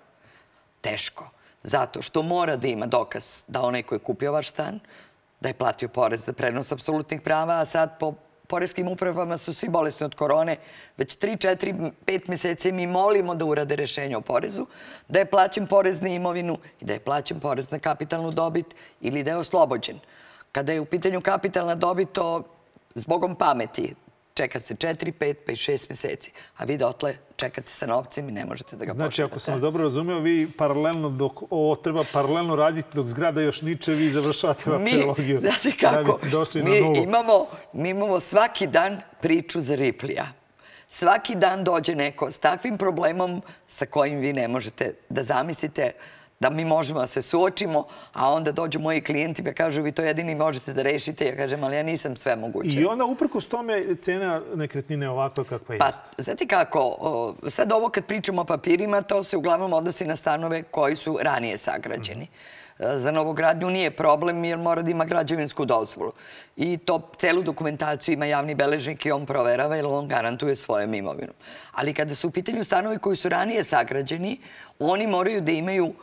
Teško. 0.82 1.30
Zato 1.62 2.02
što 2.02 2.24
mora 2.24 2.56
da 2.56 2.68
ima 2.68 2.86
dokaz 2.86 3.44
da 3.48 3.62
onaj 3.62 3.84
ko 3.84 3.96
je 3.96 4.00
kupio 4.00 4.32
vaš 4.32 4.50
stan, 4.50 4.80
da 5.40 5.50
je 5.50 5.54
platio 5.54 5.90
porez 5.90 6.26
za 6.26 6.34
prenos 6.34 6.72
apsolutnih 6.72 7.22
prava, 7.22 7.60
a 7.60 7.66
sad 7.66 8.00
po 8.00 8.14
poreskim 8.52 8.88
upravama 8.88 9.38
su 9.38 9.54
svi 9.54 9.70
bolesni 9.70 10.06
od 10.06 10.16
korone. 10.16 10.58
Već 10.98 11.18
3, 11.18 11.38
4, 11.38 11.92
5 12.06 12.30
meseci 12.30 12.72
mi 12.72 12.88
molimo 12.88 13.36
da 13.36 13.46
urade 13.46 13.76
rešenje 13.76 14.18
o 14.18 14.22
porezu, 14.22 14.66
da 15.08 15.20
je 15.20 15.26
plaćen 15.26 15.68
porez 15.68 16.02
na 16.02 16.10
imovinu 16.10 16.58
i 16.82 16.86
da 16.86 16.94
je 16.94 17.00
plaćen 17.00 17.40
porez 17.40 17.72
na 17.72 17.80
kapitalnu 17.80 18.32
dobit 18.32 18.76
ili 19.02 19.24
da 19.24 19.32
je 19.32 19.38
oslobođen. 19.38 20.00
Kada 20.52 20.74
je 20.74 20.82
u 20.82 20.86
pitanju 20.86 21.22
kapitalna 21.22 21.76
dobit, 21.76 22.12
to 22.12 22.44
zbogom 22.96 23.36
pameti 23.36 23.96
čeka 24.34 24.60
se 24.60 24.74
4, 24.76 25.12
5, 25.20 25.34
pa 25.46 25.52
i 25.52 25.56
6 25.56 25.90
meseci. 25.90 26.32
A 26.58 26.64
vi 26.64 26.78
dotle 26.78 27.16
čekate 27.36 27.72
sa 27.72 27.86
novcem 27.86 28.30
i 28.30 28.32
ne 28.32 28.46
možete 28.46 28.76
da 28.76 28.86
ga 28.86 28.94
Znači, 28.94 29.22
ako 29.22 29.30
počnete. 29.30 29.44
sam 29.46 29.54
vas 29.54 29.62
dobro 29.62 29.84
razumeo, 29.84 30.20
vi 30.20 30.52
paralelno 30.58 31.10
dok 31.10 31.42
ovo 31.50 31.76
treba 31.76 32.04
paralelno 32.14 32.56
raditi 32.56 32.88
dok 32.94 33.08
zgrada 33.08 33.42
još 33.42 33.62
niče, 33.62 33.92
vi 33.92 34.12
završavate 34.12 34.70
Mi, 34.70 34.92
papirologiju. 34.92 35.40
znate 35.40 35.72
Da 35.82 36.04
kako, 36.04 36.20
došli 36.32 36.64
mi 36.64 36.78
imamo, 37.04 37.46
mi 37.74 37.90
imamo 37.90 38.20
svaki 38.20 38.68
dan 38.68 39.02
priču 39.22 39.62
za 39.62 39.76
Riplija. 39.76 40.28
Svaki 40.88 41.36
dan 41.36 41.64
dođe 41.64 41.96
neko 41.96 42.32
s 42.32 42.40
takvim 42.40 42.78
problemom 42.78 43.42
sa 43.68 43.86
kojim 43.86 44.20
vi 44.20 44.34
ne 44.34 44.48
možete 44.48 44.94
da 45.10 45.24
zamislite 45.24 45.92
da 46.42 46.50
mi 46.50 46.66
možemo 46.66 47.00
da 47.00 47.08
se 47.08 47.22
suočimo, 47.22 47.86
a 48.14 48.30
onda 48.32 48.52
dođu 48.52 48.80
moji 48.80 49.02
klijenti 49.02 49.44
pa 49.44 49.54
kažu 49.54 49.82
vi 49.82 49.92
to 49.92 50.02
jedini 50.02 50.36
možete 50.36 50.74
da 50.74 50.82
rešite. 50.82 51.26
Ja 51.26 51.36
kažem, 51.36 51.64
ali 51.64 51.76
ja 51.76 51.84
nisam 51.84 52.16
sve 52.16 52.36
moguće. 52.36 52.80
I 52.82 52.86
onda, 52.86 53.06
uprkos 53.06 53.48
tome, 53.48 53.96
cena 54.02 54.42
nekretnine 54.56 55.06
je 55.06 55.10
ovakva 55.10 55.44
kakva 55.44 55.76
Pa, 55.80 55.86
jeste. 55.86 56.10
znate 56.18 56.48
kako, 56.48 56.84
sad 57.50 57.72
ovo 57.72 57.90
kad 57.90 58.06
pričamo 58.06 58.42
o 58.42 58.46
papirima, 58.46 59.02
to 59.02 59.24
se 59.24 59.38
uglavnom 59.38 59.74
odnosi 59.74 60.06
na 60.06 60.16
stanove 60.16 60.64
koji 60.64 60.96
su 60.96 61.18
ranije 61.22 61.58
sagrađeni. 61.58 62.28
E, 62.80 62.98
Za 62.98 63.12
novogradnju 63.12 63.70
nije 63.70 63.92
problem 63.92 64.44
jer 64.44 64.58
mora 64.58 64.82
da 64.82 64.92
ima 64.92 65.06
građevinsku 65.06 65.66
dozvolu. 65.66 66.12
I 66.58 66.78
to 66.78 67.12
celu 67.18 67.44
dokumentaciju 67.44 68.14
ima 68.14 68.26
javni 68.26 68.56
beležnik 68.56 69.06
i 69.06 69.12
on 69.12 69.26
proverava 69.26 69.76
jer 69.76 69.86
on 69.86 70.08
garantuje 70.08 70.56
svojom 70.56 70.94
imovinom. 70.94 71.36
Ali 71.72 71.94
kada 71.94 72.16
su 72.16 72.28
u 72.28 72.32
pitanju 72.32 72.64
stanovi 72.64 72.98
koji 72.98 73.16
su 73.16 73.30
ranije 73.30 73.64
sagrađeni, 73.64 74.40
oni 74.80 75.08
moraju 75.08 75.42
da 75.42 75.52
imaju 75.52 75.94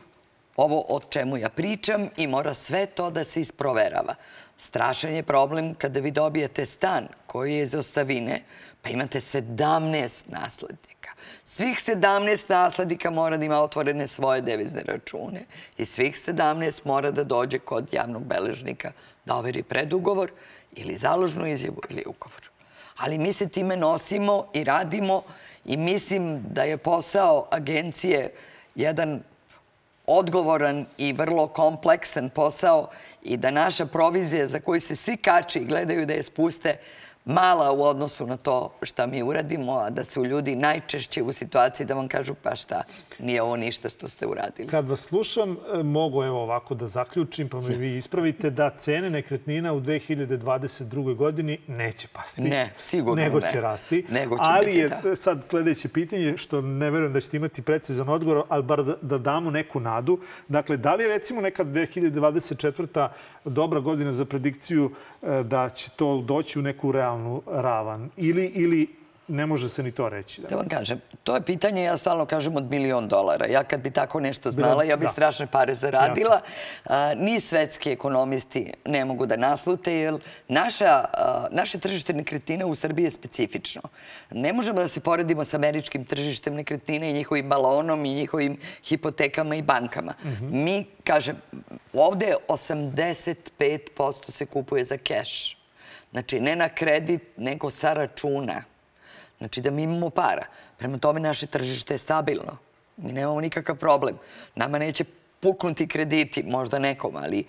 ovo 0.59 0.85
o 0.89 1.01
čemu 1.01 1.37
ja 1.37 1.49
pričam 1.49 2.09
i 2.17 2.27
mora 2.27 2.55
sve 2.55 2.87
to 2.87 3.11
da 3.11 3.25
se 3.25 3.41
isproverava. 3.41 4.15
Strašan 4.57 5.13
je 5.15 5.23
problem 5.23 5.75
kada 5.75 6.01
vi 6.01 6.11
dobijete 6.11 6.67
stan 6.67 7.09
koji 7.27 7.55
je 7.55 7.63
iz 7.63 7.75
ostavine, 7.75 8.43
pa 8.83 8.91
imate 8.91 9.21
17 9.21 10.25
naslednika. 10.27 11.11
Svih 11.45 11.79
17 11.79 12.51
naslednika 12.51 13.11
mora 13.11 13.37
da 13.37 13.45
ima 13.45 13.61
otvorene 13.61 14.07
svoje 14.07 14.41
devizne 14.41 14.83
račune 14.83 15.45
i 15.77 15.85
svih 15.85 16.15
17 16.15 16.81
mora 16.85 17.11
da 17.11 17.25
dođe 17.25 17.59
kod 17.59 17.93
javnog 17.93 18.25
beležnika 18.25 18.93
da 19.25 19.35
overi 19.35 19.63
predugovor 19.63 20.33
ili 20.73 20.97
založnu 20.97 21.47
izjavu 21.47 21.81
ili 21.89 22.05
ugovor. 22.07 22.51
Ali 22.97 23.19
mi 23.19 23.33
se 23.33 23.49
time 23.49 23.77
nosimo 23.77 24.47
i 24.53 24.65
radimo 24.65 25.23
i 25.65 25.77
mislim 25.77 26.43
da 26.51 26.63
je 26.63 26.79
posao 26.79 27.49
agencije 27.51 28.35
jedan 28.75 29.23
odgovoran 30.09 30.87
i 30.99 31.13
vrlo 31.13 31.47
kompleksan 31.47 32.31
posao 32.31 32.89
i 33.23 33.37
da 33.37 33.51
naša 33.51 33.87
provizija 33.87 34.47
za 34.47 34.61
koju 34.61 34.81
se 34.81 34.97
svi 34.97 35.17
kači 35.17 35.59
i 35.59 35.65
gledaju 35.65 36.07
da 36.07 36.13
je 36.13 36.23
spuste 36.23 36.77
mala 37.25 37.73
u 37.73 37.83
odnosu 37.83 38.27
na 38.27 38.37
to 38.37 38.73
šta 38.83 39.07
mi 39.07 39.23
uradimo, 39.23 39.73
a 39.73 39.91
da 39.91 40.05
su 40.05 40.25
ljudi 40.25 40.57
najčešće 40.57 41.23
u 41.23 41.33
situaciji 41.33 41.87
da 41.87 41.95
vam 41.95 42.09
kažu 42.09 42.35
pa 42.43 42.57
šta, 42.57 42.83
nije 43.19 43.43
ovo 43.43 43.57
ništa 43.57 43.89
što 43.89 44.09
ste 44.09 44.27
uradili. 44.27 44.69
Kad 44.69 44.89
vas 44.89 45.01
slušam, 45.01 45.57
e, 45.75 45.83
mogu 45.83 46.25
evo 46.25 46.43
ovako 46.43 46.75
da 46.75 46.87
zaključim, 46.87 47.49
pa 47.49 47.61
me 47.61 47.77
vi 47.77 47.97
ispravite, 47.97 48.51
da 48.51 48.71
cene 48.71 49.11
nekretnina 49.11 49.73
u 49.73 49.81
2022. 49.81 51.15
godini 51.15 51.59
neće 51.67 52.09
pasti. 52.13 52.43
Ne, 52.43 52.73
sigurno 52.79 53.23
nego 53.23 53.41
ne. 53.41 53.51
će 53.53 53.61
rasti. 53.61 54.05
Nego 54.11 54.37
će 54.37 54.43
ali 54.45 54.67
biti, 54.67 54.79
je 54.79 54.89
da. 54.89 55.17
sad 55.17 55.45
sledeće 55.45 55.89
pitanje, 55.89 56.37
što 56.37 56.61
ne 56.61 56.91
verujem 56.91 57.13
da 57.13 57.21
ćete 57.21 57.37
imati 57.37 57.63
precizan 57.63 58.09
odgovor, 58.09 58.45
ali 58.49 58.63
bar 58.63 58.85
da, 58.85 58.97
da 59.03 59.19
damo 59.19 59.51
neku 59.51 59.81
nadu. 59.81 60.19
Dakle, 60.49 60.77
da 60.77 60.95
li 60.95 61.05
je 61.05 61.09
recimo 61.09 61.41
neka 61.41 61.65
2024. 61.65 63.09
dobra 63.45 63.81
godina 63.81 64.13
za 64.13 64.25
predikciju 64.25 64.91
e, 65.23 65.43
da 65.43 65.69
će 65.69 65.91
to 65.91 66.21
doći 66.21 66.59
u 66.59 66.63
neku 66.63 66.93
realnu 66.93 67.43
ravan? 67.47 68.11
Ili, 68.17 68.47
ili 68.47 68.99
ne 69.29 69.47
može 69.47 69.69
se 69.69 69.83
ni 69.83 69.91
to 69.91 70.09
reći? 70.09 70.43
Da 70.51 70.57
vam 70.57 70.69
kažem, 70.69 71.01
to 71.25 71.35
je 71.35 71.41
pitanje, 71.41 71.83
ja 71.83 71.99
stalno 71.99 72.27
kažem, 72.27 72.57
od 72.57 72.71
milion 72.71 73.09
dolara. 73.09 73.47
Ja 73.47 73.65
kad 73.65 73.81
bi 73.81 73.91
tako 73.91 74.21
nešto 74.21 74.51
znala, 74.51 74.85
ja 74.85 74.97
bi 74.97 75.05
da. 75.05 75.11
strašne 75.11 75.47
pare 75.47 75.75
zaradila. 75.75 76.41
A, 76.85 77.15
ni 77.15 77.41
svetski 77.41 77.91
ekonomisti 77.91 78.73
ne 78.85 79.05
mogu 79.05 79.27
da 79.27 79.37
naslute, 79.37 79.95
jer 79.95 80.19
naša, 80.49 81.05
a, 81.13 81.47
naše 81.51 81.79
tržište 81.79 82.13
nekretnina 82.13 82.67
u 82.67 82.75
Srbiji 82.75 83.05
je 83.05 83.11
specifično. 83.11 83.83
Ne 84.31 84.53
možemo 84.53 84.81
da 84.81 84.89
se 84.89 85.01
poredimo 85.01 85.45
sa 85.45 85.57
američkim 85.57 86.05
tržištem 86.05 86.55
nekretnina 86.55 87.07
i 87.07 87.13
njihovim 87.13 87.49
balonom 87.49 88.05
i 88.05 88.15
njihovim 88.15 88.59
hipotekama 88.85 89.55
i 89.55 89.63
bankama. 89.63 90.15
Mi, 90.41 90.85
kažem, 91.05 91.37
ovde 91.93 92.35
85% 92.49 94.31
se 94.31 94.47
kupuje 94.47 94.85
za 94.85 94.97
keš. 94.97 95.59
Znači, 96.11 96.41
ne 96.41 96.57
na 96.57 96.69
kredit, 96.69 97.23
nego 97.37 97.71
sa 97.71 97.93
računa. 97.93 98.63
Znači 99.39 99.61
da 99.61 99.71
mi 99.71 99.83
imamo 99.83 100.11
para. 100.11 100.47
Prema 100.77 100.99
tome 100.99 101.21
naše 101.21 101.47
tržište 101.47 101.95
je 101.95 101.99
stabilno. 101.99 102.57
Mi 102.97 103.13
nemamo 103.13 103.41
nikakav 103.41 103.77
problem. 103.77 104.19
Nama 104.55 104.79
neće 104.79 105.05
puknuti 105.41 105.89
krediti, 105.89 106.43
možda 106.43 106.79
nekom, 106.79 107.17
ali 107.17 107.45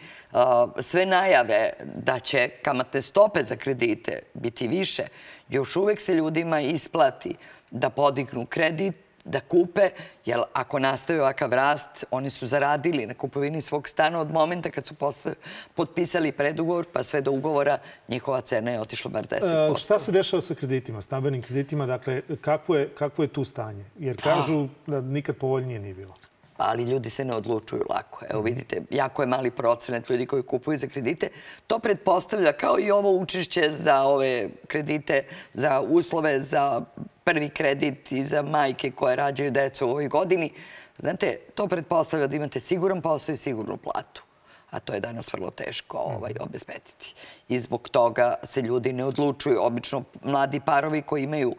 sve 0.79 1.05
najave 1.05 1.71
da 1.95 2.19
će 2.19 2.49
kamatne 2.49 3.01
stope 3.01 3.43
za 3.43 3.55
kredite 3.55 4.21
biti 4.33 4.67
više, 4.67 5.03
još 5.49 5.75
uvek 5.75 6.01
se 6.01 6.13
ljudima 6.13 6.59
isplati 6.59 7.35
da 7.71 7.89
podignu 7.89 8.45
kredit, 8.45 8.95
da 9.25 9.39
kupe, 9.39 9.89
jer 10.25 10.39
ako 10.53 10.79
nastaje 10.79 11.21
ovakav 11.21 11.53
rast, 11.53 12.05
oni 12.11 12.29
su 12.29 12.47
zaradili 12.47 13.05
na 13.05 13.13
kupovini 13.13 13.61
svog 13.61 13.89
stana 13.89 14.19
od 14.19 14.31
momenta 14.31 14.69
kad 14.69 14.85
su 14.85 14.93
postav, 14.93 15.33
potpisali 15.73 16.31
predugovor, 16.31 16.85
pa 16.93 17.03
sve 17.03 17.21
do 17.21 17.31
ugovora 17.31 17.77
njihova 18.07 18.41
cena 18.41 18.71
je 18.71 18.81
otišla 18.81 19.11
bar 19.11 19.27
10%. 19.27 19.75
E, 19.75 19.79
šta 19.79 19.99
se 19.99 20.11
dešava 20.11 20.41
sa 20.41 20.55
kreditima, 20.55 21.01
stambenim 21.01 21.41
kreditima? 21.41 21.85
Dakle, 21.85 22.21
kakvo 22.41 22.75
je, 22.75 22.89
kakvo 22.89 23.23
je 23.23 23.27
tu 23.27 23.43
stanje? 23.43 23.85
Jer 23.99 24.21
kažu 24.21 24.67
da 24.87 25.01
nikad 25.01 25.35
povoljnije 25.35 25.79
nije 25.79 25.93
bilo. 25.93 26.13
ali 26.57 26.83
ljudi 26.83 27.09
se 27.09 27.25
ne 27.25 27.33
odlučuju 27.35 27.83
lako. 27.89 28.25
Evo 28.29 28.41
vidite, 28.41 28.81
jako 28.89 29.21
je 29.21 29.27
mali 29.27 29.51
procenat 29.51 30.09
ljudi 30.09 30.25
koji 30.25 30.43
kupuju 30.43 30.77
za 30.77 30.87
kredite. 30.87 31.29
To 31.67 31.79
pretpostavlja 31.79 32.51
kao 32.51 32.79
i 32.79 32.91
ovo 32.91 33.11
učešće 33.11 33.71
za 33.71 34.03
ove 34.03 34.49
kredite, 34.67 35.23
za 35.53 35.81
uslove 35.81 36.39
za 36.39 36.81
prvi 37.29 37.49
kredit 37.49 38.11
i 38.11 38.23
za 38.23 38.41
majke 38.41 38.91
koje 38.91 39.15
rađaju 39.15 39.51
decu 39.51 39.87
u 39.87 39.89
ovoj 39.89 40.07
godini. 40.07 40.51
Znate, 40.97 41.37
to 41.55 41.67
pretpostavlja 41.67 42.27
da 42.27 42.35
imate 42.35 42.59
siguran 42.59 43.01
posao 43.01 43.33
i 43.33 43.37
sigurnu 43.37 43.77
platu 43.77 44.23
a 44.69 44.79
to 44.79 44.93
je 44.93 44.99
danas 44.99 45.33
vrlo 45.33 45.49
teško 45.49 45.97
ovaj, 45.97 46.33
obezbediti. 46.39 47.15
I 47.47 47.59
zbog 47.59 47.89
toga 47.89 48.35
se 48.43 48.61
ljudi 48.61 48.93
ne 48.93 49.05
odlučuju. 49.05 49.61
Obično 49.61 50.03
mladi 50.23 50.59
parovi 50.59 51.01
koji 51.01 51.23
imaju 51.23 51.55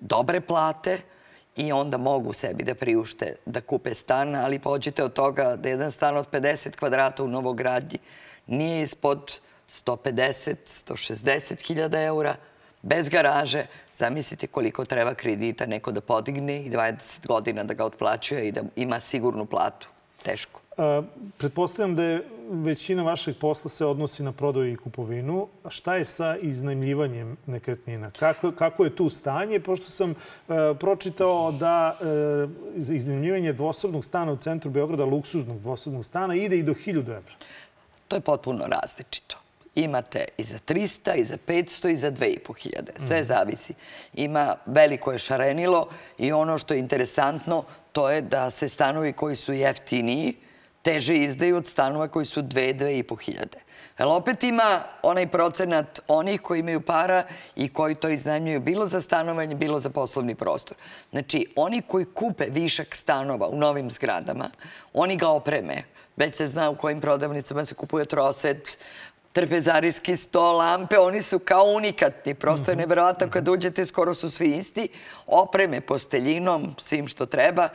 dobre 0.00 0.40
plate, 0.40 0.98
i 1.56 1.72
onda 1.72 1.96
mogu 1.96 2.32
sebi 2.32 2.64
da 2.64 2.74
priušte 2.74 3.36
da 3.46 3.60
kupe 3.60 3.94
stan, 3.94 4.34
ali 4.34 4.58
pođite 4.58 5.04
od 5.04 5.12
toga 5.12 5.56
da 5.56 5.68
jedan 5.68 5.90
stan 5.90 6.16
od 6.16 6.30
50 6.30 6.76
kvadrata 6.76 7.24
u 7.24 7.28
Novogradnji 7.28 7.98
nije 8.46 8.82
ispod 8.82 9.40
150-160 9.68 11.66
hiljada 11.66 12.02
eura, 12.02 12.36
bez 12.82 13.08
garaže. 13.08 13.66
Zamislite 13.94 14.46
koliko 14.46 14.84
treba 14.84 15.14
kredita 15.14 15.66
neko 15.66 15.92
da 15.92 16.00
podigne 16.00 16.62
i 16.62 16.70
20 16.70 17.26
godina 17.26 17.64
da 17.64 17.74
ga 17.74 17.84
otplaćuje 17.84 18.48
i 18.48 18.52
da 18.52 18.62
ima 18.76 19.00
sigurnu 19.00 19.46
platu. 19.46 19.88
Teško. 20.22 20.60
A, 20.76 21.02
pretpostavljam 21.38 21.96
da 21.96 22.02
je 22.02 22.24
većina 22.50 23.02
vašeg 23.02 23.36
posla 23.36 23.70
se 23.70 23.86
odnosi 23.86 24.22
na 24.22 24.32
prodaju 24.32 24.72
i 24.72 24.76
kupovinu. 24.76 25.48
Šta 25.68 25.96
je 25.96 26.04
sa 26.04 26.36
iznajmljivanjem 26.36 27.36
nekretnina? 27.46 28.10
Kako, 28.10 28.52
kako 28.52 28.84
je 28.84 28.96
tu 28.96 29.10
stanje? 29.10 29.60
Pošto 29.60 29.90
sam 29.90 30.10
e, 30.10 30.14
pročitao 30.80 31.52
da 31.52 31.98
e, 32.00 32.94
iznajmljivanje 32.94 33.52
dvosobnog 33.52 34.04
stana 34.04 34.32
u 34.32 34.36
centru 34.36 34.70
Beograda, 34.70 35.04
luksuznog 35.04 35.60
dvosobnog 35.60 36.04
stana, 36.04 36.34
ide 36.34 36.58
i 36.58 36.62
do 36.62 36.74
1000 36.74 36.98
evra. 36.98 37.34
To 38.08 38.16
je 38.16 38.20
potpuno 38.20 38.66
različito. 38.66 39.45
Imate 39.76 40.24
i 40.38 40.44
za 40.44 40.58
300, 40.58 41.14
i 41.14 41.24
za 41.24 41.36
500, 41.46 41.90
i 41.90 41.96
za 41.96 42.10
2500. 42.10 42.82
Sve 42.96 43.24
zavisi. 43.24 43.74
Ima 44.14 44.56
veliko 44.66 45.12
je 45.12 45.18
šarenilo 45.18 45.88
i 46.18 46.32
ono 46.32 46.58
što 46.58 46.74
je 46.74 46.80
interesantno, 46.80 47.64
to 47.92 48.10
je 48.10 48.20
da 48.20 48.50
se 48.50 48.68
stanovi 48.68 49.12
koji 49.12 49.36
su 49.36 49.52
jeftiniji 49.52 50.34
teže 50.86 51.14
izdaju 51.14 51.56
od 51.56 51.66
stanova 51.66 52.08
koji 52.08 52.24
su 52.24 52.42
2-2,5 52.42 53.20
hiljade. 53.20 53.58
Ali 53.98 54.10
opet 54.10 54.44
ima 54.44 54.82
onaj 55.02 55.26
procenat 55.26 56.00
onih 56.08 56.40
koji 56.40 56.60
imaju 56.60 56.80
para 56.80 57.24
i 57.56 57.68
koji 57.72 57.94
to 57.94 58.08
iznajmljuju 58.08 58.60
bilo 58.60 58.86
za 58.86 59.00
stanovanje, 59.00 59.54
bilo 59.54 59.78
za 59.78 59.90
poslovni 59.90 60.34
prostor. 60.34 60.76
Znači, 61.10 61.46
oni 61.56 61.82
koji 61.82 62.04
kupe 62.04 62.46
višak 62.50 62.94
stanova 62.96 63.48
u 63.48 63.58
novim 63.58 63.90
zgradama, 63.90 64.50
oni 64.94 65.16
ga 65.16 65.28
opreme. 65.28 65.82
Već 66.16 66.34
se 66.34 66.46
zna 66.46 66.70
u 66.70 66.76
kojim 66.76 67.00
prodavnicama 67.00 67.64
se 67.64 67.74
kupuje 67.74 68.04
troset, 68.04 68.78
trpezarijski 69.36 70.16
sto, 70.16 70.52
lampe, 70.52 70.98
oni 70.98 71.22
su 71.22 71.38
kao 71.38 71.64
unikatni. 71.64 72.34
Prosto 72.34 72.70
je 72.70 72.76
neverovatno 72.76 73.30
kad 73.30 73.48
uđete, 73.48 73.84
skoro 73.86 74.14
su 74.14 74.30
svi 74.30 74.48
isti. 74.56 74.88
Opreme 75.26 75.80
posteljinom, 75.80 76.74
svim 76.78 77.08
što 77.08 77.26
treba 77.26 77.68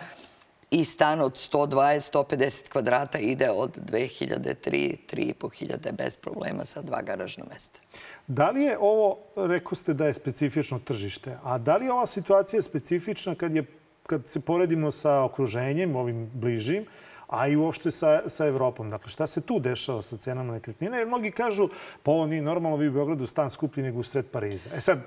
i 0.72 0.86
stan 0.86 1.22
od 1.22 1.34
120-150 1.34 2.70
kvadrata 2.70 3.20
ide 3.20 3.50
od 3.50 3.78
2000, 3.92 4.56
3, 4.66 4.98
3.500 5.12 5.92
bez 5.92 6.18
problema 6.18 6.66
sa 6.66 6.82
dva 6.82 7.02
garažna 7.02 7.46
mesta. 7.54 7.80
Da 8.28 8.50
li 8.50 8.64
je 8.64 8.78
ovo, 8.80 9.18
rekao 9.36 9.76
ste 9.76 9.94
da 9.94 10.08
je 10.08 10.14
specifično 10.14 10.80
tržište, 10.80 11.38
a 11.44 11.58
da 11.58 11.78
li 11.78 11.86
je 11.86 11.94
ova 11.94 12.08
situacija 12.08 12.62
specifična 12.62 13.36
kad, 13.36 13.56
je, 13.56 13.66
kad 14.08 14.30
se 14.30 14.40
poredimo 14.40 14.92
sa 14.92 15.24
okruženjem, 15.24 15.96
ovim 15.96 16.30
bližim, 16.34 16.86
a 17.32 17.48
i 17.48 17.56
uopšte 17.56 17.92
sa, 17.92 18.22
sa 18.28 18.46
Evropom. 18.48 18.90
Dakle, 18.90 19.10
šta 19.10 19.28
se 19.28 19.42
tu 19.42 19.60
dešava 19.60 20.02
sa 20.02 20.18
cenama 20.18 20.54
nekretnina? 20.54 20.98
Jer 20.98 21.08
mnogi 21.08 21.32
kažu, 21.32 21.70
pa 22.04 22.12
ovo 22.12 22.26
nije 22.28 22.42
normalno, 22.42 22.78
vi 22.78 22.88
u 22.88 22.92
Beogradu 22.92 23.28
stan 23.28 23.50
skuplji 23.50 23.84
nego 23.84 24.00
u 24.00 24.04
sred 24.04 24.26
Pariza. 24.26 24.70
E 24.76 24.82
sad, 24.82 25.00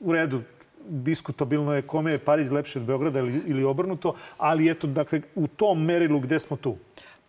u 0.00 0.12
redu, 0.12 0.42
diskutabilno 0.88 1.74
je 1.74 1.82
kome 1.82 2.12
je 2.12 2.18
Pariz 2.18 2.52
lepši 2.52 2.78
od 2.78 2.84
Beograda 2.84 3.18
ili, 3.18 3.42
ili 3.46 3.64
obrnuto, 3.64 4.14
ali 4.38 4.70
eto, 4.70 4.86
dakle, 4.86 5.22
u 5.34 5.46
tom 5.46 5.84
merilu 5.84 6.20
gde 6.20 6.38
smo 6.38 6.56
tu? 6.56 6.76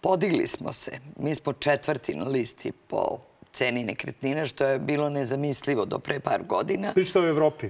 Podigli 0.01 0.47
smo 0.47 0.73
se. 0.73 0.99
Mi 1.17 1.35
smo 1.35 1.53
četvrti 1.53 2.15
na 2.15 2.25
listi 2.25 2.71
po 2.71 3.17
ceni 3.51 3.83
nekretnine, 3.83 4.47
što 4.47 4.65
je 4.65 4.79
bilo 4.79 5.09
nezamislivo 5.09 5.85
do 5.85 5.99
pre 5.99 6.19
par 6.19 6.43
godina. 6.43 6.91
Pričate 6.93 7.19
o 7.19 7.29
Evropi? 7.29 7.69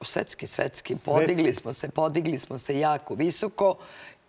Svetski, 0.00 0.46
svetski. 0.46 0.94
Podigli 1.04 1.52
smo 1.54 1.72
se, 1.72 1.88
podigli 1.88 2.38
smo 2.38 2.58
se 2.58 2.78
jako 2.78 3.14
visoko 3.14 3.76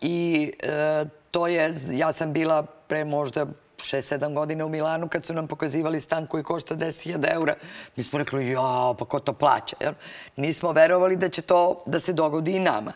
i 0.02 0.52
e, 0.64 1.06
to 1.36 1.48
je, 1.48 1.74
ja 1.92 2.12
sam 2.12 2.34
bila 2.34 2.62
pre 2.64 3.06
možda 3.06 3.46
6-7 3.78 4.34
godina 4.34 4.66
u 4.66 4.70
Milanu 4.70 5.08
kad 5.08 5.26
su 5.26 5.34
nam 5.34 5.48
pokazivali 5.48 6.00
stan 6.00 6.28
koji 6.28 6.44
košta 6.44 6.76
10.000 6.76 7.34
eura. 7.34 7.56
Mi 7.96 8.04
smo 8.04 8.20
rekli, 8.20 8.50
ja, 8.50 8.94
pa 9.00 9.06
ko 9.06 9.20
to 9.20 9.34
plaća? 9.34 9.76
Jel? 9.80 9.94
Nismo 10.36 10.72
verovali 10.72 11.16
da 11.16 11.30
će 11.30 11.42
to 11.42 11.84
da 11.86 12.00
se 12.00 12.14
dogodi 12.14 12.56
i 12.56 12.60
nama. 12.60 12.94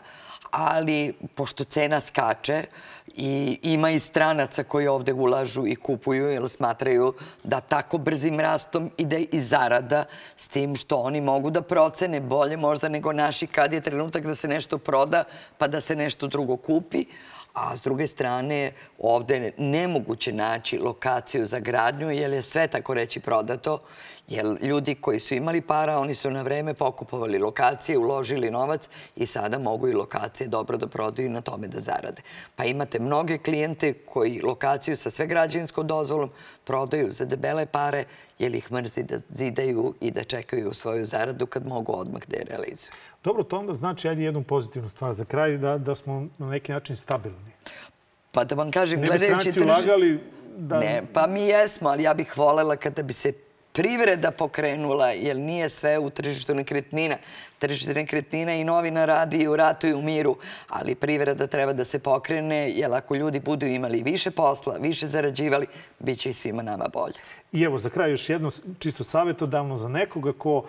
Ali, 0.50 1.14
pošto 1.34 1.64
cena 1.64 2.00
skače 2.00 2.64
i 3.14 3.58
ima 3.62 3.90
i 3.90 3.98
stranaca 3.98 4.64
koji 4.64 4.86
ovde 4.86 5.12
ulažu 5.12 5.66
i 5.66 5.76
kupuju, 5.76 6.30
jer 6.30 6.48
smatraju 6.48 7.14
da 7.44 7.60
tako 7.60 7.98
brzim 7.98 8.40
rastom 8.40 8.90
ide 8.96 9.20
i 9.20 9.40
zarada 9.40 10.04
s 10.36 10.48
tim 10.48 10.76
što 10.76 10.96
oni 10.96 11.20
mogu 11.20 11.50
da 11.50 11.62
procene 11.62 12.20
bolje 12.20 12.56
možda 12.56 12.88
nego 12.88 13.12
naši 13.12 13.46
kad 13.46 13.72
je 13.72 13.80
trenutak 13.80 14.26
da 14.26 14.34
se 14.34 14.48
nešto 14.48 14.78
proda 14.78 15.24
pa 15.58 15.68
da 15.68 15.80
se 15.80 15.96
nešto 15.96 16.26
drugo 16.26 16.56
kupi 16.56 17.04
a 17.52 17.76
s 17.76 17.82
druge 17.82 18.06
strane 18.06 18.72
ovde 18.98 19.36
je 19.36 19.52
nemoguće 19.58 20.32
naći 20.32 20.78
lokaciju 20.78 21.46
za 21.46 21.58
gradnju 21.58 22.10
jer 22.10 22.32
je 22.32 22.42
sve 22.42 22.66
tako 22.66 22.94
reći 22.94 23.20
prodato 23.20 23.78
Jer 24.30 24.56
ljudi 24.62 24.94
koji 24.94 25.18
su 25.18 25.34
imali 25.34 25.60
para, 25.60 25.98
oni 25.98 26.14
su 26.14 26.30
na 26.30 26.42
vreme 26.42 26.74
pokupovali 26.74 27.38
lokacije, 27.38 27.98
uložili 27.98 28.50
novac 28.50 28.88
i 29.16 29.26
sada 29.26 29.58
mogu 29.58 29.88
i 29.88 29.92
lokacije 29.92 30.48
dobro 30.48 30.76
da 30.76 30.86
prodaju 30.86 31.26
i 31.26 31.32
na 31.32 31.40
tome 31.40 31.68
da 31.68 31.80
zarade. 31.80 32.22
Pa 32.56 32.64
imate 32.64 33.00
mnoge 33.00 33.38
klijente 33.38 33.92
koji 33.92 34.40
lokaciju 34.40 34.96
sa 34.96 35.10
sve 35.10 35.26
građevinskom 35.26 35.86
dozvolom 35.86 36.30
prodaju 36.64 37.12
za 37.12 37.24
debele 37.24 37.66
pare 37.66 38.04
jer 38.38 38.54
ih 38.54 38.72
mrzi 38.72 39.02
da 39.02 39.18
zidaju 39.30 39.94
i 40.00 40.10
da 40.10 40.24
čekaju 40.24 40.74
svoju 40.74 41.04
zaradu 41.04 41.46
kad 41.46 41.66
mogu 41.66 41.92
odmah 41.92 42.22
da 42.28 42.36
je 42.36 42.44
realizuju. 42.44 42.92
Dobro, 43.24 43.42
to 43.42 43.58
onda 43.58 43.74
znači 43.74 44.08
ajde 44.08 44.22
jednu 44.22 44.42
pozitivnu 44.42 44.88
stvar 44.88 45.12
za 45.12 45.24
kraj, 45.24 45.58
da, 45.58 45.78
da 45.78 45.94
smo 45.94 46.26
na 46.38 46.46
neki 46.50 46.72
način 46.72 46.96
stabilni. 46.96 47.52
Pa 48.32 48.44
da 48.44 48.54
vam 48.54 48.70
kažem, 48.70 49.00
ne 49.00 49.06
gledajući... 49.06 49.60
Ne 49.60 49.64
ulagali 49.64 50.20
da... 50.56 50.78
Ne, 50.80 51.02
pa 51.12 51.26
mi 51.26 51.40
jesmo, 51.40 51.88
ali 51.88 52.02
ja 52.02 52.14
bih 52.14 52.38
volela 52.38 52.76
kada 52.76 53.02
bi 53.02 53.12
se 53.12 53.32
privreda 53.72 54.30
pokrenula, 54.30 55.10
jer 55.10 55.36
nije 55.36 55.68
sve 55.68 55.98
u 55.98 56.10
tržištu 56.10 56.54
nekretnina. 56.54 57.16
Tržište 57.58 57.94
nekretnina 57.94 58.54
i 58.54 58.64
novina 58.64 59.04
radi 59.04 59.48
u 59.48 59.56
ratu 59.56 59.86
i 59.86 59.94
u 59.94 60.02
miru, 60.02 60.36
ali 60.68 60.94
privreda 60.94 61.46
treba 61.46 61.72
da 61.72 61.84
se 61.84 61.98
pokrene, 61.98 62.70
jer 62.70 62.94
ako 62.94 63.14
ljudi 63.14 63.40
budu 63.40 63.66
imali 63.66 64.02
više 64.02 64.30
posla, 64.30 64.76
više 64.80 65.06
zarađivali, 65.06 65.66
bit 65.98 66.18
će 66.18 66.30
i 66.30 66.32
svima 66.32 66.62
nama 66.62 66.88
bolje. 66.92 67.18
I 67.52 67.62
evo, 67.62 67.78
za 67.78 67.90
kraj 67.90 68.10
još 68.10 68.28
jedno 68.28 68.50
čisto 68.78 69.04
savjetodavno 69.04 69.76
za 69.76 69.88
nekoga 69.88 70.32
ko 70.32 70.56
uh, 70.58 70.64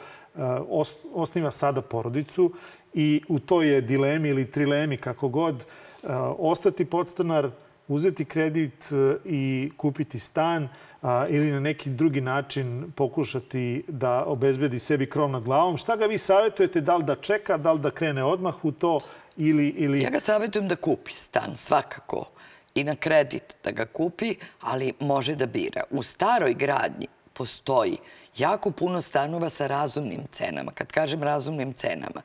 osniva 1.14 1.52
sada 1.52 1.82
porodicu 1.82 2.52
i 2.94 3.22
u 3.28 3.40
toj 3.40 3.74
je 3.74 3.82
dilemi 3.82 4.30
ili 4.30 4.52
trilemi, 4.52 4.98
kako 4.98 5.28
god, 5.28 5.56
uh, 5.56 6.10
ostati 6.38 6.86
podstanar, 6.86 7.50
uzeti 7.88 8.26
kredit 8.26 8.92
uh, 8.92 9.16
i 9.26 9.72
kupiti 9.78 10.20
stan– 10.20 10.68
ili 11.30 11.52
na 11.52 11.60
neki 11.60 11.90
drugi 11.90 12.22
način 12.22 12.92
pokušati 12.96 13.84
da 13.88 14.24
obezbedi 14.26 14.80
sebi 14.80 15.10
krov 15.10 15.30
nad 15.30 15.44
glavom. 15.44 15.78
Šta 15.78 15.96
ga 15.96 16.06
vi 16.06 16.18
savjetujete? 16.18 16.82
Da 16.82 16.96
li 16.96 17.04
da 17.04 17.16
čeka, 17.16 17.58
da 17.58 17.74
li 17.74 17.80
da 17.80 17.92
krene 17.92 18.24
odmah 18.24 18.66
u 18.66 18.72
to 18.72 19.00
ili... 19.38 19.68
ili... 19.68 20.02
Ja 20.02 20.10
ga 20.10 20.20
savjetujem 20.20 20.68
da 20.68 20.76
kupi 20.76 21.12
stan, 21.12 21.56
svakako. 21.56 22.26
I 22.76 22.84
na 22.84 22.96
kredit 22.96 23.58
da 23.64 23.72
ga 23.72 23.86
kupi, 23.86 24.36
ali 24.62 24.94
može 25.00 25.36
da 25.36 25.46
bira. 25.46 25.84
U 25.90 26.04
staroj 26.04 26.54
gradnji 26.54 27.08
postoji 27.34 27.98
jako 28.38 28.72
puno 28.72 29.02
stanova 29.02 29.50
sa 29.50 29.68
razumnim 29.68 30.28
cenama. 30.32 30.72
Kad 30.72 30.92
kažem 30.92 31.24
razumnim 31.24 31.74
cenama, 31.74 32.22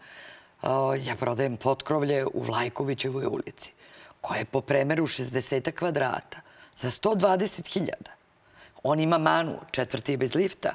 ja 1.02 1.16
prodajem 1.16 1.57
potkrovlje 1.57 2.26
u 2.26 2.42
Vlajkovićevoj 2.42 3.26
ulici, 3.26 3.72
koja 4.20 4.38
je 4.38 4.44
po 4.44 4.61
premeru 4.61 5.07
60 5.07 5.72
kvadrata 5.72 6.40
za 6.74 6.90
120.000. 6.90 7.90
On 8.82 9.00
ima 9.00 9.18
manu, 9.18 9.59
četvrti 9.70 10.12
je 10.12 10.16
bez 10.16 10.34
lifta, 10.34 10.74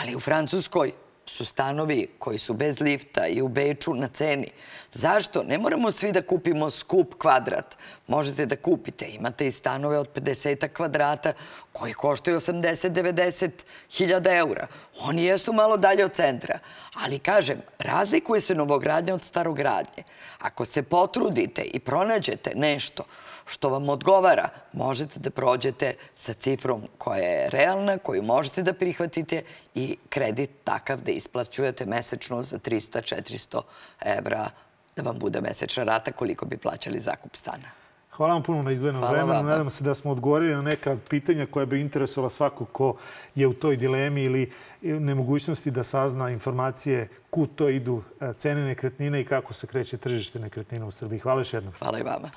ali 0.00 0.16
u 0.16 0.20
Francuskoj 0.20 0.92
su 1.32 1.44
stanovi 1.44 2.08
koji 2.18 2.38
su 2.38 2.54
bez 2.54 2.80
lifta 2.80 3.26
i 3.26 3.42
u 3.42 3.48
Beču 3.48 3.94
na 3.94 4.08
ceni. 4.08 4.50
Zašto? 4.92 5.42
Ne 5.42 5.58
moramo 5.58 5.92
svi 5.92 6.12
da 6.12 6.22
kupimo 6.22 6.70
skup 6.70 7.14
kvadrat. 7.18 7.76
Možete 8.06 8.46
da 8.46 8.56
kupite. 8.56 9.06
Imate 9.08 9.46
i 9.46 9.52
stanove 9.52 9.98
od 9.98 10.08
50 10.14 10.68
kvadrata 10.68 11.32
koji 11.72 11.92
koštaju 11.92 12.40
80-90 12.40 13.50
hiljada 13.90 14.34
eura. 14.34 14.66
Oni 15.00 15.24
jesu 15.24 15.52
malo 15.52 15.76
dalje 15.76 16.04
od 16.04 16.12
centra. 16.12 16.58
Ali 16.94 17.18
kažem, 17.18 17.60
razlikuje 17.78 18.40
se 18.40 18.54
novogradnja 18.54 19.14
od 19.14 19.24
starogradnje. 19.24 20.02
Ako 20.38 20.64
se 20.64 20.82
potrudite 20.82 21.62
i 21.62 21.78
pronađete 21.78 22.52
nešto 22.54 23.04
što 23.46 23.68
vam 23.68 23.88
odgovara, 23.88 24.48
možete 24.72 25.20
da 25.20 25.30
prođete 25.30 25.94
sa 26.14 26.32
cifrom 26.32 26.82
koja 26.98 27.18
je 27.18 27.50
realna, 27.50 27.98
koju 27.98 28.22
možete 28.22 28.62
da 28.62 28.72
prihvatite 28.72 29.42
i 29.74 29.96
kredit 30.08 30.50
takav 30.64 31.00
da 31.00 31.10
isplaćujete 31.10 31.86
mesečno 31.86 32.42
za 32.42 32.58
300-400 32.58 33.62
evra 34.00 34.50
da 34.96 35.02
vam 35.02 35.18
bude 35.18 35.40
mesečna 35.40 35.84
rata 35.84 36.12
koliko 36.12 36.46
bi 36.46 36.56
plaćali 36.56 37.00
zakup 37.00 37.36
stana. 37.36 37.81
Hvala 38.22 38.34
vam 38.34 38.42
puno 38.42 38.62
na 38.62 38.72
izdvojenom 38.72 39.02
vremenu. 39.10 39.42
Nadam 39.42 39.70
se 39.70 39.84
da 39.84 39.94
smo 39.94 40.10
odgovorili 40.10 40.54
na 40.54 40.62
neka 40.62 40.96
pitanja 41.10 41.46
koja 41.46 41.66
bi 41.66 41.80
interesovala 41.80 42.30
svako 42.30 42.64
ko 42.64 42.94
je 43.34 43.46
u 43.46 43.52
toj 43.54 43.76
dilemi 43.76 44.22
ili 44.22 44.50
nemogućnosti 44.82 45.70
da 45.70 45.84
sazna 45.84 46.30
informacije 46.30 47.08
kud 47.32 47.54
to 47.54 47.68
idu 47.68 48.02
e, 48.20 48.32
cene 48.32 48.64
nekretnine 48.64 49.20
i 49.20 49.24
kako 49.24 49.54
se 49.54 49.66
kreće 49.66 49.96
tržište 49.96 50.38
nekretnina 50.38 50.86
u 50.86 50.90
Srbiji. 50.90 51.18
Hvala 51.18 51.40
još 51.40 51.52
jednom. 51.52 51.72
Hvala 51.78 51.98
i 51.98 52.02
vama. 52.02 52.30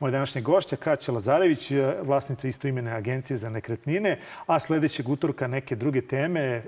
Moja 0.00 0.10
današnja 0.10 0.40
gošća 0.40 0.76
Kaća 0.76 1.12
Lazarević, 1.12 1.70
e, 1.70 1.94
vlasnica 2.02 2.48
istoimene 2.48 2.92
agencije 2.92 3.36
za 3.36 3.50
nekretnine, 3.50 4.18
a 4.46 4.60
sledećeg 4.60 5.08
utorka 5.08 5.46
neke 5.46 5.76
druge 5.76 6.00
teme. 6.00 6.40
E, 6.40 6.62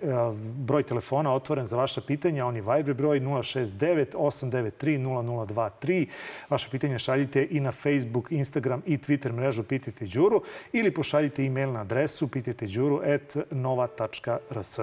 broj 0.57 0.83
telefona 0.83 1.35
otvoren 1.35 1.67
za 1.67 1.77
vaša 1.77 2.01
pitanja. 2.01 2.47
On 2.47 2.57
je 2.57 2.63
Viber 2.63 2.95
broj 2.95 3.21
069 3.21 4.07
893 4.15 4.99
0023. 4.99 6.07
Vaše 6.51 6.71
pitanja 6.71 6.99
šaljite 6.99 7.47
i 7.51 7.61
na 7.61 7.73
Facebook, 7.73 8.33
Instagram 8.33 8.83
i 8.87 8.99
Twitter 8.99 9.33
mrežu 9.33 9.63
Pitajte 9.63 10.07
Đuru 10.07 10.43
ili 10.73 10.95
pošaljite 10.95 11.45
e-mail 11.45 11.73
na 11.73 11.81
adresu 11.81 12.29
pitajteđuru.nova.rs. 12.29 14.79